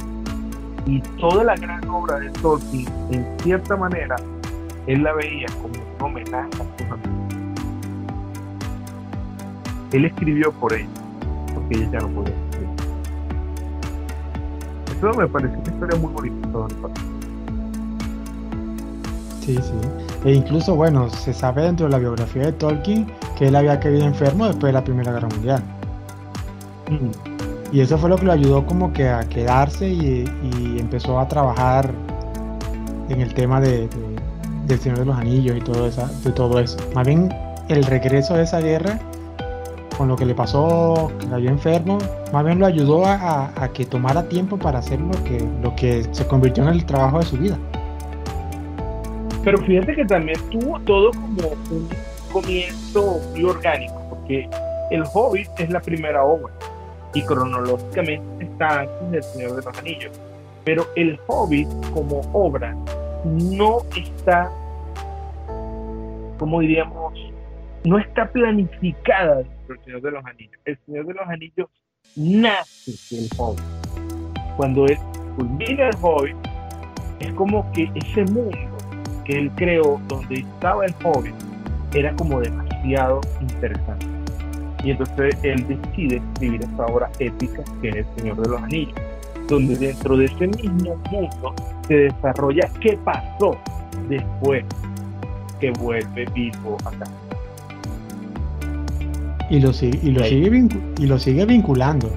Y 0.85 1.01
toda 1.19 1.43
la 1.43 1.55
gran 1.55 1.87
obra 1.89 2.19
de 2.19 2.29
Tolkien, 2.31 2.87
en 3.11 3.25
cierta 3.41 3.75
manera, 3.75 4.15
él 4.87 5.03
la 5.03 5.13
veía 5.13 5.47
como 5.61 5.73
un 5.73 6.01
homenaje 6.01 6.49
a 6.53 6.77
sus 6.77 6.91
amigos. 6.91 7.11
Él 9.91 10.05
escribió 10.05 10.51
por 10.51 10.73
ellos, 10.73 10.89
porque 11.53 11.77
ellos 11.77 11.91
ya 11.91 11.99
no 11.99 12.09
podían 12.09 12.45
eso 14.97 15.11
me 15.13 15.27
parece 15.27 15.55
una 15.57 15.73
historia 15.73 15.99
muy 15.99 16.13
bonita. 16.13 16.47
Sí, 19.41 19.55
sí. 19.55 19.73
E 20.23 20.33
incluso, 20.33 20.75
bueno, 20.75 21.09
se 21.09 21.33
sabe 21.33 21.63
dentro 21.63 21.85
de 21.85 21.91
la 21.91 21.99
biografía 21.99 22.43
de 22.43 22.53
Tolkien 22.53 23.07
que 23.37 23.47
él 23.47 23.55
había 23.55 23.79
caído 23.79 24.05
enfermo 24.05 24.47
después 24.47 24.69
de 24.69 24.73
la 24.73 24.83
Primera 24.83 25.11
Guerra 25.11 25.27
Mundial. 25.27 25.63
Y 27.71 27.81
eso 27.81 27.97
fue 27.97 28.09
lo 28.09 28.17
que 28.17 28.25
lo 28.25 28.31
ayudó 28.31 28.65
como 28.65 28.93
que 28.93 29.09
a 29.09 29.21
quedarse 29.27 29.87
y, 29.87 30.25
empezó 30.79 31.19
a 31.19 31.27
trabajar 31.27 31.89
en 33.09 33.21
el 33.21 33.33
tema 33.33 33.59
de, 33.59 33.89
del 34.67 34.79
Señor 34.79 34.99
de 34.99 35.05
los 35.05 35.17
Anillos 35.17 35.57
y 35.57 35.61
todo, 35.61 35.87
esa, 35.87 36.07
de 36.23 36.31
todo 36.31 36.59
eso. 36.59 36.77
Más 36.93 37.05
bien 37.07 37.33
el 37.69 37.83
regreso 37.83 38.35
de 38.35 38.43
esa 38.43 38.59
guerra 38.59 38.99
con 39.97 40.07
lo 40.07 40.15
que 40.15 40.25
le 40.25 40.35
pasó, 40.35 41.11
que 41.19 41.27
cayó 41.27 41.49
enfermo, 41.49 41.97
más 42.33 42.45
bien 42.45 42.59
lo 42.59 42.65
ayudó 42.65 43.05
a, 43.05 43.49
que 43.73 43.85
tomara 43.85 44.27
tiempo 44.27 44.57
para 44.57 44.79
hacer 44.79 44.99
lo 44.99 45.11
que, 45.23 45.43
lo 45.61 45.75
que 45.75 46.05
se 46.11 46.27
convirtió 46.27 46.63
en 46.63 46.69
el 46.69 46.85
trabajo 46.85 47.19
de 47.19 47.25
su 47.25 47.37
vida. 47.37 47.57
Pero 49.43 49.57
fíjate 49.59 49.95
que 49.95 50.05
también 50.05 50.37
tuvo 50.49 50.79
todo 50.81 51.11
como 51.11 51.49
un 51.71 51.87
comienzo 52.31 53.19
muy 53.31 53.43
orgánico, 53.43 53.95
porque 54.09 54.49
El 54.91 55.03
Hobbit 55.13 55.49
es 55.57 55.69
la 55.69 55.79
primera 55.79 56.23
obra 56.23 56.51
y 57.15 57.23
cronológicamente 57.23 58.45
está 58.45 58.81
antes 58.81 59.11
del 59.11 59.23
Señor 59.23 59.55
de 59.55 59.61
los 59.63 59.77
Anillos. 59.77 60.11
Pero 60.63 60.85
El 60.95 61.19
Hobbit 61.27 61.67
como 61.93 62.21
obra 62.33 62.75
no 63.23 63.79
está, 63.95 64.51
como 66.37 66.59
diríamos, 66.59 67.13
no 67.85 67.97
está 67.97 68.29
planificada 68.31 69.37
dentro 69.37 69.75
del 69.75 69.83
Señor 69.85 70.01
de 70.01 70.11
los 70.11 70.25
Anillos. 70.25 70.59
El 70.65 70.77
Señor 70.85 71.05
de 71.07 71.13
los 71.13 71.27
Anillos 71.27 71.69
nace 72.15 73.15
del 73.15 73.29
Hobbit. 73.37 73.63
Cuando 74.57 74.85
él 74.85 74.97
culmina 75.37 75.87
el 75.87 75.95
Hobbit, 76.01 76.35
es 77.21 77.33
como 77.33 77.71
que 77.71 77.89
ese 77.95 78.25
mundo 78.25 78.57
que 79.23 79.39
él 79.39 79.51
creó, 79.55 79.99
donde 80.07 80.35
estaba 80.35 80.85
el 80.85 80.93
Hobbit, 81.03 81.35
era 81.93 82.13
como 82.15 82.41
demasiado 82.41 83.21
interesante. 83.39 84.14
Y 84.85 84.91
entonces 84.91 85.35
él 85.43 85.67
decide 85.67 86.17
escribir 86.17 86.61
esta 86.61 86.85
obra 86.85 87.09
épica 87.19 87.63
que 87.81 87.89
es 87.89 87.95
El 87.95 88.05
Señor 88.17 88.41
de 88.41 88.49
los 88.49 88.61
Anillos, 88.61 88.93
donde 89.49 89.75
dentro 89.75 90.15
de 90.15 90.25
ese 90.25 90.47
mismo 90.47 90.95
mundo 91.11 91.53
se 91.87 91.95
desarrolla 91.95 92.69
qué 92.79 92.97
pasó 93.03 93.57
después 94.07 94.63
que 95.59 95.71
vuelve 95.71 96.25
Bilbo 96.33 96.77
acá 96.85 97.09
y 99.49 99.59
lo, 99.59 99.73
sigue, 99.73 99.99
y 100.01 100.11
lo, 100.11 100.23
sigue, 100.23 100.67
y 100.97 101.05
lo 101.05 101.19
sigue 101.19 101.45
vinculando. 101.45 102.09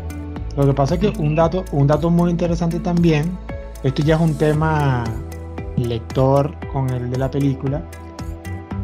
Lo 0.56 0.66
que 0.66 0.72
pasa 0.72 0.94
es 0.94 1.00
que 1.00 1.08
un 1.20 1.34
dato, 1.34 1.64
un 1.72 1.86
dato 1.86 2.10
muy 2.10 2.30
interesante 2.30 2.80
también, 2.80 3.30
esto 3.82 4.02
ya 4.02 4.16
es 4.16 4.20
un 4.20 4.34
tema 4.36 5.04
lector 5.76 6.54
con 6.72 6.90
el 6.90 7.10
de 7.10 7.18
la 7.18 7.30
película. 7.30 7.82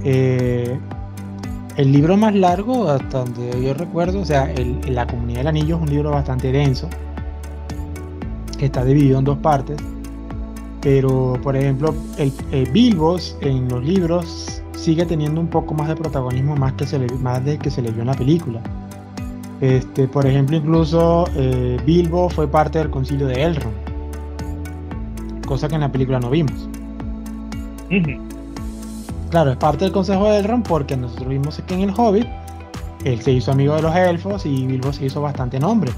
Eh, 0.05 0.79
el 1.77 1.93
libro 1.93 2.17
más 2.17 2.35
largo, 2.35 2.89
hasta 2.89 3.25
donde 3.25 3.63
yo 3.63 3.75
recuerdo, 3.75 4.21
o 4.21 4.25
sea, 4.25 4.51
el, 4.53 4.81
La 4.95 5.07
Comunidad 5.07 5.41
del 5.41 5.49
Anillo 5.49 5.77
es 5.77 5.83
un 5.83 5.91
libro 5.91 6.11
bastante 6.11 6.53
denso, 6.53 6.89
que 8.59 8.67
está 8.67 8.85
dividido 8.85 9.19
en 9.19 9.25
dos 9.25 9.39
partes. 9.39 9.77
Pero, 10.81 11.39
por 11.43 11.57
ejemplo, 11.57 11.95
el, 12.19 12.33
el 12.53 12.71
Bilbos 12.71 13.37
en 13.41 13.69
los 13.69 13.83
libros 13.83 14.63
sigue 14.77 15.07
teniendo 15.07 15.41
un 15.41 15.49
poco 15.49 15.73
más 15.75 15.89
de 15.89 15.97
protagonismo 15.97 16.57
más, 16.57 16.75
que 16.75 16.87
se 16.87 16.99
más 16.99 17.45
de 17.45 17.59
que 17.59 17.71
se 17.71 17.81
le 17.81 17.91
vio 17.91 18.03
en 18.03 18.09
la 18.09 18.15
película. 18.15 18.61
Este, 19.61 20.07
por 20.07 20.27
ejemplo, 20.27 20.57
incluso 20.57 21.25
eh, 21.37 21.79
Bilbo 21.87 22.29
fue 22.29 22.47
parte 22.47 22.79
del 22.79 22.91
concilio 22.91 23.27
de 23.27 23.43
Elrond, 23.43 23.75
cosa 25.47 25.69
que 25.69 25.77
en 25.77 25.81
la 25.81 25.91
película 25.91 26.21
no 26.21 26.29
vimos. 26.29 26.69
Claro, 29.31 29.51
es 29.51 29.57
parte 29.57 29.85
del 29.85 29.93
consejo 29.93 30.31
de 30.31 30.39
Elrond 30.39 30.67
porque 30.67 30.97
nosotros 30.97 31.29
vimos 31.29 31.61
que 31.67 31.75
en 31.75 31.81
el 31.81 31.91
Hobbit 31.97 32.27
él 33.05 33.21
se 33.21 33.33
hizo 33.33 33.53
amigo 33.53 33.75
de 33.77 33.83
los 33.83 33.95
elfos 33.95 34.47
y 34.47 34.67
Bilbo 34.67 34.93
se 34.93 35.07
hizo 35.07 35.21
bastante 35.21 35.59
nombre 35.59 35.93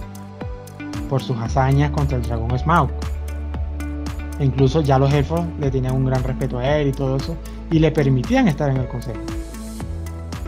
por 1.09 1.23
sus 1.23 1.37
hazañas 1.39 1.91
contra 1.91 2.17
el 2.17 2.23
dragón 2.23 2.59
Smaug. 2.59 2.91
E 4.39 4.45
incluso 4.45 4.81
ya 4.81 4.99
los 4.99 5.13
elfos 5.13 5.41
le 5.61 5.71
tenían 5.71 5.95
un 5.95 6.07
gran 6.07 6.23
respeto 6.23 6.59
a 6.59 6.79
él 6.79 6.89
y 6.89 6.93
todo 6.93 7.17
eso 7.17 7.37
y 7.71 7.79
le 7.79 7.91
permitían 7.91 8.49
estar 8.49 8.71
en 8.71 8.79
el 8.79 8.89
consejo. 8.89 9.21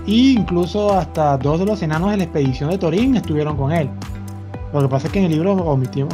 Y 0.07 0.33
incluso 0.33 0.93
hasta 0.95 1.37
dos 1.37 1.61
de 1.61 1.67
los 1.67 1.83
enanos 1.83 2.11
de 2.11 2.17
la 2.17 2.25
expedición 2.25 2.71
de 2.71 2.79
Torín 2.79 3.17
estuvieron 3.17 3.57
con 3.57 3.73
él. 3.73 3.89
Lo 4.73 4.81
que 4.81 4.89
pasa 4.89 5.07
es 5.07 5.13
que 5.13 5.19
en 5.19 5.27
el 5.27 5.33
libro 5.33 5.53
omitieron, 5.53 6.09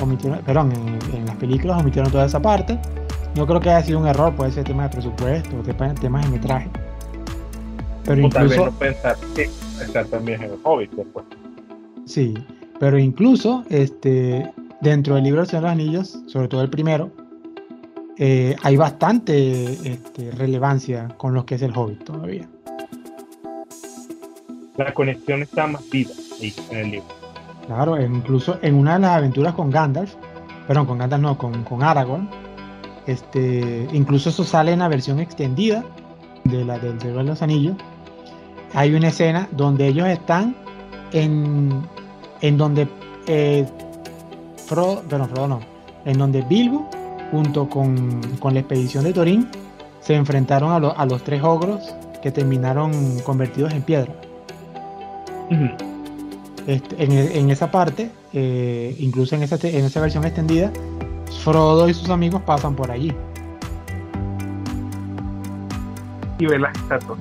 perdón, 0.45 0.73
en, 1.13 1.27
las 1.27 1.37
películas 1.37 1.81
omitieron 1.81 2.11
toda 2.11 2.27
esa 2.27 2.41
parte. 2.41 2.79
No 3.35 3.47
creo 3.47 3.61
que 3.61 3.71
haya 3.71 3.85
sido 3.85 3.99
un 3.99 4.07
error, 4.07 4.35
puede 4.35 4.53
ser 4.53 4.65
tema 4.65 4.85
de 4.85 4.91
presupuesto, 4.91 5.57
temas 6.01 6.01
de 6.01 6.29
metraje. 6.31 6.71
Pero 8.05 8.21
incluso. 8.21 8.71
pensar 8.73 9.17
que 9.35 9.51
también 10.11 10.43
en 10.43 10.53
el 10.53 10.59
Hobbit 10.63 10.93
después. 10.93 11.27
Sí, 12.07 12.35
pero 12.79 12.99
incluso 12.99 13.65
este, 13.71 14.53
dentro 14.81 15.17
del 15.17 15.25
libro 15.25 15.41
de 15.41 15.47
Señor 15.47 15.63
de 15.63 15.69
los 15.69 15.73
Anillos, 15.73 16.19
sobre 16.27 16.49
todo 16.49 16.63
el 16.63 16.71
primero, 16.71 17.11
eh, 18.19 18.55
hay 18.63 18.77
bastante 18.77 19.91
este, 19.91 20.31
relevancia 20.31 21.09
con 21.17 21.35
lo 21.35 21.45
que 21.45 21.57
es 21.57 21.63
el 21.63 21.77
Hobbit 21.77 22.05
todavía. 22.05 22.49
La 24.77 24.93
conexión 24.93 25.43
está 25.43 25.67
más 25.67 25.89
viva 25.91 26.13
ahí 26.41 26.55
en 26.71 26.79
el 26.79 26.91
libro. 26.93 27.09
Claro, 27.67 28.01
incluso 28.01 28.59
en 28.63 28.75
una 28.75 28.95
de 28.95 29.01
las 29.01 29.17
aventuras 29.17 29.55
con 29.55 29.71
Gandalf, 29.71 30.15
perdón, 30.67 30.87
con 30.87 30.99
Gandalf 30.99 31.23
no, 31.23 31.39
con, 31.39 31.65
con 31.65 31.83
Aragorn, 31.83 32.29
este, 33.07 33.87
incluso 33.93 34.29
eso 34.31 34.45
sale 34.45 34.73
en 34.73 34.79
la 34.81 34.89
versión 34.89 35.21
extendida 35.21 35.85
de 36.45 36.65
la 36.65 36.79
del 36.79 37.01
Señor 37.01 37.19
de 37.19 37.25
los 37.25 37.43
Anillos, 37.43 37.77
hay 38.75 38.95
una 38.95 39.09
escena 39.09 39.49
donde 39.53 39.87
ellos 39.89 40.09
están 40.09 40.57
en, 41.13 41.83
en 42.41 42.57
donde 42.57 42.89
eh, 43.27 43.67
Frodo, 44.67 45.03
Frodo 45.09 45.49
no, 45.49 45.61
en 46.05 46.19
donde 46.19 46.43
Bilbo, 46.43 46.89
junto 47.31 47.69
con, 47.69 48.21
con 48.41 48.55
la 48.55 48.61
expedición 48.61 49.05
de 49.05 49.13
Torín, 49.13 49.49
se 50.01 50.15
enfrentaron 50.15 50.73
a, 50.73 50.79
lo- 50.79 50.99
a 50.99 51.07
los 51.07 51.23
tres 51.25 51.43
ogros 51.43 51.95
que 52.23 52.31
terminaron 52.31 53.19
convertidos 53.21 53.73
en 53.73 53.83
piedra. 53.83 54.13
Este, 56.67 57.03
en, 57.05 57.13
en 57.13 57.51
esa 57.51 57.71
parte, 57.71 58.11
eh, 58.33 58.97
incluso 58.99 59.35
en 59.37 59.43
esa, 59.43 59.57
en 59.67 59.85
esa 59.85 60.01
versión 60.01 60.25
extendida, 60.25 60.73
Frodo 61.45 61.89
y 61.89 61.95
sus 61.95 62.09
amigos 62.11 62.41
pasan 62.43 62.75
por 62.75 62.91
allí 62.91 63.13
Y 66.39 66.47
ver 66.47 66.61
las 66.61 66.75
estatuas. 66.77 67.19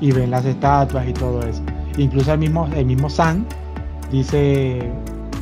y 0.00 0.12
ven 0.12 0.30
las 0.30 0.44
estatuas 0.44 1.06
y 1.08 1.12
todo 1.12 1.42
eso. 1.42 1.62
Incluso 1.98 2.32
el 2.32 2.38
mismo, 2.38 2.66
el 2.74 2.84
mismo 2.84 3.08
Sam 3.08 3.44
dice, 4.10 4.90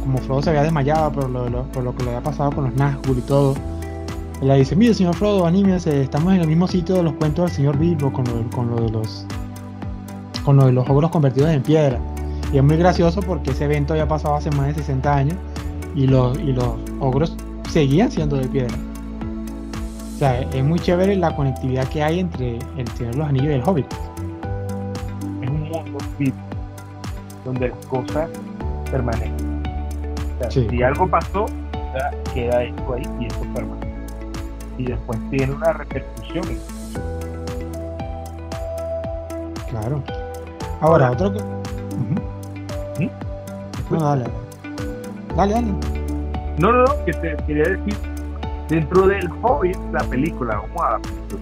como 0.01 0.19
Frodo 0.19 0.43
se 0.43 0.51
había 0.51 0.63
desmayado 0.63 1.11
por 1.13 1.29
lo, 1.31 1.49
lo- 1.49 1.65
por 1.65 1.83
lo 1.85 1.95
que 1.97 2.05
le 2.05 2.11
había 2.11 2.23
pasado 2.23 2.53
con 2.53 2.65
los 2.65 2.75
Nazgûl 2.75 3.19
y 3.19 3.23
todo, 3.23 3.55
él 4.43 4.49
le 4.49 4.57
dice, 4.59 4.77
mire 4.77 4.95
señor 4.95 5.15
Frodo, 5.15 5.47
anímese, 5.47 6.03
estamos 6.03 6.35
en 6.35 6.41
el 6.43 6.47
mismo 6.49 6.67
sitio 6.69 6.97
de 6.97 7.03
los 7.03 7.15
cuentos 7.15 7.47
del 7.47 7.55
señor 7.57 7.79
Bilbo 7.79 8.13
con 8.13 8.25
lo, 8.27 8.51
con 8.51 8.69
lo 8.71 8.77
de 8.81 8.91
los 8.91 9.27
con 10.45 10.57
lo 10.57 10.67
de 10.67 10.73
los 10.73 10.87
ogros 10.91 11.11
convertidos 11.11 11.49
en 11.51 11.63
piedra. 11.63 11.99
Y 12.53 12.59
es 12.59 12.63
muy 12.63 12.77
gracioso 12.77 13.21
porque 13.23 13.53
ese 13.53 13.65
evento 13.65 13.95
había 13.95 14.07
pasado 14.07 14.35
hace 14.35 14.51
más 14.51 14.67
de 14.67 14.75
60 14.75 15.15
años 15.17 15.39
y 15.97 16.07
los, 16.07 16.39
y 16.39 16.53
los 16.53 16.75
ogros 17.01 17.35
seguían 17.75 18.09
siendo 18.09 18.37
de 18.37 18.47
piedra. 18.47 18.73
O 20.15 20.19
sea, 20.19 20.39
es 20.41 20.65
muy 20.65 20.79
chévere 20.79 21.17
la 21.17 21.35
conectividad 21.35 21.89
que 21.89 22.05
hay 22.05 22.21
entre 22.21 22.61
el 22.77 22.87
Señor 22.97 23.15
de 23.15 23.19
los 23.19 23.29
Anillos 23.29 23.49
y 23.49 23.53
el 23.55 23.63
Hobbit. 23.67 23.93
Es 25.43 25.51
un 25.51 25.61
mundo 25.69 25.99
vivo, 26.17 26.37
donde 27.45 27.69
las 27.71 27.87
cosas 27.87 28.31
permanecen. 28.93 29.35
O 30.37 30.39
sea, 30.39 30.51
Sí. 30.53 30.69
Si 30.71 30.83
algo 30.85 31.09
pasó, 31.09 31.47
ya 31.73 32.33
queda 32.33 32.63
esto 32.63 32.95
ahí 32.95 33.03
y 33.21 33.27
esto 33.27 33.41
permanece. 33.53 33.89
Y 34.79 34.85
después 34.87 35.19
tiene 35.31 35.53
una 35.53 35.73
repercusión. 35.73 36.45
Claro. 39.69 40.01
Ahora, 40.81 41.09
Ahora- 41.09 41.11
otro 41.11 41.33
que. 41.33 41.39
Ujú. 41.41 42.15
¿Sí? 42.99 43.11
No, 43.91 43.99
dale. 44.01 44.25
Dale, 45.37 45.55
dale. 45.55 45.94
No, 46.59 46.73
no, 46.73 46.85
no, 46.85 47.05
que 47.05 47.13
te 47.13 47.37
quería 47.47 47.65
decir, 47.65 47.97
dentro 48.69 49.07
del 49.09 49.29
Hobbit, 49.43 49.77
la 49.93 50.05
película, 50.05 50.57
vamos 50.57 50.83
a 50.83 50.91
la 50.93 50.99
película. 50.99 51.41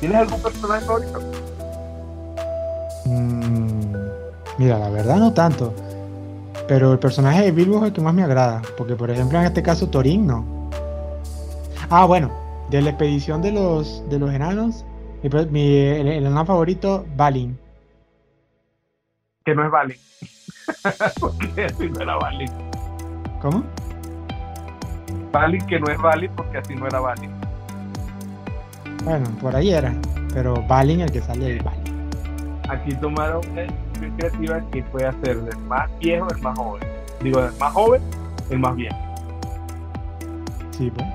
¿Tienes 0.00 0.18
algún 0.18 0.42
personaje 0.42 0.86
favorito? 0.86 1.20
Mm, 3.04 3.94
mira, 4.58 4.78
la 4.78 4.90
verdad 4.90 5.16
no 5.16 5.32
tanto. 5.32 5.74
Pero 6.66 6.92
el 6.92 6.98
personaje 6.98 7.42
de 7.42 7.52
Bilbo 7.52 7.78
es 7.78 7.84
el 7.84 7.92
que 7.92 8.00
más 8.00 8.14
me 8.14 8.22
agrada. 8.22 8.62
Porque, 8.76 8.94
por 8.96 9.10
ejemplo, 9.10 9.38
en 9.38 9.44
este 9.44 9.62
caso, 9.62 9.88
Thorin 9.88 10.26
no. 10.26 10.70
Ah, 11.90 12.06
bueno. 12.06 12.30
De 12.70 12.80
la 12.80 12.90
expedición 12.90 13.42
de 13.42 13.50
los, 13.50 14.08
de 14.08 14.20
los 14.20 14.32
enanos, 14.32 14.84
mi, 15.50 15.76
el, 15.76 16.06
el 16.06 16.26
enano 16.26 16.46
favorito, 16.46 17.04
Balin. 17.16 17.58
Que 19.44 19.54
no 19.54 19.64
es 19.64 19.70
Balin. 19.72 19.96
porque 21.20 21.90
no 21.90 22.00
era 22.00 22.16
Balin. 22.16 22.50
¿Cómo? 23.40 23.64
Balin 25.32 25.66
que 25.66 25.80
no 25.80 25.86
es 25.90 25.98
Balin 25.98 26.30
porque 26.36 26.58
así 26.58 26.74
no 26.74 26.86
era 26.86 27.00
Balin. 27.00 27.30
Bueno, 29.04 29.26
por 29.40 29.56
ahí 29.56 29.70
era. 29.70 29.94
Pero 30.34 30.62
Balin, 30.66 31.00
el 31.00 31.10
que 31.10 31.22
sale 31.22 31.54
de 31.54 31.60
Balin. 31.60 32.10
Aquí 32.68 32.94
tomaron 32.96 33.40
una 33.50 33.62
decisión 33.62 34.16
creativa 34.16 34.60
que 34.70 34.82
puede 34.84 35.06
hacer 35.06 35.40
del 35.42 35.58
más 35.60 35.90
viejo 35.98 36.28
el 36.30 36.42
más 36.42 36.58
joven. 36.58 36.82
Digo, 37.22 37.40
del 37.40 37.56
más 37.58 37.72
joven 37.72 38.02
el 38.50 38.58
más 38.58 38.76
viejo. 38.76 38.96
Sí, 40.72 40.90
pues. 40.90 41.06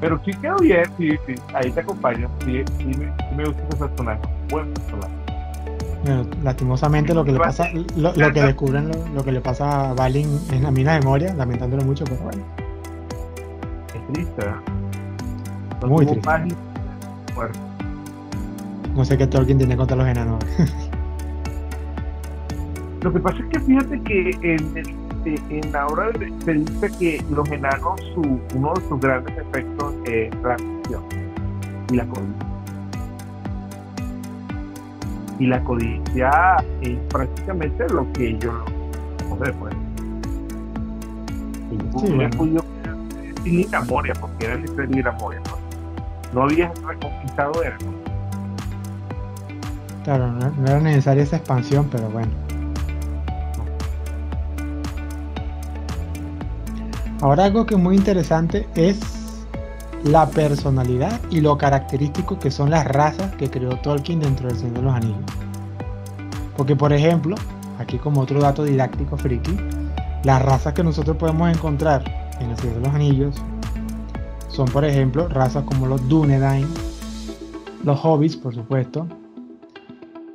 Pero 0.00 0.20
sí 0.24 0.32
quedó 0.34 0.56
bien, 0.58 0.84
sí, 0.98 1.16
sí. 1.26 1.34
Ahí 1.54 1.70
te 1.70 1.80
acompaño. 1.80 2.28
Sí, 2.44 2.62
sí, 2.78 2.84
me, 2.84 3.06
sí 3.06 3.34
me 3.36 3.46
gusta 3.46 3.62
ese 3.62 3.76
personaje. 3.76 4.20
Buen 4.50 4.72
personaje. 4.74 5.23
Bueno, 6.04 6.26
lastimosamente 6.42 7.14
lo 7.14 7.24
que 7.24 7.32
le 7.32 7.38
pasa, 7.38 7.70
lo, 7.96 8.12
lo 8.14 8.32
que 8.32 8.42
descubren, 8.42 8.88
lo, 8.88 9.08
lo 9.14 9.24
que 9.24 9.32
le 9.32 9.40
pasa 9.40 9.90
a 9.90 9.94
Balin 9.94 10.38
en 10.52 10.62
la 10.62 10.70
mina 10.70 10.92
de 10.94 11.00
Moria, 11.00 11.32
lamentándolo 11.34 11.82
mucho, 11.82 12.04
pero 12.04 12.20
bueno. 12.24 12.44
Es 13.94 14.12
triste. 14.12 14.46
No 15.80 15.88
Muy 15.88 16.04
triste. 16.04 16.28
Bueno, 17.34 17.52
No 18.94 19.04
sé 19.04 19.16
qué 19.16 19.26
Tolkien 19.26 19.56
tiene 19.56 19.76
contra 19.78 19.96
los 19.96 20.06
enanos. 20.06 20.44
Lo 23.02 23.12
que 23.12 23.20
pasa 23.20 23.38
es 23.38 23.46
que 23.46 23.60
fíjate 23.60 24.00
que 24.02 24.30
en, 24.42 24.78
eh, 25.24 25.38
en 25.48 25.72
la 25.72 25.86
obra 25.86 26.10
se 26.44 26.52
dice 26.52 26.90
que 26.98 27.24
los 27.30 27.50
enanos, 27.50 28.00
su, 28.14 28.40
uno 28.54 28.74
de 28.74 28.88
sus 28.88 29.00
grandes 29.00 29.36
efectos 29.38 29.94
es 30.04 30.34
la 30.42 30.54
ambición 30.54 31.02
y 31.90 31.96
la 31.96 32.06
codicia. 32.06 32.53
Y 35.38 35.46
la 35.46 35.62
codicia 35.64 36.56
es 36.82 36.96
prácticamente 37.08 37.88
lo 37.92 38.10
que 38.12 38.28
ellos 38.30 38.54
joder, 39.28 39.52
pues. 39.54 39.74
Ellos 41.72 41.86
Sí, 42.00 42.12
hubieran 42.12 42.30
bueno. 42.30 42.36
podido 42.36 42.64
quedar 42.82 42.96
sin 43.42 43.60
ir 43.60 43.74
a 43.76 43.80
Moria, 43.82 44.14
porque 44.20 44.46
era 44.46 44.56
necesario 44.56 44.98
ir 44.98 45.08
a 45.08 45.12
Moria. 45.12 45.40
pues. 45.42 45.54
No 46.32 46.42
había 46.44 46.72
reconquistado 46.86 47.62
él. 47.62 47.72
Claro, 50.04 50.30
no, 50.32 50.50
no 50.50 50.66
era 50.66 50.80
necesaria 50.80 51.22
esa 51.22 51.36
expansión, 51.36 51.88
pero 51.90 52.08
bueno. 52.10 52.30
Ahora 57.20 57.44
algo 57.44 57.64
que 57.64 57.74
es 57.74 57.80
muy 57.80 57.96
interesante 57.96 58.68
es 58.74 59.00
la 60.04 60.28
personalidad 60.28 61.20
y 61.30 61.40
lo 61.40 61.56
característico 61.56 62.38
que 62.38 62.50
son 62.50 62.70
las 62.70 62.86
razas 62.86 63.34
que 63.36 63.50
creó 63.50 63.76
Tolkien 63.78 64.20
dentro 64.20 64.48
del 64.48 64.58
Señor 64.58 64.74
de 64.74 64.82
los 64.82 64.94
Anillos. 64.94 65.24
Porque 66.56 66.76
por 66.76 66.92
ejemplo, 66.92 67.36
aquí 67.78 67.98
como 67.98 68.20
otro 68.20 68.40
dato 68.40 68.64
didáctico 68.64 69.16
friki, 69.16 69.56
las 70.22 70.42
razas 70.42 70.74
que 70.74 70.84
nosotros 70.84 71.16
podemos 71.16 71.54
encontrar 71.54 72.04
en 72.38 72.50
el 72.50 72.56
Señor 72.58 72.76
de 72.76 72.80
los 72.82 72.94
Anillos 72.94 73.42
son 74.48 74.66
por 74.66 74.84
ejemplo 74.84 75.28
razas 75.28 75.64
como 75.64 75.86
los 75.86 76.06
Dúnedain, 76.08 76.68
los 77.82 77.98
Hobbits 78.04 78.36
por 78.36 78.54
supuesto, 78.54 79.06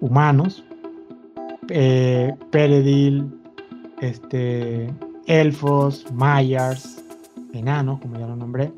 humanos, 0.01 0.63
eh, 1.69 2.35
Peredil, 2.49 3.39
este, 4.01 4.91
elfos, 5.27 6.05
mayars, 6.11 7.03
enanos, 7.53 7.99
como 7.99 8.17
ya 8.17 8.27
lo 8.27 8.35
nombré. 8.35 8.71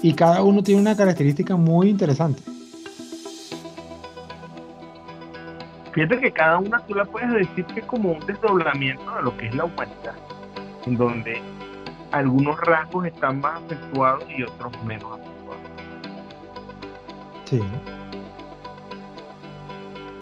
Y 0.00 0.12
cada 0.14 0.42
uno 0.42 0.62
tiene 0.62 0.80
una 0.80 0.96
característica 0.96 1.56
muy 1.56 1.88
interesante. 1.88 2.42
Fíjate 5.92 6.20
que 6.20 6.30
cada 6.30 6.58
una 6.58 6.78
tú 6.86 6.94
la 6.94 7.04
puedes 7.04 7.30
decir 7.32 7.64
que 7.66 7.80
es 7.80 7.86
como 7.86 8.12
un 8.12 8.20
desdoblamiento 8.26 9.14
de 9.16 9.22
lo 9.22 9.36
que 9.36 9.48
es 9.48 9.54
la 9.54 9.64
humanidad, 9.64 10.14
en 10.86 10.96
donde 10.96 11.42
algunos 12.12 12.60
rasgos 12.60 13.06
están 13.06 13.40
más 13.40 13.60
acentuados 13.64 14.24
y 14.30 14.44
otros 14.44 14.72
menos 14.84 15.18
acentuados. 15.18 15.62
Sí, 17.46 17.60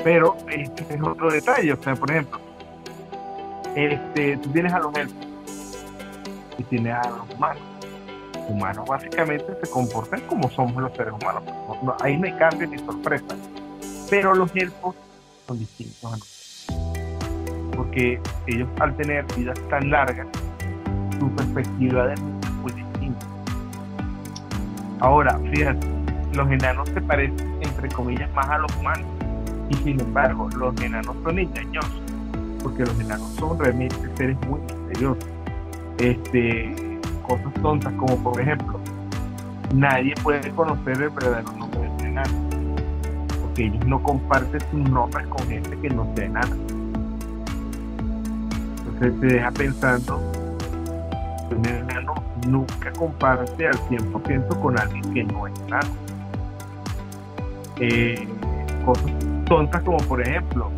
Pero 0.02 0.36
este 0.48 0.94
es 0.94 1.02
otro 1.02 1.30
detalle, 1.30 1.72
o 1.72 1.82
sea, 1.82 1.94
por 1.94 2.10
ejemplo, 2.10 2.40
este, 3.74 4.38
tú 4.38 4.50
tienes 4.50 4.72
a 4.72 4.78
los 4.78 4.96
elfos 4.96 5.26
y 6.56 6.62
tienes 6.64 6.94
a 6.94 7.10
los 7.10 7.34
humanos. 7.34 7.75
Humanos 8.48 8.84
básicamente 8.88 9.44
se 9.62 9.70
comportan 9.70 10.20
como 10.22 10.48
somos 10.50 10.82
los 10.82 10.92
seres 10.96 11.12
humanos. 11.12 11.42
No- 11.46 11.78
no- 11.82 11.96
ahí 12.00 12.16
no 12.16 12.26
hay 12.26 12.32
cambio 12.34 12.68
ni 12.68 12.78
sorpresa. 12.78 13.24
Pero 14.08 14.34
los 14.34 14.54
elfos 14.54 14.94
son 15.46 15.58
distintos 15.58 16.04
a 16.04 16.16
nosotros. 16.16 16.66
Porque 17.76 18.20
ellos 18.46 18.68
al 18.80 18.96
tener 18.96 19.24
vidas 19.36 19.58
tan 19.68 19.90
largas, 19.90 20.26
su 21.18 21.28
perspectiva 21.30 22.06
de 22.06 22.16
mundo 22.16 22.46
es 22.46 22.52
muy 22.54 22.72
distinta. 22.72 23.26
Ahora, 25.00 25.38
fíjate, 25.52 25.86
los 26.34 26.50
enanos 26.50 26.88
se 26.90 27.00
parecen, 27.00 27.58
entre 27.60 27.88
comillas, 27.90 28.32
más 28.34 28.48
a 28.48 28.58
los 28.58 28.74
humanos. 28.76 29.06
Y 29.70 29.74
sin 29.76 30.00
embargo, 30.00 30.48
los 30.56 30.80
enanos 30.80 31.16
son 31.24 31.38
engañosos. 31.38 32.00
Porque 32.62 32.84
los 32.84 32.98
enanos 33.00 33.28
son 33.38 33.58
realmente 33.58 33.96
seres 34.16 34.36
muy 34.48 34.60
misteriosos. 34.60 35.24
Este, 35.98 36.74
cosas 37.26 37.52
tontas 37.62 37.92
como, 37.94 38.16
por 38.22 38.40
ejemplo, 38.40 38.80
nadie 39.74 40.14
puede 40.22 40.50
conocer 40.50 41.00
el 41.00 41.10
verdadero 41.10 41.52
nombre 41.52 41.90
de 41.98 42.08
enano. 42.08 42.34
Porque 43.42 43.66
ellos 43.66 43.86
no 43.86 44.02
comparten 44.02 44.60
sus 44.70 44.90
nombres 44.90 45.26
con 45.28 45.46
gente 45.48 45.78
que 45.78 45.90
no 45.90 46.06
sea 46.14 46.26
enana. 46.26 46.56
Entonces 48.78 49.20
te 49.20 49.26
deja 49.26 49.50
pensando 49.50 50.32
un 51.50 51.66
enano 51.66 52.14
nunca 52.46 52.92
comparte 52.92 53.66
al 53.66 53.74
100% 53.74 54.60
con 54.60 54.78
alguien 54.78 55.14
que 55.14 55.24
no 55.24 55.46
es 55.46 55.54
enano. 55.66 55.90
Eh, 57.78 58.28
cosas 58.84 59.12
tontas 59.46 59.82
como 59.82 59.98
por 59.98 60.20
ejemplo, 60.20 60.70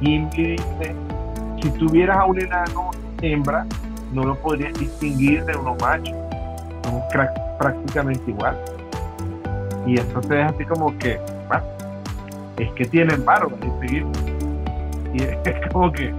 Gimli 0.00 0.52
dice, 0.52 0.94
si 1.62 1.70
tuvieras 1.70 2.18
a 2.18 2.24
un 2.24 2.40
enano 2.40 2.90
hembra, 3.22 3.66
no 4.12 4.24
lo 4.24 4.34
podrías 4.36 4.72
distinguir 4.78 5.44
de 5.44 5.56
uno 5.56 5.76
macho. 5.80 6.12
Son 6.84 7.02
prácticamente 7.58 8.30
igual. 8.30 8.56
Y 9.86 9.98
eso 9.98 10.20
te 10.20 10.34
deja 10.34 10.48
así 10.48 10.64
como 10.64 10.96
que, 10.98 11.20
es 12.58 12.72
que 12.72 12.84
tienen 12.86 13.24
barba 13.24 13.52
y 13.82 14.04
Y 15.14 15.22
es 15.22 15.72
como 15.72 15.92
que 15.92 16.12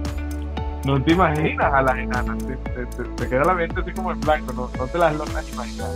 no 0.84 1.02
te 1.02 1.12
imaginas 1.12 1.72
a 1.72 1.82
las 1.82 1.98
enanas, 1.98 2.38
te, 2.38 3.28
queda 3.28 3.44
la 3.44 3.54
mente 3.54 3.80
así 3.80 3.92
como 3.92 4.12
en 4.12 4.20
blanco, 4.20 4.52
no, 4.52 4.86
te 4.86 4.98
las 4.98 5.14
logras 5.14 5.52
imaginar. 5.52 5.88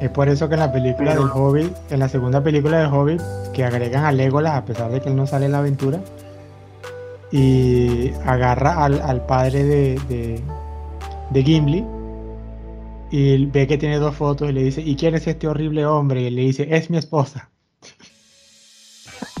Es 0.00 0.10
por 0.10 0.28
eso 0.28 0.48
que 0.48 0.54
en 0.54 0.60
la 0.60 0.72
película 0.72 1.14
del 1.14 1.28
Hobbit, 1.32 1.72
en 1.90 1.98
la 2.00 2.08
segunda 2.08 2.42
película 2.42 2.78
del 2.78 2.92
Hobbit, 2.92 3.20
que 3.52 3.64
agregan 3.64 4.04
a 4.04 4.12
Legolas 4.12 4.54
a 4.54 4.64
pesar 4.64 4.90
de 4.90 5.00
que 5.00 5.10
él 5.10 5.16
no 5.16 5.26
sale 5.26 5.46
en 5.46 5.52
la 5.52 5.58
aventura, 5.58 6.00
y 7.30 8.12
agarra 8.26 8.84
al, 8.84 9.26
padre 9.26 9.62
de, 9.62 10.00
de, 10.08 10.42
Gimli 11.34 11.84
y 13.10 13.46
ve 13.46 13.66
que 13.66 13.78
tiene 13.78 13.98
dos 13.98 14.14
fotos 14.14 14.50
y 14.50 14.52
le 14.52 14.62
dice, 14.62 14.82
¿y 14.82 14.94
quién 14.94 15.14
es 15.14 15.26
este 15.26 15.48
horrible 15.48 15.84
hombre? 15.84 16.22
Y 16.22 16.30
le 16.30 16.42
dice, 16.42 16.68
es 16.70 16.90
mi 16.90 16.98
esposa. 16.98 17.50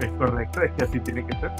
es 0.00 0.08
correcto, 0.18 0.62
es 0.62 0.72
que 0.72 0.84
así 0.84 1.00
tiene 1.00 1.26
que 1.26 1.36
ser. 1.38 1.50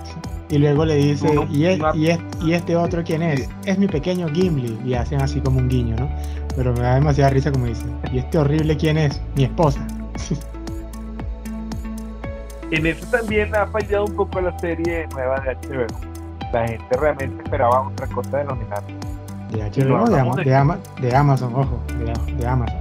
Y 0.48 0.59
luego 0.59 0.84
le 0.84 0.96
dice, 0.96 1.28
¿Y, 1.50 1.66
y, 1.66 2.53
este 2.53 2.76
otro 2.76 3.03
quién 3.05 3.22
es? 3.22 3.48
Es 3.66 3.78
mi 3.78 3.88
pequeño 3.88 4.28
Gimli. 4.28 4.78
Y 4.84 4.94
hacen 4.94 5.20
así 5.20 5.40
como 5.40 5.59
un 5.59 5.68
guiño, 5.68 5.96
¿no? 5.96 6.11
Pero 6.57 6.72
me 6.72 6.80
da 6.80 6.94
demasiada 6.94 7.30
risa 7.30 7.53
como 7.53 7.66
dice, 7.66 7.84
¿y 8.12 8.18
este 8.18 8.38
horrible 8.38 8.76
quién 8.76 8.98
es? 8.98 9.20
Mi 9.36 9.44
esposa. 9.44 9.86
en 12.70 12.86
eso 12.86 13.07
también 13.07 13.55
ha 13.55 13.66
fallado 13.66 14.07
un 14.07 14.16
poco 14.16 14.40
la 14.40 14.59
serie 14.59 15.07
nueva 15.14 15.40
de 15.40 15.57
HBO. 15.57 16.11
La 16.53 16.68
gente 16.68 16.96
realmente 16.96 17.42
esperaba 17.42 17.88
otra 17.88 18.07
cosa 18.09 18.38
de 18.38 18.44
los. 18.44 18.59
De 18.59 19.59
HBO, 19.59 20.07
de, 20.09 20.44
de, 21.03 21.14
Amazon, 21.14 21.55
ojo, 21.55 21.78
de, 21.98 22.46
Amazon. 22.46 22.76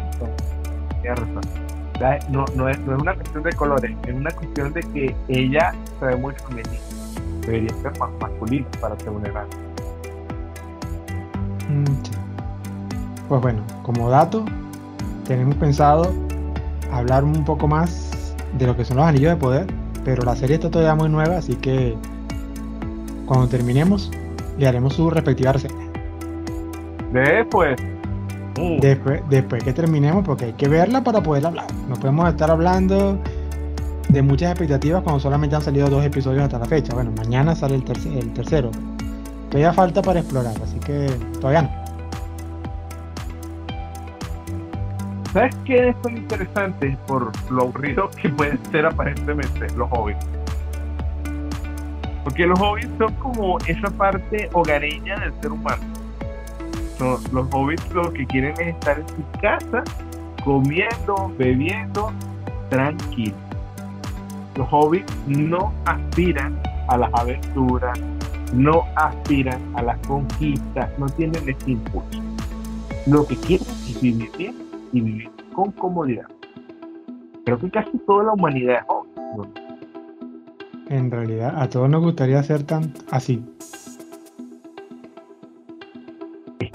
No, 2.29 2.45
no, 2.55 2.69
es, 2.69 2.79
no 2.79 2.95
es 2.95 3.01
una 3.01 3.13
cuestión 3.13 3.43
de 3.43 3.51
colores, 3.53 3.91
es 4.07 4.13
una 4.15 4.31
cuestión 4.31 4.71
de 4.73 4.81
que 4.81 5.15
ella 5.27 5.73
se 5.99 6.05
ve 6.05 6.15
muy 6.15 6.33
femenina. 6.33 6.77
Debería 7.41 7.73
ser 7.81 7.99
más 7.99 8.09
masculina 8.21 8.67
para 8.79 8.97
ser 8.99 9.09
enano. 9.09 9.49
Mm, 11.69 13.27
pues 13.27 13.41
bueno, 13.41 13.61
como 13.83 14.09
dato, 14.09 14.45
tenemos 15.27 15.55
pensado 15.55 16.13
hablar 16.91 17.23
un 17.25 17.43
poco 17.43 17.67
más 17.67 18.35
de 18.57 18.65
lo 18.65 18.77
que 18.77 18.85
son 18.85 18.97
los 18.97 19.05
anillos 19.05 19.31
de 19.31 19.37
poder 19.37 19.81
pero 20.03 20.23
la 20.23 20.35
serie 20.35 20.55
está 20.55 20.69
todavía 20.69 20.95
muy 20.95 21.09
nueva, 21.09 21.37
así 21.37 21.55
que 21.55 21.95
cuando 23.31 23.47
terminemos 23.47 24.11
le 24.57 24.67
haremos 24.67 24.93
su 24.93 25.09
respectiva 25.09 25.53
reseña. 25.53 25.87
Después. 27.13 27.81
Uh. 28.59 28.77
Después, 28.81 29.21
después 29.29 29.63
que 29.63 29.71
terminemos, 29.71 30.25
porque 30.25 30.43
hay 30.43 30.53
que 30.53 30.67
verla 30.67 31.01
para 31.01 31.23
poder 31.23 31.45
hablar. 31.45 31.67
No 31.87 31.95
podemos 31.95 32.27
estar 32.27 32.51
hablando 32.51 33.17
de 34.09 34.21
muchas 34.21 34.51
expectativas 34.51 35.01
cuando 35.03 35.21
solamente 35.21 35.55
han 35.55 35.61
salido 35.61 35.87
dos 35.87 36.03
episodios 36.03 36.43
hasta 36.43 36.59
la 36.59 36.65
fecha. 36.65 36.93
Bueno, 36.93 37.13
mañana 37.15 37.55
sale 37.55 37.75
el, 37.75 37.85
el 38.17 38.33
tercero. 38.33 38.69
Todavía 39.47 39.71
falta 39.71 40.01
para 40.01 40.19
explorar, 40.19 40.55
así 40.61 40.77
que 40.79 41.07
todavía 41.39 41.61
no. 41.61 41.69
¿Sabes 45.31 45.55
qué 45.63 45.87
es 45.87 46.01
tan 46.01 46.17
interesante 46.17 46.97
por 47.07 47.31
lo 47.49 47.61
aburrido 47.61 48.09
que 48.21 48.27
pueden 48.27 48.59
ser 48.71 48.87
aparentemente 48.87 49.67
los 49.77 49.89
hobbits? 49.89 50.40
Porque 52.23 52.45
los 52.45 52.59
hobbits 52.59 52.89
son 52.97 53.13
como 53.15 53.57
esa 53.59 53.89
parte 53.91 54.49
hogareña 54.53 55.19
del 55.19 55.33
ser 55.41 55.51
humano. 55.51 55.83
los 56.99 57.47
hobbits 57.51 57.91
lo 57.93 58.13
que 58.13 58.25
quieren 58.27 58.53
es 58.59 58.75
estar 58.75 58.99
en 58.99 59.07
su 59.07 59.39
casa, 59.41 59.83
comiendo, 60.43 61.31
bebiendo, 61.37 62.11
tranquilo. 62.69 63.35
Los 64.55 64.67
hobbits 64.71 65.13
no 65.27 65.73
aspiran 65.85 66.59
a 66.87 66.97
las 66.97 67.13
aventuras, 67.13 67.99
no 68.53 68.83
aspiran 68.95 69.61
a 69.75 69.81
las 69.81 69.97
conquistas, 70.07 70.89
no 70.99 71.07
tienen 71.07 71.49
ese 71.49 71.71
impulso. 71.71 72.21
Lo 73.07 73.25
que 73.25 73.35
quieren 73.37 73.67
es 73.67 74.01
vivir 74.01 74.29
bien 74.37 74.55
y 74.91 75.01
vivir 75.01 75.31
con 75.53 75.71
comodidad. 75.71 76.27
Creo 77.45 77.57
que 77.59 77.69
casi 77.71 77.97
toda 78.05 78.25
la 78.25 78.33
humanidad 78.33 78.79
es 78.79 78.85
joven. 78.85 79.60
En 80.91 81.09
realidad, 81.09 81.53
a 81.57 81.69
todos 81.69 81.89
nos 81.89 82.01
gustaría 82.01 82.43
ser 82.43 82.63
tan 82.63 82.93
así. 83.11 83.41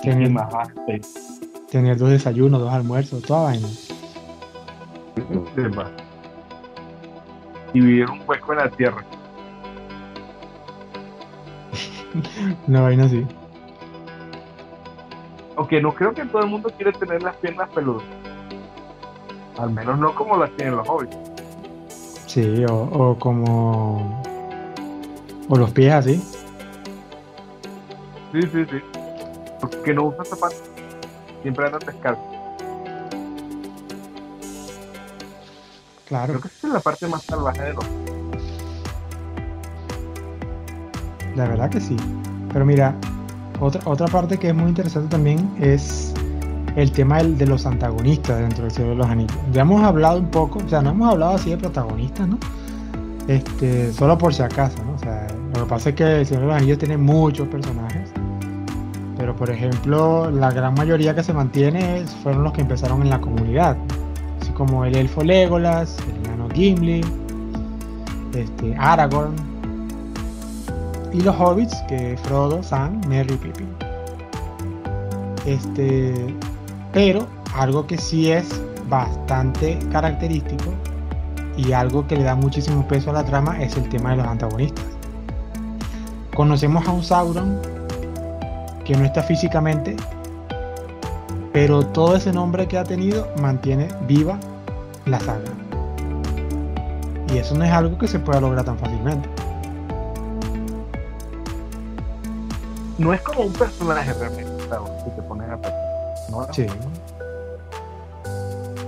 tener, 0.03 0.33
tener 1.71 1.99
dos 1.99 2.09
desayunos, 2.09 2.59
dos 2.59 2.73
almuerzos, 2.73 3.23
toda 3.23 3.43
vaina. 3.43 3.69
Y 7.75 7.81
vivir 7.81 8.09
un 8.09 8.23
hueco 8.27 8.53
en 8.55 8.59
la 8.59 8.71
tierra. 8.71 9.05
Una 12.67 12.81
vaina 12.81 13.05
así. 13.05 13.27
Aunque 15.57 15.83
no 15.83 15.93
creo 15.93 16.15
que 16.15 16.25
todo 16.25 16.41
el 16.41 16.49
mundo 16.49 16.71
quiere 16.75 16.93
tener 16.93 17.23
las 17.23 17.37
piernas 17.37 17.69
peludas. 17.69 18.05
Al 19.59 19.73
menos 19.73 19.99
no 19.99 20.15
como 20.15 20.39
las 20.39 20.51
tienen 20.57 20.77
los 20.77 20.89
hobbits. 20.89 21.36
Sí, 22.37 22.67
o, 22.69 23.17
como. 23.19 24.23
O 25.49 25.57
los 25.57 25.71
pies 25.71 25.95
así. 25.95 26.23
Sí, 28.31 28.43
sí, 28.43 28.67
sí. 28.71 28.77
Porque 29.59 29.95
no 29.95 30.09
usan 30.09 30.27
zapatos. 30.27 30.63
Siempre 31.41 31.65
andan 31.65 31.81
descalzos. 31.87 32.23
Claro. 36.05 36.35
Creo 36.35 36.43
que 36.43 36.49
esa 36.49 36.67
es 36.67 36.73
la 36.75 36.81
parte 36.81 37.07
más 37.07 37.23
salvaje 37.23 37.63
de 37.63 37.73
los. 37.73 37.87
La 41.37 41.49
verdad 41.49 41.71
que 41.71 41.81
sí. 41.81 41.97
Pero 42.53 42.67
mira, 42.67 42.95
otra, 43.61 43.81
otra 43.87 44.09
parte 44.09 44.37
que 44.37 44.49
es 44.49 44.55
muy 44.55 44.69
interesante 44.69 45.09
también 45.09 45.57
es 45.59 46.13
el 46.77 46.93
tema 46.93 47.23
de 47.23 47.47
los 47.47 47.65
antagonistas 47.65 48.39
dentro 48.39 48.65
del 48.65 48.71
Señor 48.71 48.91
de 48.91 48.97
los 48.97 49.07
Anillos. 49.07 49.37
Ya 49.51 49.63
hemos 49.63 49.83
hablado 49.83 50.19
un 50.19 50.31
poco, 50.31 50.61
o 50.65 50.69
sea, 50.69 50.83
no 50.83 50.91
hemos 50.91 51.11
hablado 51.11 51.35
así 51.37 51.51
de 51.51 51.57
protagonistas, 51.57 52.29
¿no? 52.29 52.39
Este, 53.27 53.93
solo 53.93 54.17
por 54.17 54.35
si 54.35 54.43
acaso, 54.43 54.77
¿no? 54.85 54.93
O 54.93 54.99
sea, 54.99 55.27
lo 55.55 55.65
que 55.65 55.69
pasa 55.69 55.89
es 55.89 55.95
que 55.97 56.21
el 56.21 56.27
Señor 56.27 56.43
de 56.43 56.49
los 56.49 56.57
Anillos 56.57 56.79
tiene 56.79 56.99
muchos 56.99 57.49
personajes, 57.49 58.11
pero 59.17 59.35
por 59.35 59.51
ejemplo, 59.51 60.31
la 60.31 60.51
gran 60.51 60.75
mayoría 60.75 61.15
que 61.15 61.23
se 61.23 61.33
mantiene 61.33 62.05
fueron 62.23 62.45
los 62.45 62.53
que 62.53 62.61
empezaron 62.61 63.01
en 63.01 63.09
la 63.09 63.21
comunidad, 63.21 63.77
así 64.43 64.53
como 64.53 64.85
el 64.85 64.95
elfo 64.95 65.25
Legolas, 65.25 65.97
el 66.11 66.27
enano 66.27 66.49
Gimli, 66.55 67.01
este, 68.35 68.77
Aragorn, 68.77 69.35
y 71.11 71.23
los 71.23 71.35
hobbits, 71.35 71.75
que 71.89 72.19
Frodo, 72.25 72.63
Sam, 72.63 73.01
Merry 73.09 73.33
y 73.33 73.37
Pippin. 73.39 73.69
Este, 75.47 76.37
pero 76.97 77.27
algo 77.55 77.87
que 77.87 77.99
sí 77.99 78.33
es 78.33 78.49
bastante 78.89 79.79
característico 79.93 80.73
y 81.55 81.73
algo 81.73 82.07
que 82.07 82.17
le 82.17 82.23
da 82.23 82.35
muchísimo 82.35 82.89
peso 82.89 83.11
a 83.11 83.13
la 83.13 83.23
trama 83.23 83.63
es 83.63 83.77
el 83.77 83.87
tema 83.91 84.13
de 84.13 84.17
los 84.17 84.27
antagonistas. 84.27 84.87
Conocemos 86.35 86.89
a 86.89 86.93
un 86.93 87.05
Sauron 87.05 87.61
que 88.87 88.97
no 88.97 89.05
está 89.05 89.23
físicamente, 89.23 89.95
pero 91.53 91.85
todo 91.85 92.17
ese 92.17 92.33
nombre 92.33 92.67
que 92.67 92.79
ha 92.79 92.85
tenido 92.85 93.29
mantiene 93.43 93.89
viva 94.09 94.41
la 95.05 95.21
saga. 95.21 95.53
Y 97.31 97.37
eso 97.37 97.55
no 97.57 97.65
es 97.65 97.73
algo 97.73 97.99
que 97.99 98.09
se 98.09 98.19
pueda 98.21 98.41
lograr 98.41 98.65
tan 98.65 98.79
fácilmente. 98.79 99.29
no 102.97 103.13
es 103.13 103.21
como 103.21 103.43
un 103.43 103.53
personaje 103.53 104.15
realmente, 104.15 104.51
te 105.15 105.23
pones 105.23 105.51
a 105.51 105.61
pensar. 105.61 105.86
¿No? 106.43 106.53
Sí. 106.53 106.67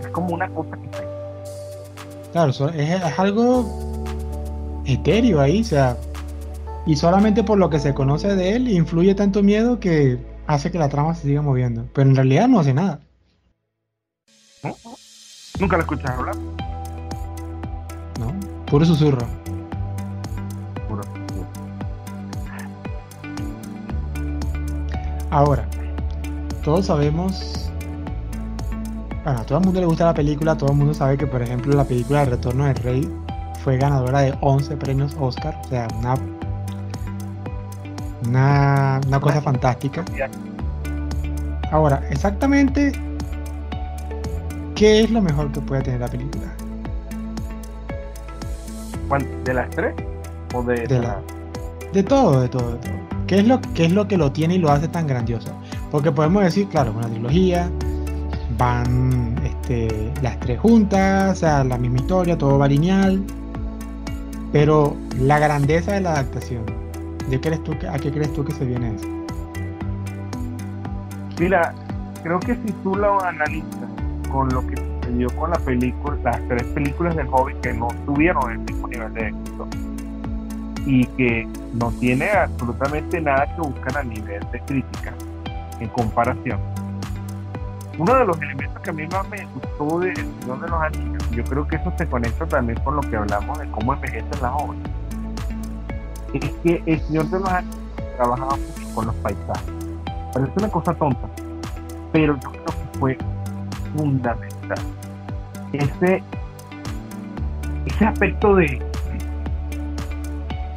Es 0.01 0.09
como 0.09 0.35
una 0.35 0.49
cosa 0.49 0.77
que 0.77 0.85
está 0.87 0.99
ahí. 0.99 1.07
Claro, 2.33 2.51
es, 2.71 3.19
algo 3.19 3.65
etéreo 4.85 5.41
ahí, 5.41 5.61
o 5.61 5.65
sea, 5.65 5.97
y 6.87 6.97
solamente 6.97 7.43
por 7.43 7.59
lo 7.59 7.71
que 7.71 7.79
se 7.79 7.95
conoce 7.95 8.35
de 8.35 8.57
él 8.57 8.69
influye 8.69 9.15
tanto 9.15 9.43
miedo 9.43 9.81
que 9.81 10.19
hace 10.47 10.71
que 10.71 10.79
la 10.79 10.89
trama 10.89 11.15
se 11.15 11.23
siga 11.23 11.43
moviendo, 11.43 11.87
pero 11.93 12.09
en 12.09 12.17
realidad 12.17 12.49
no 12.49 12.61
hace 12.61 12.75
nada. 12.75 13.01
¿Nunca 15.61 15.77
lo 15.77 15.83
escuchas 15.83 16.11
hablar? 16.11 16.37
No, 18.19 18.33
puro 18.67 18.85
susurro. 18.85 19.27
Ahora, 25.31 25.69
todos 26.69 26.85
sabemos, 26.85 27.71
bueno, 29.25 29.41
a 29.41 29.47
todo 29.47 29.57
el 29.57 29.65
mundo 29.65 29.81
le 29.81 29.87
gusta 29.87 30.05
la 30.05 30.13
película, 30.13 30.55
todo 30.55 30.71
el 30.71 30.77
mundo 30.77 30.93
sabe 30.93 31.17
que, 31.17 31.27
por 31.27 31.41
ejemplo, 31.41 31.75
la 31.75 31.85
película 31.85 32.25
El 32.25 32.33
Retorno 32.33 32.67
del 32.67 32.77
Rey 32.77 33.11
fue 33.65 33.79
ganadora 33.79 34.21
de 34.21 34.35
11 34.43 34.77
premios 34.77 35.17
Oscar, 35.19 35.59
o 35.65 35.69
sea, 35.69 35.89
una, 35.99 36.15
una, 38.27 39.01
una 39.07 39.19
cosa 39.19 39.41
fantástica. 39.41 40.05
Ahora, 41.73 42.03
exactamente, 42.11 42.93
¿qué 44.75 45.05
es 45.05 45.11
lo 45.11 45.23
mejor 45.23 45.51
que 45.51 45.63
puede 45.63 45.81
tener 45.81 46.01
la 46.01 46.09
película? 46.09 46.53
¿De 49.45 49.55
las 49.55 49.71
tres? 49.71 49.95
¿O 50.53 50.63
de, 50.63 50.87
de, 50.87 50.99
la, 50.99 51.19
de 51.95 52.03
todo, 52.03 52.43
de 52.43 52.49
todo, 52.51 52.73
de 52.73 52.79
todo. 52.79 52.99
¿Qué 53.27 53.39
es, 53.39 53.47
lo, 53.47 53.59
¿Qué 53.73 53.87
es 53.87 53.93
lo 53.93 54.07
que 54.07 54.19
lo 54.19 54.33
tiene 54.33 54.57
y 54.57 54.59
lo 54.59 54.71
hace 54.71 54.87
tan 54.87 55.07
grandioso? 55.07 55.51
Porque 55.91 56.13
podemos 56.13 56.43
decir, 56.43 56.69
claro, 56.69 56.93
una 56.93 57.09
trilogía, 57.09 57.71
van 58.59 59.37
este, 59.45 60.13
las 60.23 60.39
tres 60.41 60.61
juntas, 60.61 61.33
o 61.33 61.37
sea, 61.37 61.65
la 61.65 61.79
misma 61.79 61.99
historia, 61.99 62.37
todo 62.37 62.59
va 62.59 62.69
lineal, 62.69 63.23
pero 64.53 64.97
la 65.19 65.39
grandeza 65.39 65.93
de 65.93 66.01
la 66.03 66.13
adaptación, 66.13 66.65
¿de 67.29 67.41
crees 67.41 67.63
tú, 67.65 67.73
¿a 67.91 67.99
qué 67.99 68.11
crees 68.11 68.33
tú 68.33 68.45
que 68.45 68.53
se 68.53 68.65
viene 68.65 68.95
eso? 68.95 69.07
Mira, 71.39 71.73
creo 72.23 72.41
que 72.41 72.55
si 72.55 72.73
tú 72.83 72.97
lo 72.97 73.23
analizas 73.23 73.89
con 74.31 74.49
lo 74.49 74.67
que 74.67 74.77
sucedió 74.77 75.29
con 75.37 75.51
la 75.51 75.59
película, 75.59 76.17
las 76.25 76.49
tres 76.49 76.65
películas 76.75 77.17
del 77.17 77.29
Hobbit 77.31 77.61
que 77.61 77.73
no 77.73 77.89
tuvieron 78.05 78.51
el 78.51 78.59
mismo 78.59 78.89
nivel 78.89 79.15
de 79.15 79.29
éxito 79.29 79.69
y 80.85 81.07
que 81.07 81.47
no 81.75 81.91
tiene 81.93 82.29
absolutamente 82.31 83.21
nada 83.21 83.47
que 83.55 83.61
buscar 83.61 83.99
a 83.99 84.03
nivel 84.03 84.41
de 84.51 84.61
crítica 84.61 85.15
en 85.81 85.89
comparación. 85.89 86.61
Uno 87.99 88.15
de 88.15 88.25
los 88.25 88.41
elementos 88.41 88.81
que 88.83 88.91
a 88.91 88.93
mí 88.93 89.07
más 89.09 89.29
me 89.29 89.45
gustó 89.47 89.99
de 89.99 90.13
de 90.13 90.69
los 90.69 90.81
Anillos, 90.81 91.31
yo 91.31 91.45
creo 91.45 91.67
que 91.67 91.77
eso 91.77 91.93
se 91.99 92.07
conecta 92.07 92.47
también 92.47 92.79
con 92.81 92.97
lo 92.97 93.03
que 93.03 93.17
hablamos 93.17 93.59
de 93.59 93.69
cómo 93.71 93.95
envejecen 93.95 94.31
las 94.41 94.53
obras, 94.53 94.81
es 96.33 96.51
que 96.63 96.83
El 96.87 97.01
Señor 97.01 97.27
de 97.27 97.41
los 97.41 97.49
Anillos 97.49 97.77
trabajaba 98.17 98.57
mucho 98.57 98.95
con 98.95 99.07
los 99.07 99.15
paisajes. 99.17 99.75
Parece 100.33 100.53
una 100.57 100.71
cosa 100.71 100.95
tonta, 100.95 101.29
pero 102.13 102.39
yo 102.41 102.51
creo 102.51 102.65
que 102.65 102.99
fue 102.99 103.19
fundamental. 103.97 104.79
Ese, 105.73 106.23
ese 107.87 108.05
aspecto 108.05 108.55
de 108.55 108.83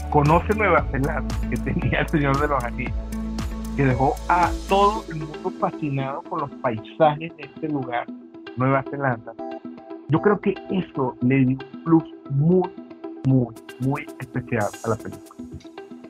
conoce 0.09 0.53
Nueva 0.55 0.83
Zelanda 0.91 1.35
que 1.49 1.57
tenía 1.57 2.01
el 2.01 2.09
Señor 2.09 2.39
de 2.39 2.47
los 2.47 2.63
Anillos, 2.63 2.93
que 3.75 3.85
dejó 3.85 4.15
a 4.27 4.51
todo 4.67 5.03
el 5.09 5.17
mundo 5.17 5.51
fascinado 5.59 6.21
con 6.23 6.41
los 6.41 6.51
paisajes 6.61 7.35
de 7.37 7.43
este 7.43 7.67
lugar, 7.69 8.05
Nueva 8.57 8.83
Zelanda. 8.89 9.33
Yo 10.09 10.21
creo 10.21 10.39
que 10.39 10.53
eso 10.71 11.15
le 11.21 11.37
dio 11.45 11.57
un 11.57 11.83
plus 11.83 12.03
muy, 12.29 12.69
muy, 13.25 13.55
muy 13.79 14.05
especial 14.19 14.67
a 14.83 14.89
la 14.89 14.95
película. 14.95 15.45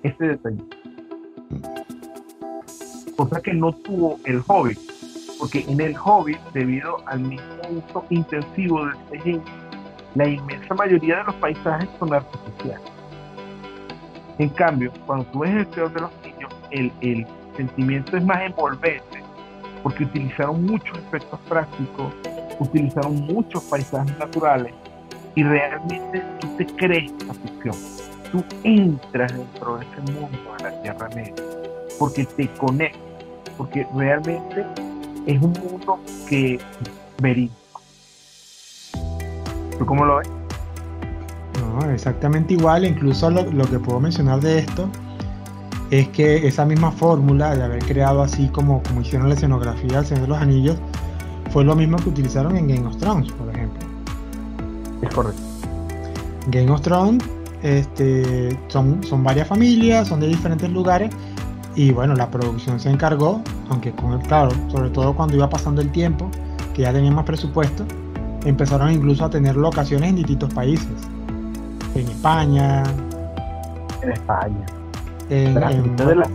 Ese 0.03 0.25
detalle 0.25 0.63
cosa 3.15 3.39
que 3.39 3.53
no 3.53 3.71
tuvo 3.71 4.19
el 4.25 4.41
Hobbit, 4.47 4.79
porque 5.37 5.63
en 5.67 5.79
el 5.79 5.95
Hobbit, 5.95 6.39
debido 6.53 7.07
al 7.07 7.19
mismo 7.19 7.45
uso 7.69 8.05
intensivo 8.09 8.85
del 8.85 8.95
CGI, 9.11 9.41
la 10.15 10.27
inmensa 10.27 10.73
mayoría 10.73 11.17
de 11.17 11.23
los 11.25 11.35
paisajes 11.35 11.87
son 11.99 12.13
artificiales. 12.13 12.81
En 14.39 14.49
cambio, 14.49 14.91
cuando 15.05 15.25
tú 15.25 15.39
ves 15.39 15.55
el 15.55 15.67
peor 15.67 15.93
de 15.93 16.01
los 16.01 16.11
niños, 16.23 16.51
el, 16.71 16.91
el 17.01 17.27
sentimiento 17.55 18.17
es 18.17 18.25
más 18.25 18.41
envolvente, 18.41 19.23
porque 19.83 20.03
utilizaron 20.03 20.65
muchos 20.65 20.97
efectos 20.97 21.39
prácticos, 21.47 22.13
utilizaron 22.59 23.15
muchos 23.27 23.63
paisajes 23.63 24.17
naturales, 24.17 24.73
y 25.35 25.43
realmente 25.43 26.23
tú 26.39 26.47
te 26.57 26.65
crees 26.65 27.11
la 27.25 27.33
ficción. 27.33 27.75
Tú 28.31 28.43
entras 28.63 29.35
dentro 29.35 29.77
de 29.77 29.85
ese 29.85 30.11
mundo 30.13 30.55
de 30.57 30.63
la 30.63 30.81
Tierra 30.81 31.09
Media, 31.15 31.35
porque 31.99 32.25
te 32.25 32.47
conectas 32.49 33.11
porque 33.57 33.85
realmente 33.95 34.65
es 35.27 35.41
un 35.41 35.53
mundo 35.53 35.99
que 36.27 36.59
verídico. 37.21 37.81
¿Tú 39.77 39.85
cómo 39.85 40.05
lo 40.05 40.17
ves? 40.17 40.29
Exactamente 41.93 42.53
igual, 42.53 42.85
incluso 42.85 43.29
lo, 43.29 43.65
que 43.65 43.79
puedo 43.79 43.99
mencionar 43.99 44.39
de 44.41 44.59
esto 44.59 44.89
es 45.91 46.07
que 46.07 46.47
esa 46.47 46.65
misma 46.65 46.91
fórmula 46.91 47.53
de 47.53 47.63
haber 47.63 47.83
creado 47.83 48.21
así 48.21 48.47
como, 48.47 48.81
como 48.83 49.01
hicieron 49.01 49.27
la 49.27 49.35
escenografía 49.35 49.97
del 49.97 50.05
Señor 50.05 50.23
de 50.23 50.27
los 50.29 50.37
Anillos 50.37 50.77
fue 51.51 51.65
lo 51.65 51.75
mismo 51.75 51.97
que 51.97 52.09
utilizaron 52.09 52.55
en 52.55 52.67
Game 52.69 52.87
of 52.87 52.95
Thrones, 52.97 53.29
por 53.33 53.49
ejemplo. 53.49 53.79
Es 55.01 55.13
correcto. 55.13 55.41
Game 56.47 56.71
of 56.71 56.81
Thrones 56.81 57.23
este, 57.61 58.57
son, 58.69 59.03
son 59.03 59.21
varias 59.23 59.49
familias, 59.49 60.07
son 60.07 60.21
de 60.21 60.27
diferentes 60.27 60.69
lugares 60.69 61.11
y 61.75 61.91
bueno, 61.91 62.15
la 62.15 62.31
producción 62.31 62.79
se 62.79 62.89
encargó, 62.89 63.41
aunque 63.69 63.91
con 63.91 64.13
el 64.13 64.19
claro, 64.19 64.51
sobre 64.69 64.89
todo 64.89 65.13
cuando 65.13 65.35
iba 65.35 65.49
pasando 65.49 65.81
el 65.81 65.91
tiempo, 65.91 66.31
que 66.73 66.83
ya 66.83 66.93
tenían 66.93 67.15
más 67.15 67.25
presupuesto, 67.25 67.85
empezaron 68.45 68.91
incluso 68.91 69.25
a 69.25 69.29
tener 69.29 69.57
locaciones 69.57 70.09
en 70.09 70.15
distintos 70.15 70.53
países. 70.53 70.87
En 71.95 72.07
España. 72.07 72.83
En 74.01 74.11
España. 74.11 74.65
En, 75.31 75.55
de 75.95 76.15
las 76.15 76.29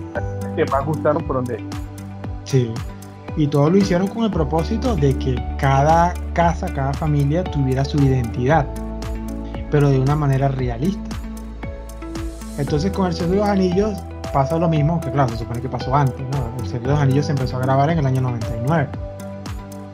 que 0.56 0.64
más 0.64 0.84
gustaron 0.86 1.22
por 1.24 1.36
donde. 1.36 1.62
Sí. 2.44 2.72
Y 3.36 3.46
todo 3.46 3.68
lo 3.68 3.76
hicieron 3.76 4.08
con 4.08 4.24
el 4.24 4.30
propósito 4.30 4.96
de 4.96 5.14
que 5.18 5.36
cada 5.58 6.14
casa, 6.32 6.66
cada 6.72 6.94
familia 6.94 7.44
tuviera 7.44 7.84
su 7.84 7.98
identidad, 7.98 8.66
pero 9.70 9.90
de 9.90 10.00
una 10.00 10.16
manera 10.16 10.48
realista. 10.48 11.16
Entonces 12.56 12.90
con 12.92 13.06
el 13.06 13.12
Señor 13.12 13.30
de 13.30 13.36
los 13.36 13.48
Anillos 13.48 13.98
pasa 14.32 14.58
lo 14.58 14.68
mismo, 14.68 14.98
que 15.02 15.10
claro, 15.10 15.28
se 15.28 15.38
supone 15.38 15.60
que 15.60 15.68
pasó 15.68 15.94
antes, 15.94 16.24
¿no? 16.32 16.64
El 16.64 16.66
Señor 16.66 16.82
de 16.82 16.88
los 16.88 16.98
Anillos 16.98 17.26
se 17.26 17.32
empezó 17.32 17.58
a 17.58 17.60
grabar 17.60 17.90
en 17.90 17.98
el 17.98 18.06
año 18.06 18.22
99. 18.22 18.88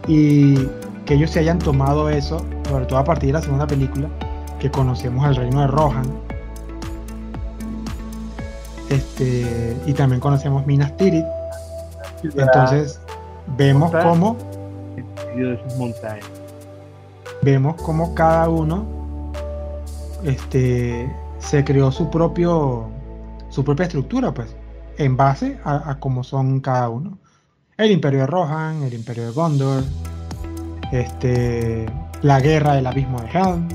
Y 0.07 0.68
que 1.05 1.14
ellos 1.14 1.30
se 1.30 1.40
hayan 1.40 1.59
tomado 1.59 2.09
eso, 2.09 2.46
sobre 2.68 2.86
todo 2.86 3.00
a 3.00 3.05
partir 3.05 3.28
de 3.28 3.32
la 3.32 3.42
segunda 3.42 3.66
película, 3.66 4.09
que 4.61 4.70
conocemos 4.70 5.26
el 5.26 5.34
reino 5.34 5.62
de 5.62 5.66
Rohan. 5.66 6.07
Este, 8.93 9.74
y 9.86 9.95
también 9.95 10.20
conocemos 10.20 10.66
Minas 10.66 10.95
Tirith. 10.99 11.24
Entonces, 12.22 13.01
vemos 13.57 13.90
cómo. 13.90 14.36
Vemos 17.40 17.80
cómo 17.80 18.14
cada 18.14 18.51
uno 18.51 18.84
este, 20.24 21.11
se 21.38 21.64
creó 21.64 21.90
su 21.90 22.11
propio 22.11 22.90
su 23.49 23.64
propia 23.64 23.84
estructura, 23.84 24.32
pues, 24.32 24.55
en 24.99 25.16
base 25.16 25.59
a, 25.64 25.97
cómo 25.99 26.22
son 26.22 26.61
cada 26.61 26.88
uno. 26.90 27.18
El 27.78 27.90
imperio 27.90 28.20
de 28.20 28.26
Rohan, 28.26 28.82
el 28.82 28.93
imperio 28.93 29.24
de 29.26 29.32
Gondor, 29.32 29.84
este, 30.90 31.86
la 32.20 32.40
guerra 32.40 32.74
del 32.74 32.86
abismo 32.86 33.20
de 33.20 33.28
Helm. 33.28 33.68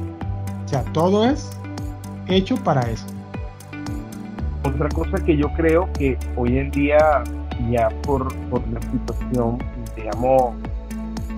O 0.66 0.68
sea, 0.68 0.84
todo 0.94 1.26
es 1.26 1.50
hecho 2.28 2.56
para 2.58 2.82
eso. 2.90 3.06
Otra 4.78 4.90
cosa 4.90 5.18
que 5.26 5.36
yo 5.36 5.52
creo 5.54 5.92
que 5.94 6.18
hoy 6.36 6.60
en 6.60 6.72
día, 6.72 7.24
ya 7.70 7.90
por, 8.04 8.34
por 8.50 8.62
la 8.70 8.80
situación, 8.82 9.58
digamos, 9.96 10.56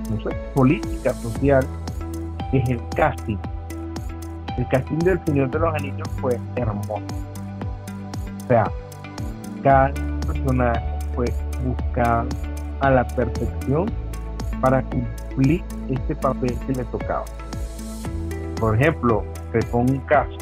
no 0.10 0.22
sé, 0.24 0.36
política, 0.54 1.14
social, 1.14 1.66
es 2.52 2.70
el 2.70 2.82
casting. 2.96 3.38
El 4.58 4.68
casting 4.68 5.00
del 5.00 5.20
Señor 5.26 5.50
de 5.52 5.60
los 5.60 5.74
Anillos 5.74 6.10
fue 6.20 6.38
hermoso 6.58 7.02
sea, 8.50 8.70
cada 9.64 9.94
personaje 10.26 10.82
fue 11.16 11.28
buscado 11.64 12.28
a 12.82 12.90
la 12.90 13.08
perfección 13.08 13.90
para 14.60 14.82
cumplir 14.84 15.64
este 15.90 16.16
papel 16.16 16.58
que 16.66 16.74
le 16.74 16.84
tocaba. 16.86 17.26
Por 18.60 18.76
ejemplo, 18.76 19.24
te 19.54 19.60
pongo 19.68 19.94
un 19.94 20.00
caso. 20.00 20.36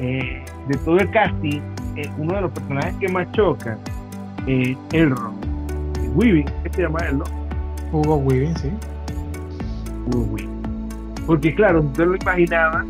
Eh, 0.00 0.44
de 0.66 0.78
todo 0.78 0.98
el 0.98 1.10
casting, 1.10 1.60
eh, 1.96 2.10
uno 2.18 2.34
de 2.34 2.40
los 2.42 2.50
personajes 2.52 2.94
que 2.96 3.08
más 3.08 3.30
choca 3.32 3.78
es 4.46 4.76
Elrond. 4.92 5.52
Weaving, 6.14 6.46
¿qué 6.62 6.70
se 6.72 6.82
llama 6.82 6.98
él, 7.08 7.18
no? 7.18 7.24
Hugo 7.92 8.16
Weaving, 8.16 8.56
sí. 8.56 8.70
Hugo 10.06 10.24
Weaving. 10.32 10.62
Porque 11.26 11.54
claro, 11.54 11.80
usted 11.80 12.06
lo 12.06 12.16
imaginaba 12.16 12.84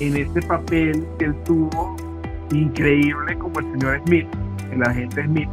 en 0.00 0.16
ese 0.16 0.42
papel 0.42 1.06
que 1.18 1.26
él 1.26 1.34
tuvo 1.44 1.96
increíble 2.52 3.36
como 3.38 3.60
el 3.60 3.72
señor 3.72 4.02
Smith, 4.06 4.26
el 4.72 4.82
agente 4.82 5.24
Smith, 5.24 5.48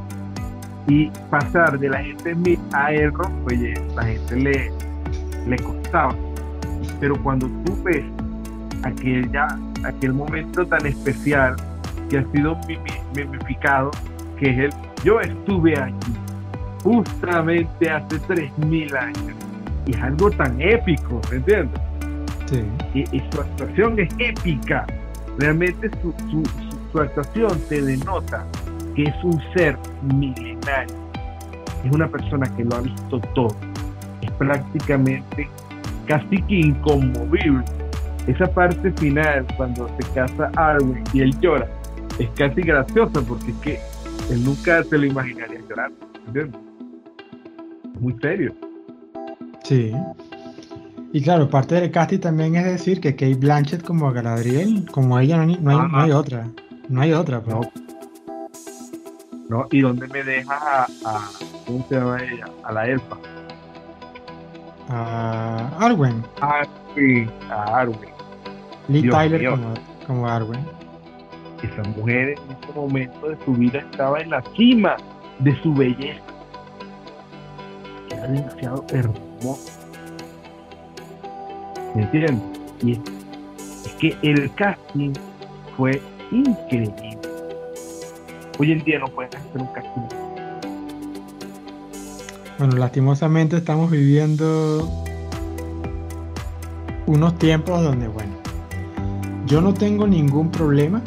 y 0.87 1.11
pasar 1.29 1.77
de 1.77 1.89
la 1.89 1.97
agente 1.97 2.33
Smith 2.33 2.59
a 2.73 2.93
Elrond, 2.93 3.43
pues 3.43 3.59
la 3.95 4.03
gente 4.03 4.35
le, 4.35 4.71
le 5.47 5.57
costaba. 5.57 6.15
Pero 6.99 7.21
cuando 7.21 7.47
tú 7.65 7.77
ves 7.83 8.05
aquel, 8.83 9.29
ya, 9.31 9.47
aquel 9.83 10.13
momento 10.13 10.65
tan 10.65 10.85
especial 10.85 11.55
que 12.09 12.19
ha 12.19 12.31
sido 12.31 12.57
mimificado, 13.15 13.91
que 14.39 14.49
es 14.49 14.57
el 14.59 14.87
yo 15.03 15.21
estuve 15.21 15.77
aquí, 15.79 16.13
justamente 16.83 17.89
hace 17.89 18.19
3.000 18.19 18.95
años. 18.97 19.35
Y 19.85 19.91
es 19.91 20.01
algo 20.01 20.29
tan 20.31 20.59
épico, 20.59 21.21
¿me 21.31 21.37
entiendes? 21.37 21.81
Sí. 22.47 22.65
Y, 22.93 23.19
su 23.31 23.41
actuación 23.41 23.99
es 23.99 24.09
épica. 24.17 24.85
Realmente 25.37 25.89
su, 26.01 26.13
su, 26.29 26.43
su 26.91 26.99
actuación 26.99 27.59
te 27.69 27.81
denota 27.81 28.45
que 28.95 29.03
es 29.03 29.23
un 29.23 29.39
ser 29.53 29.77
milenario. 30.01 30.95
Es 31.85 31.91
una 31.91 32.07
persona 32.07 32.45
que 32.55 32.63
lo 32.65 32.75
ha 32.75 32.81
visto 32.81 33.19
todo. 33.35 33.55
Es 34.21 34.31
prácticamente 34.31 35.47
casi 36.07 36.41
que 36.43 36.55
inconmovible. 36.55 37.63
Esa 38.25 38.47
parte 38.47 38.91
final, 38.93 39.45
cuando 39.55 39.87
se 39.99 40.13
casa 40.13 40.51
Arwen 40.55 41.03
y 41.13 41.21
él 41.21 41.39
llora, 41.39 41.67
es 42.19 42.29
casi 42.31 42.61
graciosa 42.61 43.21
porque 43.21 43.51
es 43.51 43.57
que 43.57 43.79
él 44.31 44.43
nunca 44.43 44.83
se 44.83 44.97
lo 44.97 45.05
imaginaría 45.05 45.61
llorar. 45.69 45.91
¿entiendes? 46.27 46.61
Muy 47.99 48.15
serio. 48.21 48.53
Sí. 49.63 49.93
Y 51.13 51.21
claro, 51.21 51.49
parte 51.49 51.75
del 51.75 51.91
casting 51.91 52.19
también 52.19 52.55
es 52.55 52.65
decir 52.65 52.99
que 52.99 53.15
Kate 53.15 53.35
Blanchett 53.35 53.83
como 53.83 54.11
Galadriel, 54.11 54.85
como 54.91 55.17
ella 55.19 55.37
no, 55.37 55.43
hay, 55.43 55.57
no 55.57 55.99
hay 55.99 56.11
otra. 56.11 56.47
No 56.89 57.01
hay 57.01 57.13
otra. 57.13 57.41
Pues. 57.41 57.55
No. 57.55 57.71
no. 59.49 59.67
¿Y 59.71 59.81
dónde 59.81 60.07
me 60.07 60.23
dejas 60.23 60.61
a, 60.61 60.83
a, 61.05 61.29
¿Cómo 61.65 61.85
se 61.87 61.95
llama 61.95 62.17
ella? 62.23 62.45
A 62.63 62.71
la 62.71 62.87
elfa. 62.87 63.17
A 64.89 65.77
Arwen. 65.79 66.23
Ah, 66.41 66.65
sí, 66.95 67.27
a 67.49 67.79
Arwen. 67.79 68.09
Lee 68.87 69.09
Tyler 69.09 69.49
como, 69.49 69.73
como 70.05 70.27
Arwen. 70.27 70.76
Esa 71.63 71.89
mujer 71.97 72.29
en 72.29 72.37
ese 72.37 72.73
momento 72.75 73.29
de 73.29 73.37
su 73.43 73.53
vida 73.53 73.79
estaba 73.79 74.19
en 74.19 74.29
la 74.29 74.43
cima 74.55 74.95
de 75.39 75.59
su 75.61 75.73
belleza. 75.73 76.21
Era 78.11 78.27
demasiado 78.27 78.85
hermosa. 78.89 79.73
¿Me 81.95 82.03
entiendes? 82.03 82.41
Y 82.83 82.91
es, 82.91 82.99
es 83.85 83.93
que 83.95 84.17
el 84.21 84.53
casting 84.53 85.13
fue 85.75 86.01
increíble. 86.31 87.17
Hoy 88.59 88.71
en 88.71 88.83
día 88.83 88.99
no 88.99 89.07
puedes 89.07 89.35
hacer 89.35 89.61
un 89.61 89.67
casting. 89.67 90.27
Bueno, 92.59 92.75
lastimosamente 92.77 93.57
estamos 93.57 93.91
viviendo 93.91 94.89
unos 97.05 97.37
tiempos 97.37 97.83
donde, 97.83 98.07
bueno, 98.07 98.33
yo 99.45 99.61
no 99.61 99.73
tengo 99.73 100.07
ningún 100.07 100.49
problema, 100.49 101.01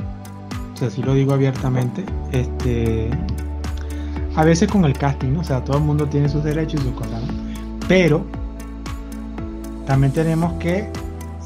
sea, 0.80 0.90
si 0.90 1.02
lo 1.02 1.14
digo 1.14 1.32
abiertamente, 1.32 2.04
este, 2.32 3.10
a 4.34 4.44
veces 4.44 4.70
con 4.70 4.84
el 4.84 4.94
casting, 4.94 5.36
o 5.36 5.44
sea, 5.44 5.62
todo 5.62 5.78
el 5.78 5.84
mundo 5.84 6.06
tiene 6.06 6.28
sus 6.28 6.42
derechos 6.42 6.80
y 6.80 6.84
sus 6.84 6.94
cosas, 6.94 7.22
pero 7.86 8.24
también 9.86 10.12
tenemos 10.12 10.52
que 10.54 10.88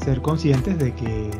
ser 0.03 0.21
conscientes 0.21 0.77
de 0.77 0.93
que 0.93 1.31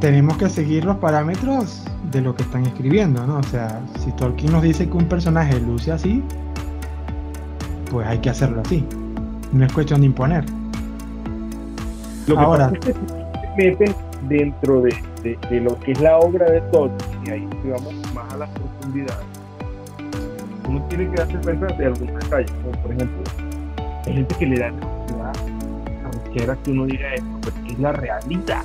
tenemos 0.00 0.36
que 0.36 0.48
seguir 0.48 0.84
los 0.84 0.96
parámetros 0.98 1.82
de 2.12 2.20
lo 2.20 2.34
que 2.34 2.42
están 2.42 2.64
escribiendo, 2.66 3.26
¿no? 3.26 3.38
O 3.38 3.42
sea, 3.42 3.80
si 3.98 4.12
Tolkien 4.12 4.52
nos 4.52 4.62
dice 4.62 4.88
que 4.88 4.96
un 4.96 5.06
personaje 5.06 5.58
luce 5.60 5.92
así, 5.92 6.22
pues 7.90 8.06
hay 8.06 8.18
que 8.18 8.30
hacerlo 8.30 8.62
así. 8.64 8.84
No 9.52 9.64
es 9.64 9.72
cuestión 9.72 10.00
de 10.00 10.06
imponer. 10.06 10.44
Lo 12.26 12.36
que 12.36 12.40
Ahora, 12.40 12.70
pasa 12.70 12.90
es 12.90 12.94
que 12.94 13.70
meten 13.70 14.07
dentro 14.22 14.82
de, 14.82 14.94
de, 15.22 15.38
de, 15.50 15.60
lo 15.60 15.78
que 15.80 15.92
es 15.92 16.00
la 16.00 16.18
obra 16.18 16.50
de 16.50 16.60
Tolkien, 16.72 17.26
y 17.26 17.30
ahí 17.30 17.48
vamos 17.64 17.94
más 18.14 18.32
a 18.32 18.36
la 18.38 18.46
profundidad, 18.46 19.18
uno 20.68 20.84
tiene 20.88 21.10
que 21.10 21.16
darse 21.16 21.38
cuenta 21.38 21.66
de 21.66 21.86
algunos 21.86 22.14
detalles, 22.22 22.52
como 22.62 22.82
por 22.82 22.92
ejemplo, 22.92 23.22
hay 24.06 24.12
gente 24.12 24.34
que 24.34 24.46
le 24.46 24.58
da 24.58 24.70
necesidad 24.70 25.32
a 26.04 26.10
cualquiera 26.10 26.56
que 26.56 26.70
uno 26.70 26.86
diga 26.86 27.14
esto, 27.14 27.38
porque 27.42 27.72
es 27.72 27.78
la 27.78 27.92
realidad 27.92 28.64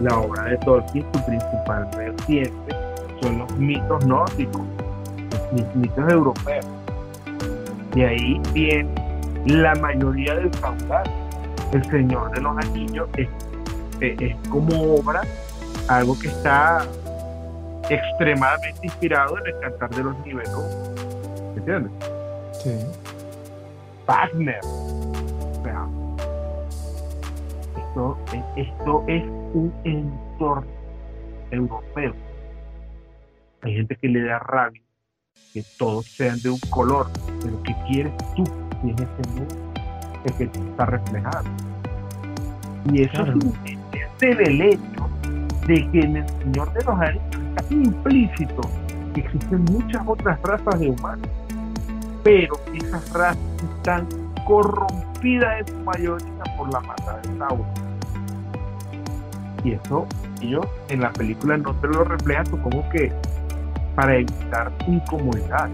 la 0.00 0.18
obra 0.18 0.44
de 0.44 0.58
Tolkien, 0.58 1.04
su 1.12 1.24
principal 1.24 1.88
vertiente 1.96 2.76
son 3.22 3.38
los 3.38 3.56
mitos 3.56 4.06
nórdicos, 4.06 4.62
los 5.52 5.76
mitos 5.76 6.12
europeos. 6.12 6.66
De 7.94 8.06
ahí 8.06 8.40
viene 8.52 8.88
la 9.46 9.74
mayoría 9.76 10.34
del 10.34 10.50
caudal. 10.50 11.10
El 11.72 11.84
Señor 11.90 12.30
de 12.32 12.40
los 12.42 12.56
Anillos 12.58 13.08
es, 13.16 13.28
es, 14.00 14.36
como 14.48 14.94
obra 14.94 15.22
algo 15.88 16.18
que 16.18 16.28
está 16.28 16.86
extremadamente 17.88 18.80
inspirado 18.82 19.38
en 19.38 19.46
el 19.46 19.60
cantar 19.60 19.90
de 19.90 20.02
los 20.04 20.26
niveles. 20.26 20.50
¿Entiendes? 21.56 21.92
Sí. 22.62 22.70
Wagner. 24.06 24.60
O 24.64 25.62
sea, 25.62 25.86
esto, 27.86 28.18
esto 28.56 29.04
es 29.06 29.22
un 29.54 29.72
entorno 29.84 30.66
europeo. 31.50 32.14
Hay 33.62 33.74
gente 33.74 33.96
que 33.96 34.08
le 34.08 34.22
da 34.24 34.38
rabia 34.38 34.82
que 35.52 35.64
todos 35.78 36.04
sean 36.06 36.38
de 36.42 36.50
un 36.50 36.58
color, 36.70 37.06
pero 37.42 37.62
que 37.62 37.74
quieres 37.88 38.12
tú 38.34 38.44
en 38.82 38.90
ese 38.90 39.30
mundo 39.30 39.54
el 40.24 40.34
que 40.34 40.44
está 40.44 40.86
reflejado. 40.86 41.44
Y 42.92 43.02
eso 43.02 43.24
claro. 43.24 43.38
es 43.64 43.78
del 44.18 44.60
hecho 44.62 45.08
de 45.66 45.90
que 45.90 46.00
en 46.00 46.16
el 46.16 46.28
Señor 46.28 46.72
de 46.72 46.84
los 46.84 47.00
Anillos 47.00 47.22
está 47.56 47.74
implícito 47.74 48.60
que 49.14 49.20
existen 49.20 49.64
muchas 49.64 50.02
otras 50.06 50.40
razas 50.42 50.80
de 50.80 50.90
humanos, 50.90 51.28
pero 52.22 52.54
esas 52.74 53.12
razas 53.12 53.38
están 53.76 54.06
corrompidas 54.46 55.60
en 55.60 55.66
su 55.68 55.84
mayoría 55.84 56.44
por 56.56 56.72
la 56.72 56.80
mata 56.80 57.20
de 57.22 57.38
Sauron 57.38 57.86
y 59.66 59.72
eso 59.72 60.06
ellos 60.40 60.66
en 60.88 61.00
la 61.00 61.12
película 61.12 61.56
no 61.56 61.74
te 61.74 61.88
lo 61.88 62.04
reflejan, 62.04 62.46
supongo 62.46 62.88
que 62.90 63.12
para 63.96 64.16
evitar 64.16 64.70
incomodidad. 64.86 65.68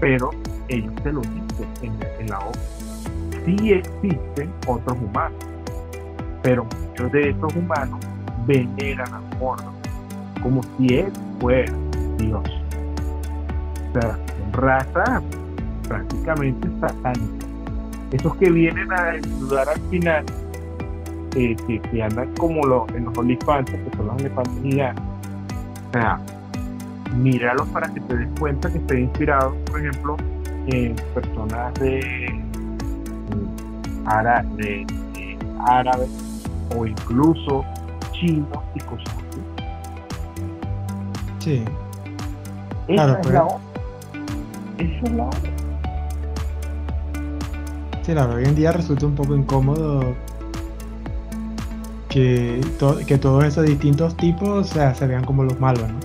Pero 0.00 0.30
ellos 0.68 0.94
te 1.02 1.12
lo 1.12 1.20
dicen 1.20 1.68
en, 1.82 1.98
en 2.20 2.30
la 2.30 2.38
obra. 2.38 2.60
Sí 3.44 3.72
existen 3.72 4.52
otros 4.66 4.98
humanos, 4.98 5.38
pero 6.42 6.64
muchos 6.64 7.12
de 7.12 7.30
esos 7.30 7.54
humanos 7.54 8.00
veneran 8.46 9.12
a 9.12 9.20
Mordor 9.38 9.80
como 10.42 10.62
si 10.62 10.94
él 10.94 11.12
fuera 11.40 11.72
Dios. 12.18 12.42
O 13.90 14.00
sea, 14.00 14.12
son 14.12 14.52
razas 14.52 15.22
prácticamente 15.88 16.68
satánicas. 16.80 17.48
Esos 18.12 18.36
que 18.36 18.50
vienen 18.50 18.90
a 18.92 19.10
ayudar 19.10 19.68
al 19.68 19.80
final 19.90 20.24
eh, 21.36 21.56
que, 21.66 21.80
que, 21.80 22.02
andan 22.02 22.34
como 22.36 22.66
lo, 22.66 22.86
en 22.94 23.04
los 23.04 23.16
olifantes, 23.16 23.74
que 23.74 23.96
son 23.96 24.06
los 24.08 24.16
elefantes 24.18 24.62
gigantes. 24.62 25.04
O 25.88 25.92
sea, 25.92 26.20
míralos 27.16 27.68
para 27.68 27.88
que 27.92 28.00
te 28.00 28.16
des 28.16 28.28
cuenta 28.38 28.70
que 28.70 28.78
esté 28.78 29.00
inspirado, 29.00 29.54
por 29.66 29.80
ejemplo, 29.80 30.16
en 30.66 30.96
personas 31.14 31.74
de, 31.74 32.00
de, 34.56 34.86
de 34.86 34.86
árabes 35.66 36.29
o 36.74 36.86
incluso 36.86 37.64
chinos 38.12 38.58
y 38.74 38.80
cosas 38.80 39.08
así. 39.08 39.40
Sí. 41.38 41.64
Esa 42.88 42.94
claro, 42.94 43.12
es 43.12 43.26
pero... 43.26 43.32
la 43.32 43.44
obra. 43.44 43.60
Esa 44.78 45.04
es 45.04 45.12
la 45.12 45.24
obra. 45.24 45.38
Sí, 48.02 48.12
claro, 48.12 48.34
hoy 48.34 48.44
en 48.44 48.54
día 48.54 48.72
resulta 48.72 49.06
un 49.06 49.14
poco 49.14 49.34
incómodo 49.36 50.14
que, 52.08 52.60
to 52.78 52.98
que 53.06 53.18
todos 53.18 53.44
esos 53.44 53.64
distintos 53.66 54.16
tipos 54.16 54.48
o 54.48 54.64
sea, 54.64 54.94
se 54.94 55.06
vean 55.06 55.24
como 55.24 55.44
los 55.44 55.58
malos, 55.60 55.88
¿no? 55.88 55.98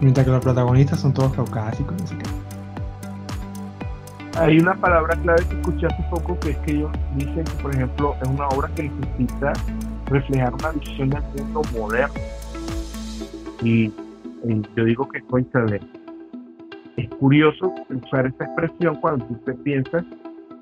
Mientras 0.00 0.26
que 0.26 0.32
los 0.32 0.42
protagonistas 0.42 1.00
son 1.00 1.14
todos 1.14 1.32
caucásicos, 1.32 1.94
no 2.00 2.06
sé 2.06 2.18
qué. 2.18 2.24
Hay 4.38 4.58
una 4.58 4.74
palabra 4.74 5.16
clave 5.16 5.42
que 5.46 5.54
escuché 5.54 5.86
hace 5.86 6.02
poco 6.10 6.38
que 6.40 6.50
es 6.50 6.58
que 6.58 6.72
ellos 6.72 6.90
dicen 7.14 7.42
que, 7.44 7.62
por 7.62 7.74
ejemplo, 7.74 8.14
es 8.20 8.28
una 8.28 8.46
obra 8.48 8.68
que 8.74 8.90
necesita 8.90 9.54
reflejar 10.06 10.54
una 10.54 10.70
visión 10.72 11.10
del 11.10 11.22
mundo 11.36 11.62
moderno. 11.78 12.20
Y, 13.62 13.86
y 14.44 14.62
yo 14.76 14.84
digo 14.84 15.08
que 15.08 15.20
coincide. 15.22 15.80
Es 16.96 17.08
curioso 17.10 17.74
usar 17.90 18.26
esta 18.26 18.44
expresión 18.44 18.96
cuando 18.96 19.24
tú 19.26 19.34
te 19.44 19.52
piensas 19.54 20.04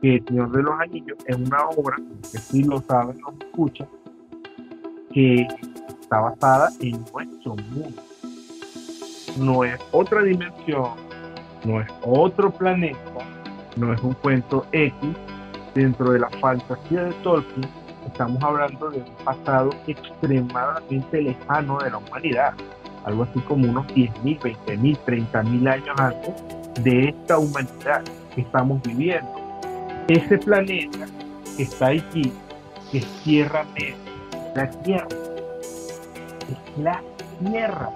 que 0.03 0.17
El 0.17 0.25
Señor 0.27 0.51
de 0.53 0.63
los 0.63 0.81
Anillos 0.81 1.19
es 1.27 1.37
una 1.37 1.69
obra, 1.69 1.97
que 2.21 2.39
si 2.39 2.65
lo 2.65 2.81
saben, 2.83 3.21
lo 3.21 3.35
escuchan, 3.41 3.89
que 5.13 5.47
está 6.01 6.21
basada 6.21 6.71
en 6.81 7.03
nuestro 7.13 7.57
mundo. 7.57 8.03
No 9.39 9.65
es 9.65 9.81
otra 9.93 10.23
dimensión, 10.23 10.91
no 11.65 11.81
es 11.81 11.89
otro 12.03 12.51
planeta, 12.51 12.99
no 13.77 13.93
es 13.93 14.03
un 14.03 14.13
cuento 14.15 14.67
X 14.73 14.93
dentro 15.75 16.13
de 16.13 16.19
la 16.19 16.29
fantasía 16.31 17.05
de 17.05 17.13
Tolkien. 17.23 17.84
Estamos 18.07 18.43
hablando 18.43 18.91
de 18.91 18.99
un 18.99 19.25
pasado 19.25 19.71
extremadamente 19.87 21.23
lejano 21.23 21.79
de 21.79 21.91
la 21.91 21.99
humanidad, 21.99 22.55
algo 23.05 23.25
así 23.25 23.41
como 23.41 23.69
unos 23.69 23.87
10.000, 23.89 24.41
20.000, 24.41 24.99
30.000 25.05 25.73
años 25.73 25.99
antes 25.99 26.83
de 26.83 27.09
esta 27.09 27.39
humanidad 27.39 28.03
que 28.35 28.43
estamos 28.43 28.83
viviendo. 28.83 29.31
Ese 30.09 30.39
planeta 30.39 31.07
que 31.57 31.63
está 31.63 31.87
allí, 31.87 32.33
que 32.91 32.99
es 32.99 33.07
Tierra 33.25 33.65
Media, 33.75 33.97
la 34.55 34.71
Tierra, 34.71 35.09
es 36.51 36.79
la 36.79 37.03
Tierra. 37.41 37.91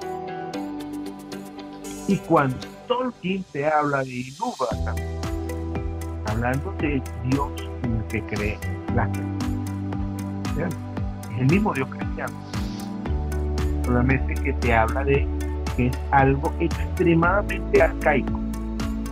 Y 2.08 2.16
cuando 2.16 2.56
Tolkien 2.86 3.44
te 3.52 3.66
habla 3.66 4.02
de 4.02 4.10
Ilúvatar, 4.10 4.94
hablando 6.26 6.72
de 6.78 7.02
Dios 7.24 7.50
que 8.08 8.22
cree 8.22 8.58
Es 10.66 11.40
el 11.40 11.46
mismo 11.46 11.72
Dios 11.72 11.88
cristiano. 11.88 12.32
Solamente 13.84 14.34
que 14.34 14.52
te 14.54 14.74
habla 14.74 15.04
de 15.04 15.26
que 15.76 15.86
es 15.86 15.98
algo 16.10 16.52
extremadamente 16.58 17.82
arcaico. 17.82 18.38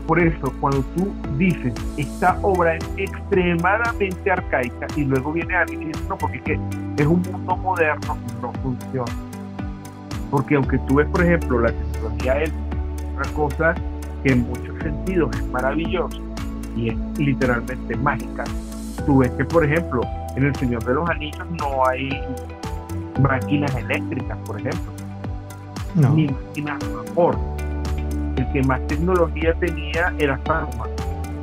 Por 0.06 0.20
eso, 0.20 0.52
cuando 0.60 0.82
tú 0.94 1.12
dices, 1.36 1.74
esta 1.96 2.38
obra 2.42 2.76
es 2.76 2.84
extremadamente 2.96 4.30
arcaica, 4.30 4.86
y 4.94 5.04
luego 5.04 5.32
viene 5.32 5.56
alguien 5.56 5.82
y 5.82 5.86
dice, 5.86 6.00
no, 6.08 6.16
porque 6.16 6.40
es, 6.44 6.60
es 6.96 7.06
un 7.06 7.22
mundo 7.22 7.56
moderno, 7.56 8.16
no 8.40 8.52
funciona. 8.62 9.12
Porque 10.30 10.54
aunque 10.56 10.78
tú 10.86 10.96
ves, 10.96 11.08
por 11.08 11.24
ejemplo, 11.24 11.60
la 11.60 11.72
tecnología 11.72 12.42
es 12.42 12.52
una 13.16 13.28
cosa 13.32 13.74
que 14.22 14.32
en 14.32 14.46
muchos 14.46 14.78
sentidos 14.80 15.36
es 15.36 15.46
maravillosa 15.48 16.18
y 16.76 16.90
es 16.90 16.96
literalmente 17.18 17.96
mágica, 17.96 18.44
tú 19.04 19.18
ves 19.18 19.30
que, 19.32 19.44
por 19.44 19.64
ejemplo, 19.64 20.02
en 20.36 20.44
El 20.44 20.56
Señor 20.56 20.84
de 20.84 20.94
los 20.94 21.08
Anillos 21.08 21.46
no 21.50 21.86
hay 21.86 22.10
máquinas 23.20 23.74
eléctricas, 23.74 24.36
por 24.46 24.58
ejemplo, 24.60 24.92
ni 25.94 26.28
máquinas 26.28 26.82
a 26.82 26.96
vapor. 26.96 27.36
El 28.36 28.52
que 28.52 28.62
más 28.62 28.80
tecnología 28.86 29.54
tenía 29.54 30.12
era 30.18 30.38
Saruman. 30.46 30.90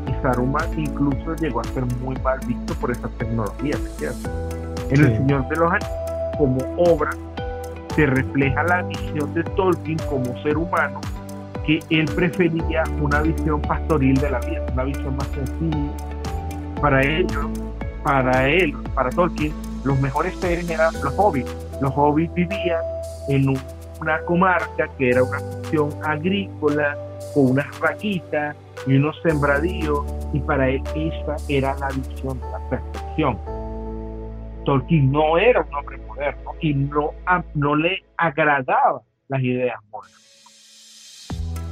Y 0.07 0.21
Saruman 0.21 0.79
incluso 0.79 1.35
llegó 1.35 1.61
a 1.61 1.63
ser 1.65 1.85
muy 2.01 2.15
mal 2.17 2.39
visto 2.45 2.73
por 2.75 2.91
esa 2.91 3.07
tecnología, 3.17 3.75
¿cierto? 3.97 4.29
En 4.89 5.01
El 5.01 5.17
Señor 5.17 5.47
de 5.49 5.55
los 5.55 5.71
Anillos, 5.71 5.89
como 6.37 6.57
obra, 6.77 7.11
se 7.95 8.05
refleja 8.05 8.63
la 8.63 8.83
visión 8.83 9.33
de 9.33 9.43
Tolkien 9.43 9.97
como 10.09 10.25
ser 10.41 10.57
humano, 10.57 10.99
que 11.65 11.79
él 11.89 12.05
prefería 12.15 12.83
una 13.01 13.21
visión 13.21 13.61
pastoril 13.61 14.15
de 14.15 14.29
la 14.29 14.39
vida, 14.39 14.65
una 14.73 14.83
visión 14.83 15.15
más 15.15 15.27
sencilla, 15.27 15.91
para 16.83 17.01
ellos, 17.01 17.45
para 18.03 18.49
él, 18.49 18.73
para 18.93 19.09
Tolkien, 19.09 19.53
los 19.85 19.97
mejores 20.01 20.35
seres 20.35 20.69
eran 20.69 20.93
los 20.95 21.13
hobbits. 21.17 21.49
Los 21.79 21.93
hobbits 21.95 22.33
vivían 22.33 22.81
en 23.29 23.57
una 24.01 24.19
comarca 24.25 24.89
que 24.97 25.11
era 25.11 25.23
una 25.23 25.39
función 25.39 25.91
agrícola, 26.03 26.97
con 27.33 27.51
unas 27.51 27.79
vaquitas 27.79 28.57
y 28.85 28.97
unos 28.97 29.17
sembradíos, 29.21 30.05
y 30.33 30.41
para 30.41 30.67
él 30.67 30.83
esa 30.93 31.37
era 31.47 31.73
la 31.77 31.87
visión 31.87 32.37
de 32.37 32.51
la 32.51 32.59
perfección. 32.69 33.39
Tolkien 34.65 35.09
no 35.09 35.37
era 35.37 35.61
un 35.61 35.73
hombre 35.75 35.97
moderno 35.99 36.51
y 36.59 36.73
no, 36.73 37.11
no 37.53 37.75
le 37.77 38.03
agradaban 38.17 39.01
las 39.29 39.41
ideas 39.41 39.79
modernas. 39.89 40.19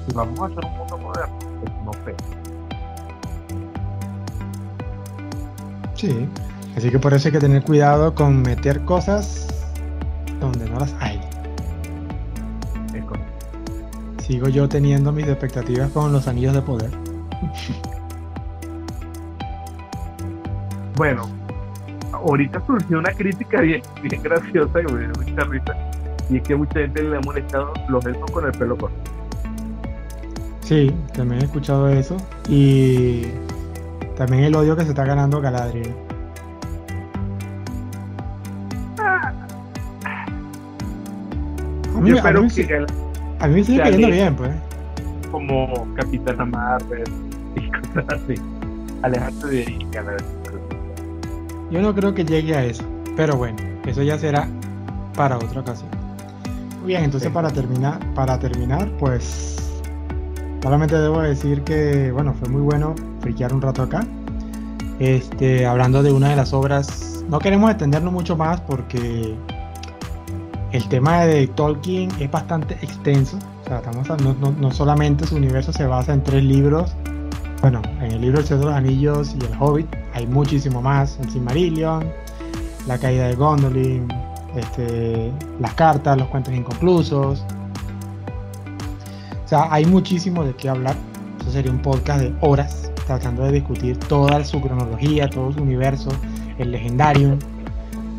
Si 0.08 0.16
vamos 0.16 0.40
a 0.40 0.46
hacer 0.46 0.66
un 0.66 0.78
mundo 0.78 0.98
moderno, 1.00 1.38
pues 1.60 1.74
no 1.84 1.94
sé. 2.06 2.41
Sí, 6.02 6.28
así 6.76 6.90
que 6.90 6.98
por 6.98 7.14
eso 7.14 7.28
hay 7.28 7.34
que 7.34 7.40
tener 7.40 7.64
cuidado 7.64 8.16
con 8.16 8.42
meter 8.42 8.84
cosas 8.86 9.48
donde 10.40 10.68
no 10.68 10.80
las 10.80 10.92
hay. 11.00 11.22
Sigo 14.26 14.50
yo 14.50 14.68
teniendo 14.68 15.12
mis 15.12 15.28
expectativas 15.28 15.92
con 15.92 16.12
los 16.12 16.28
anillos 16.28 16.56
de 16.56 16.62
poder. 16.64 16.90
Bueno, 20.96 21.30
ahorita 22.14 22.64
surgió 22.66 22.98
una 22.98 23.12
crítica 23.12 23.62
bien, 23.62 23.84
bien 24.02 24.24
graciosa 24.24 24.82
que 24.82 24.92
me 24.92 25.02
dio 25.02 25.12
mucha 25.20 25.44
risa. 25.44 25.78
Y 26.32 26.38
es 26.38 26.42
que 26.42 26.56
mucha 26.56 26.80
gente 26.80 27.04
le 27.04 27.18
ha 27.18 27.22
molestado 27.22 27.74
los 27.90 28.04
elfos 28.08 28.32
con 28.32 28.48
el 28.48 28.52
pelo 28.54 28.76
corto. 28.76 28.98
Sí, 30.62 30.92
también 31.14 31.44
he 31.44 31.46
escuchado 31.46 31.90
eso. 31.90 32.18
Y 32.50 33.28
también 34.16 34.44
el 34.44 34.56
odio 34.56 34.76
que 34.76 34.84
se 34.84 34.90
está 34.90 35.06
ganando 35.06 35.42
Galadriel. 35.42 35.94
A 41.96 42.00
mí, 42.00 42.18
a 42.18 42.32
mí, 42.32 42.50
que 42.50 42.86
a 43.40 43.48
mí 43.48 43.54
me 43.54 43.64
sigue 43.64 43.80
cayendo 43.80 44.08
bien, 44.08 44.36
pues. 44.36 44.52
Como 45.32 45.88
Capitana 45.96 46.46
Marvel 46.46 47.04
y 47.56 47.72
cosas 47.72 48.06
así. 48.10 48.36
Alejandro 49.02 49.50
de 49.50 49.88
Galadriel. 49.92 50.26
Yo 51.70 51.82
no 51.82 51.94
creo 51.96 52.14
que 52.14 52.26
llegue 52.26 52.56
a 52.56 52.66
eso, 52.66 52.84
pero 53.16 53.38
bueno, 53.38 53.58
eso 53.86 54.04
ya 54.04 54.18
será 54.18 54.48
para 55.16 55.38
otra 55.38 55.62
ocasión. 55.62 55.90
Muy 56.80 56.88
bien, 56.88 57.04
entonces 57.04 57.32
para 57.32 57.50
terminar, 57.50 58.00
para 58.14 58.38
terminar, 58.40 58.90
pues 59.00 59.71
solamente 60.62 60.98
debo 60.98 61.22
decir 61.22 61.64
que 61.64 62.12
bueno, 62.12 62.34
fue 62.34 62.50
muy 62.50 62.62
bueno 62.62 62.96
friquear 63.22 63.54
un 63.54 63.62
rato 63.62 63.84
acá. 63.84 64.06
Este, 65.00 65.66
hablando 65.66 66.04
de 66.04 66.12
una 66.12 66.30
de 66.30 66.36
las 66.36 66.54
obras, 66.54 67.24
no 67.28 67.40
queremos 67.40 67.72
extendernos 67.72 68.14
mucho 68.14 68.38
más 68.38 68.62
porque 68.62 69.36
el 70.72 70.88
tema 70.90 71.26
de 71.26 71.48
Tolkien 71.48 72.10
es 72.20 72.30
bastante 72.30 72.76
extenso. 72.82 73.38
O 73.64 73.68
sea, 73.68 73.78
estamos, 73.78 74.08
no, 74.22 74.52
no, 74.52 74.72
solamente 74.72 75.26
su 75.26 75.36
universo 75.36 75.74
se 75.74 75.86
basa 75.86 76.14
en 76.14 76.24
tres 76.24 76.44
libros. 76.44 76.94
Bueno, 77.62 77.82
en 78.00 78.12
el 78.12 78.22
libro 78.22 78.40
El 78.40 78.46
Señor 78.46 78.60
de 78.62 78.66
los 78.68 78.76
Anillos 78.76 79.36
y 79.40 79.46
El 79.46 79.54
Hobbit 79.60 79.88
hay 80.14 80.28
muchísimo 80.28 80.82
más. 80.82 81.18
El 81.20 81.30
Silmarillion, 81.30 82.12
La 82.88 82.98
Caída 82.98 83.28
de 83.28 83.36
Gondolin, 83.36 84.08
este, 84.56 85.32
las 85.60 85.74
cartas, 85.74 86.18
los 86.18 86.28
cuentos 86.28 86.54
inconclusos. 86.54 87.46
Hay 89.54 89.86
muchísimo 89.86 90.46
de 90.46 90.56
qué 90.56 90.70
hablar. 90.70 90.96
Eso 91.42 91.52
sería 91.52 91.72
un 91.72 91.82
podcast 91.82 92.22
de 92.22 92.34
horas 92.42 92.92
tratando 93.06 93.44
de 93.44 93.54
discutir 93.54 93.98
toda 93.98 94.44
su 94.46 94.62
cronología, 94.62 95.30
todo 95.30 95.52
su 95.52 95.62
universo, 95.62 96.10
el 96.58 96.72
legendario. 96.72 97.38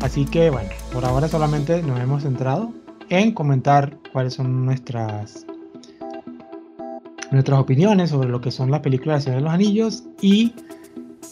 Así 0.01 0.25
que 0.25 0.49
bueno, 0.49 0.69
por 0.91 1.05
ahora 1.05 1.27
solamente 1.27 1.81
nos 1.81 1.99
hemos 1.99 2.23
centrado 2.23 2.71
en 3.09 3.31
comentar 3.31 3.97
cuáles 4.11 4.33
son 4.35 4.65
nuestras 4.65 5.45
nuestras 7.31 7.59
opiniones 7.59 8.11
sobre 8.11 8.29
lo 8.29 8.39
que 8.39 8.51
son 8.51 8.69
las 8.69 8.81
películas 8.81 9.19
de 9.19 9.23
Señor 9.23 9.39
de 9.39 9.45
los 9.45 9.53
Anillos 9.53 10.03
y 10.21 10.53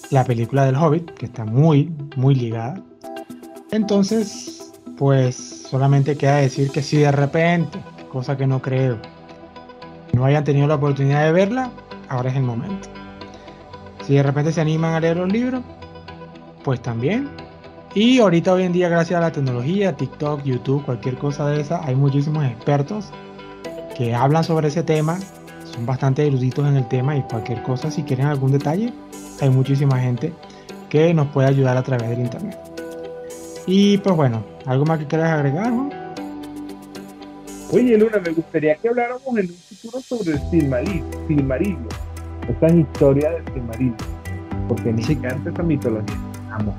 la 0.10 0.24
película 0.24 0.66
del 0.66 0.76
Hobbit, 0.76 1.12
que 1.12 1.28
está 1.28 1.45
muy, 1.45 1.93
muy 2.16 2.34
ligada. 2.34 2.82
Entonces, 3.72 4.74
pues 4.97 5.36
solamente 5.70 6.18
queda 6.18 6.38
decir 6.38 6.72
que 6.72 6.82
si 6.82 6.97
de 6.97 7.12
repente, 7.12 7.78
cosa 8.10 8.36
que 8.36 8.47
no 8.47 8.62
creo, 8.62 8.97
no 10.22 10.28
hayan 10.28 10.44
tenido 10.44 10.68
la 10.68 10.76
oportunidad 10.76 11.24
de 11.24 11.32
verla, 11.32 11.72
ahora 12.08 12.30
es 12.30 12.36
el 12.36 12.44
momento. 12.44 12.88
Si 14.06 14.14
de 14.14 14.22
repente 14.22 14.52
se 14.52 14.62
animan 14.62 14.94
a 14.94 15.00
leer 15.00 15.18
los 15.18 15.32
libros, 15.32 15.64
pues 16.64 16.80
también. 16.80 17.28
Y 17.96 18.20
ahorita 18.20 18.54
hoy 18.54 18.64
en 18.64 18.72
día, 18.72 18.88
gracias 18.88 19.18
a 19.18 19.22
la 19.22 19.32
tecnología, 19.32 19.98
TikTok, 19.98 20.44
YouTube, 20.44 20.86
cualquier 20.86 21.18
cosa 21.18 21.48
de 21.48 21.62
esa, 21.62 21.84
hay 21.84 21.96
muchísimos 21.96 22.46
expertos 22.46 23.10
que 23.98 24.14
hablan 24.14 24.44
sobre 24.44 24.68
ese 24.68 24.84
tema, 24.84 25.18
son 25.64 25.88
bastante 25.88 26.28
eruditos 26.28 26.68
en 26.68 26.78
el 26.78 26.88
tema 26.88 27.18
y 27.18 27.24
cualquier 27.24 27.64
cosa, 27.64 27.90
si 27.90 28.04
quieren 28.04 28.28
algún 28.28 28.52
detalle, 28.52 28.94
hay 29.42 29.50
muchísima 29.50 29.98
gente 29.98 30.36
que 30.90 31.16
nos 31.16 31.30
puede 31.30 31.48
ayudar 31.48 31.78
a 31.78 31.82
través 31.82 32.10
del 32.10 32.20
internet. 32.20 32.60
Y 33.66 33.98
pues 33.98 34.16
bueno, 34.16 34.44
¿algo 34.68 34.86
más 34.86 35.00
que 35.00 35.08
quieras 35.08 35.32
agregar? 35.32 35.74
Oye, 37.74 37.98
Luna, 37.98 38.20
me 38.20 38.32
gustaría 38.32 38.76
que 38.76 38.90
habláramos 38.90 39.24
en 39.38 39.50
un 39.50 39.56
futuro 39.56 40.02
sobre 40.02 40.34
el 40.34 40.40
Silmarillo 40.50 41.88
esta 42.50 42.68
historia 42.70 43.32
del 43.32 43.46
Silmarillion, 43.54 43.96
porque 44.68 44.92
me 44.92 45.02
sí. 45.02 45.14
encanta 45.14 45.50
esa 45.50 45.64
mitología, 45.64 46.18
amo. 46.52 46.76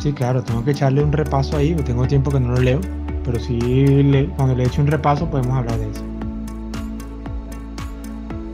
Sí, 0.00 0.12
claro, 0.12 0.42
tengo 0.42 0.64
que 0.64 0.72
echarle 0.72 1.04
un 1.04 1.12
repaso 1.12 1.56
ahí, 1.56 1.74
tengo 1.74 2.04
tiempo 2.08 2.32
que 2.32 2.40
no 2.40 2.48
lo 2.48 2.60
leo, 2.60 2.80
pero 3.24 3.38
sí, 3.38 3.60
le, 3.60 4.26
cuando 4.30 4.56
le 4.56 4.64
eche 4.64 4.80
un 4.80 4.88
repaso 4.88 5.30
podemos 5.30 5.56
hablar 5.56 5.78
de 5.78 5.90
eso. 5.90 6.04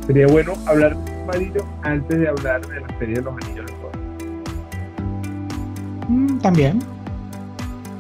Sería 0.07 0.27
bueno 0.27 0.53
hablar 0.67 0.97
de 0.99 1.13
Silmarillion 1.13 1.67
antes 1.83 2.19
de 2.19 2.29
hablar 2.29 2.67
de 2.67 2.81
la 2.81 2.99
serie 2.99 3.15
de 3.15 3.23
los 3.23 3.35
anillos 3.43 3.67
de 3.67 3.73
poder. 3.73 3.99
Mm, 6.09 6.39
también, 6.41 6.81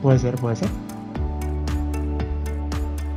puede 0.02 0.18
ser, 0.18 0.34
puede 0.34 0.56
ser. 0.56 0.68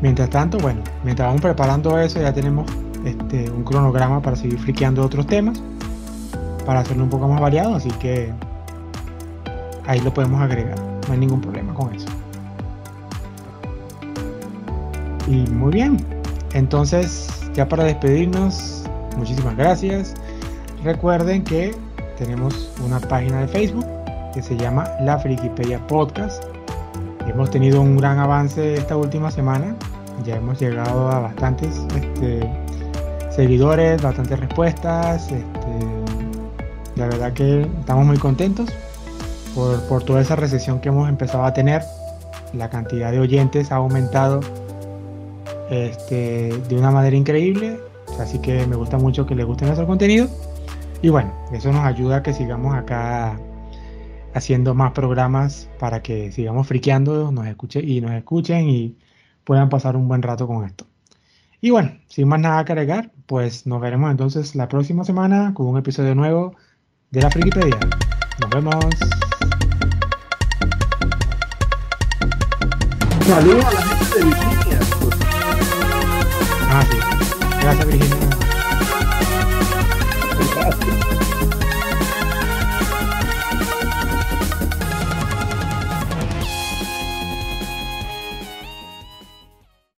Mientras 0.01 0.29
tanto, 0.29 0.57
bueno, 0.57 0.81
mientras 1.03 1.27
vamos 1.27 1.41
preparando 1.41 1.99
eso, 1.99 2.19
ya 2.19 2.33
tenemos 2.33 2.69
este, 3.05 3.49
un 3.51 3.63
cronograma 3.63 4.21
para 4.21 4.35
seguir 4.35 4.59
friqueando 4.59 5.03
otros 5.03 5.27
temas, 5.27 5.61
para 6.65 6.79
hacerlo 6.79 7.03
un 7.03 7.09
poco 7.09 7.27
más 7.27 7.39
variado, 7.39 7.75
así 7.75 7.89
que 7.91 8.31
ahí 9.85 9.99
lo 10.01 10.13
podemos 10.13 10.41
agregar, 10.41 10.79
no 11.07 11.13
hay 11.13 11.19
ningún 11.19 11.41
problema 11.41 11.73
con 11.73 11.93
eso. 11.93 12.07
Y 15.27 15.45
muy 15.51 15.71
bien, 15.71 15.97
entonces 16.53 17.29
ya 17.53 17.67
para 17.67 17.83
despedirnos, 17.83 18.83
muchísimas 19.17 19.55
gracias. 19.55 20.15
Recuerden 20.83 21.43
que 21.43 21.75
tenemos 22.17 22.71
una 22.83 22.99
página 22.99 23.41
de 23.41 23.47
Facebook 23.47 23.85
que 24.33 24.41
se 24.41 24.57
llama 24.57 24.87
La 25.01 25.19
Frikipedia 25.19 25.85
Podcast. 25.87 26.43
Hemos 27.27 27.51
tenido 27.51 27.81
un 27.81 27.97
gran 27.97 28.19
avance 28.19 28.75
esta 28.75 28.97
última 28.97 29.29
semana. 29.29 29.75
Ya 30.25 30.35
hemos 30.35 30.59
llegado 30.59 31.09
a 31.09 31.19
bastantes 31.19 31.81
este, 31.95 32.49
seguidores, 33.31 34.01
bastantes 34.01 34.39
respuestas. 34.39 35.31
Este, 35.31 35.41
la 36.95 37.07
verdad 37.07 37.33
que 37.33 37.61
estamos 37.61 38.05
muy 38.05 38.17
contentos 38.17 38.69
por, 39.55 39.81
por 39.87 40.03
toda 40.03 40.21
esa 40.21 40.35
recesión 40.35 40.79
que 40.79 40.89
hemos 40.89 41.09
empezado 41.09 41.45
a 41.45 41.53
tener. 41.53 41.81
La 42.53 42.69
cantidad 42.69 43.11
de 43.11 43.19
oyentes 43.19 43.71
ha 43.71 43.75
aumentado 43.77 44.41
este, 45.69 46.53
de 46.67 46.75
una 46.75 46.91
manera 46.91 47.15
increíble. 47.15 47.79
Así 48.19 48.39
que 48.39 48.67
me 48.67 48.75
gusta 48.75 48.97
mucho 48.97 49.25
que 49.25 49.35
les 49.35 49.45
guste 49.45 49.65
nuestro 49.65 49.87
contenido. 49.87 50.27
Y 51.01 51.09
bueno, 51.09 51.33
eso 51.51 51.71
nos 51.71 51.83
ayuda 51.85 52.17
a 52.17 52.23
que 52.23 52.33
sigamos 52.33 52.75
acá 52.75 53.39
haciendo 54.33 54.73
más 54.73 54.91
programas 54.91 55.69
para 55.79 56.01
que 56.01 56.31
sigamos 56.31 56.67
friqueando 56.67 57.31
nos 57.31 57.47
escuchen 57.47 57.87
y 57.87 58.01
nos 58.01 58.11
escuchen 58.11 58.69
y 58.69 58.95
puedan 59.43 59.69
pasar 59.69 59.95
un 59.95 60.07
buen 60.07 60.21
rato 60.21 60.47
con 60.47 60.65
esto. 60.65 60.85
Y 61.59 61.69
bueno, 61.69 61.91
sin 62.07 62.27
más 62.27 62.39
nada 62.39 62.65
que 62.65 62.71
agregar, 62.71 63.11
pues 63.27 63.67
nos 63.67 63.79
veremos 63.79 64.09
entonces 64.09 64.55
la 64.55 64.67
próxima 64.67 65.03
semana 65.03 65.53
con 65.53 65.67
un 65.67 65.77
episodio 65.77 66.15
nuevo 66.15 66.55
de 67.11 67.21
la 67.21 67.29
Frikipedia. 67.29 67.77
Nos 68.39 68.49
vemos. 68.49 68.75
Saludos 73.27 73.65
a 73.65 73.73
la 73.73 73.81
gente 73.81 74.19
de 74.19 74.25
Virginia. 74.25 74.79
Ah, 76.67 76.83
sí. 76.89 76.97
Gracias, 77.61 77.87
Virginia. 77.87 78.29
Gracias. 80.55 81.30